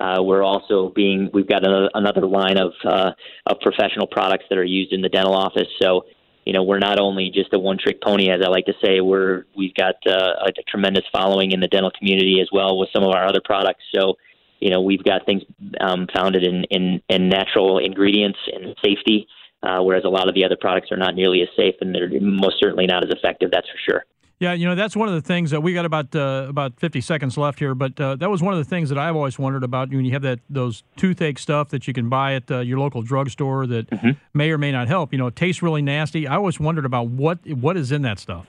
Uh, 0.00 0.22
we're 0.22 0.44
also 0.44 0.92
being 0.94 1.28
we've 1.32 1.48
got 1.48 1.62
another, 1.64 2.26
line 2.26 2.56
of 2.56 2.72
uh, 2.84 3.10
of 3.46 3.58
professional 3.60 4.06
products 4.06 4.44
that 4.48 4.56
are 4.56 4.64
used 4.64 4.92
in 4.92 5.00
the 5.00 5.08
dental 5.08 5.34
office. 5.34 5.66
So 5.82 6.04
you 6.44 6.52
know 6.52 6.62
we're 6.62 6.78
not 6.78 7.00
only 7.00 7.30
just 7.34 7.52
a 7.52 7.58
one 7.58 7.78
trick 7.78 8.00
pony, 8.00 8.30
as 8.30 8.40
I 8.44 8.48
like 8.48 8.66
to 8.66 8.74
say. 8.82 9.00
We're 9.00 9.44
we've 9.56 9.74
got 9.74 9.96
uh, 10.06 10.46
a, 10.46 10.48
a 10.56 10.62
tremendous 10.68 11.04
following 11.10 11.50
in 11.50 11.58
the 11.58 11.66
dental 11.66 11.90
community 11.90 12.40
as 12.40 12.48
well 12.52 12.78
with 12.78 12.90
some 12.92 13.02
of 13.02 13.12
our 13.12 13.26
other 13.26 13.40
products. 13.44 13.82
So 13.92 14.14
you 14.60 14.70
know 14.70 14.82
we've 14.82 15.02
got 15.02 15.26
things 15.26 15.42
um, 15.80 16.06
founded 16.14 16.44
in, 16.44 16.62
in 16.70 17.02
in 17.08 17.28
natural 17.28 17.78
ingredients 17.78 18.38
and 18.52 18.76
safety 18.84 19.26
uh, 19.62 19.80
whereas 19.82 20.04
a 20.04 20.08
lot 20.08 20.28
of 20.28 20.34
the 20.34 20.44
other 20.44 20.56
products 20.60 20.90
are 20.92 20.96
not 20.96 21.14
nearly 21.14 21.42
as 21.42 21.48
safe 21.56 21.74
and 21.80 21.94
they're 21.94 22.08
most 22.20 22.56
certainly 22.60 22.86
not 22.86 23.04
as 23.04 23.10
effective. 23.10 23.50
That's 23.50 23.68
for 23.68 23.78
sure. 23.90 24.04
Yeah, 24.40 24.52
you 24.52 24.66
know 24.66 24.76
that's 24.76 24.94
one 24.94 25.08
of 25.08 25.14
the 25.14 25.20
things 25.20 25.50
that 25.50 25.62
we 25.62 25.74
got 25.74 25.84
about 25.84 26.14
uh, 26.14 26.46
about 26.48 26.78
50 26.78 27.00
seconds 27.00 27.36
left 27.36 27.58
here, 27.58 27.74
but 27.74 28.00
uh, 28.00 28.14
that 28.16 28.30
was 28.30 28.40
one 28.40 28.54
of 28.54 28.58
the 28.58 28.64
things 28.64 28.88
that 28.88 28.96
I've 28.96 29.16
always 29.16 29.36
wondered 29.36 29.64
about 29.64 29.90
when 29.90 30.04
you 30.04 30.12
have 30.12 30.22
that 30.22 30.38
those 30.48 30.84
toothache 30.96 31.40
stuff 31.40 31.70
that 31.70 31.88
you 31.88 31.92
can 31.92 32.08
buy 32.08 32.34
at 32.34 32.48
uh, 32.48 32.60
your 32.60 32.78
local 32.78 33.02
drugstore 33.02 33.66
that 33.66 33.90
mm-hmm. 33.90 34.10
may 34.34 34.52
or 34.52 34.58
may 34.58 34.70
not 34.70 34.86
help. 34.86 35.12
You 35.12 35.18
know, 35.18 35.26
it 35.26 35.34
tastes 35.34 35.60
really 35.60 35.82
nasty. 35.82 36.28
I 36.28 36.36
always 36.36 36.60
wondered 36.60 36.84
about 36.84 37.08
what 37.08 37.44
what 37.48 37.76
is 37.76 37.90
in 37.90 38.02
that 38.02 38.20
stuff. 38.20 38.46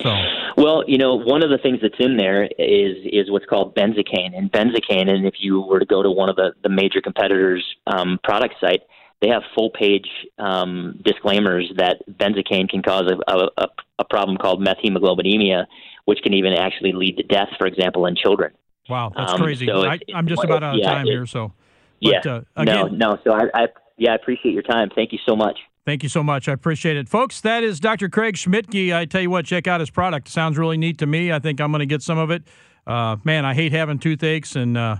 So, 0.00 0.10
well, 0.56 0.84
you 0.88 0.96
know, 0.96 1.14
one 1.14 1.44
of 1.44 1.50
the 1.50 1.58
things 1.58 1.80
that's 1.82 1.94
in 1.98 2.16
there 2.16 2.44
is 2.44 2.96
is 3.04 3.30
what's 3.30 3.44
called 3.44 3.76
benzocaine, 3.76 4.34
and 4.34 4.50
benzocaine, 4.50 5.10
and 5.10 5.26
if 5.26 5.34
you 5.38 5.60
were 5.60 5.80
to 5.80 5.86
go 5.86 6.02
to 6.02 6.10
one 6.10 6.30
of 6.30 6.36
the 6.36 6.54
the 6.62 6.70
major 6.70 7.02
competitors' 7.02 7.62
um, 7.86 8.18
product 8.24 8.54
site 8.58 8.80
they 9.24 9.30
have 9.30 9.42
full 9.54 9.70
page 9.70 10.06
um, 10.38 11.00
disclaimers 11.02 11.72
that 11.78 12.02
benzocaine 12.10 12.68
can 12.68 12.82
cause 12.82 13.10
a, 13.10 13.32
a, 13.32 13.68
a 13.98 14.04
problem 14.04 14.36
called 14.36 14.62
methemoglobinemia, 14.62 15.64
which 16.04 16.18
can 16.22 16.34
even 16.34 16.52
actually 16.52 16.92
lead 16.92 17.16
to 17.16 17.22
death, 17.22 17.48
for 17.56 17.66
example, 17.66 18.04
in 18.04 18.16
children. 18.16 18.52
Wow, 18.88 19.12
that's 19.16 19.32
um, 19.32 19.40
crazy. 19.40 19.66
So 19.66 19.86
I, 19.86 19.98
am 20.14 20.28
just 20.28 20.44
about 20.44 20.62
out 20.62 20.74
of 20.74 20.80
yeah, 20.80 20.90
time 20.90 21.06
here, 21.06 21.24
so. 21.24 21.52
But, 22.02 22.24
yeah. 22.26 22.32
Uh, 22.32 22.40
again, 22.56 22.98
no, 22.98 23.12
no. 23.12 23.18
So 23.24 23.32
I, 23.32 23.44
I, 23.54 23.66
yeah, 23.96 24.12
I 24.12 24.14
appreciate 24.16 24.52
your 24.52 24.62
time. 24.62 24.90
Thank 24.94 25.12
you 25.12 25.18
so 25.26 25.34
much. 25.34 25.58
Thank 25.86 26.02
you 26.02 26.10
so 26.10 26.22
much. 26.22 26.46
I 26.48 26.52
appreciate 26.52 26.98
it. 26.98 27.08
Folks, 27.08 27.40
that 27.42 27.62
is 27.62 27.80
Dr. 27.80 28.10
Craig 28.10 28.34
Schmidtke. 28.34 28.94
I 28.94 29.06
tell 29.06 29.22
you 29.22 29.30
what, 29.30 29.46
check 29.46 29.66
out 29.66 29.80
his 29.80 29.90
product. 29.90 30.28
Sounds 30.28 30.58
really 30.58 30.76
neat 30.76 30.98
to 30.98 31.06
me. 31.06 31.32
I 31.32 31.38
think 31.38 31.60
I'm 31.62 31.72
going 31.72 31.80
to 31.80 31.86
get 31.86 32.02
some 32.02 32.18
of 32.18 32.30
it. 32.30 32.42
Uh, 32.86 33.16
man, 33.24 33.46
I 33.46 33.54
hate 33.54 33.72
having 33.72 33.98
toothaches, 33.98 34.56
and 34.56 34.76
uh, 34.76 34.96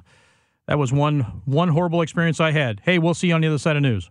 that 0.66 0.78
was 0.78 0.94
one 0.94 1.20
one 1.44 1.68
horrible 1.68 2.00
experience 2.00 2.40
I 2.40 2.52
had. 2.52 2.80
Hey, 2.84 2.98
we'll 2.98 3.12
see 3.12 3.28
you 3.28 3.34
on 3.34 3.42
the 3.42 3.48
other 3.48 3.58
side 3.58 3.76
of 3.76 3.82
news. 3.82 4.10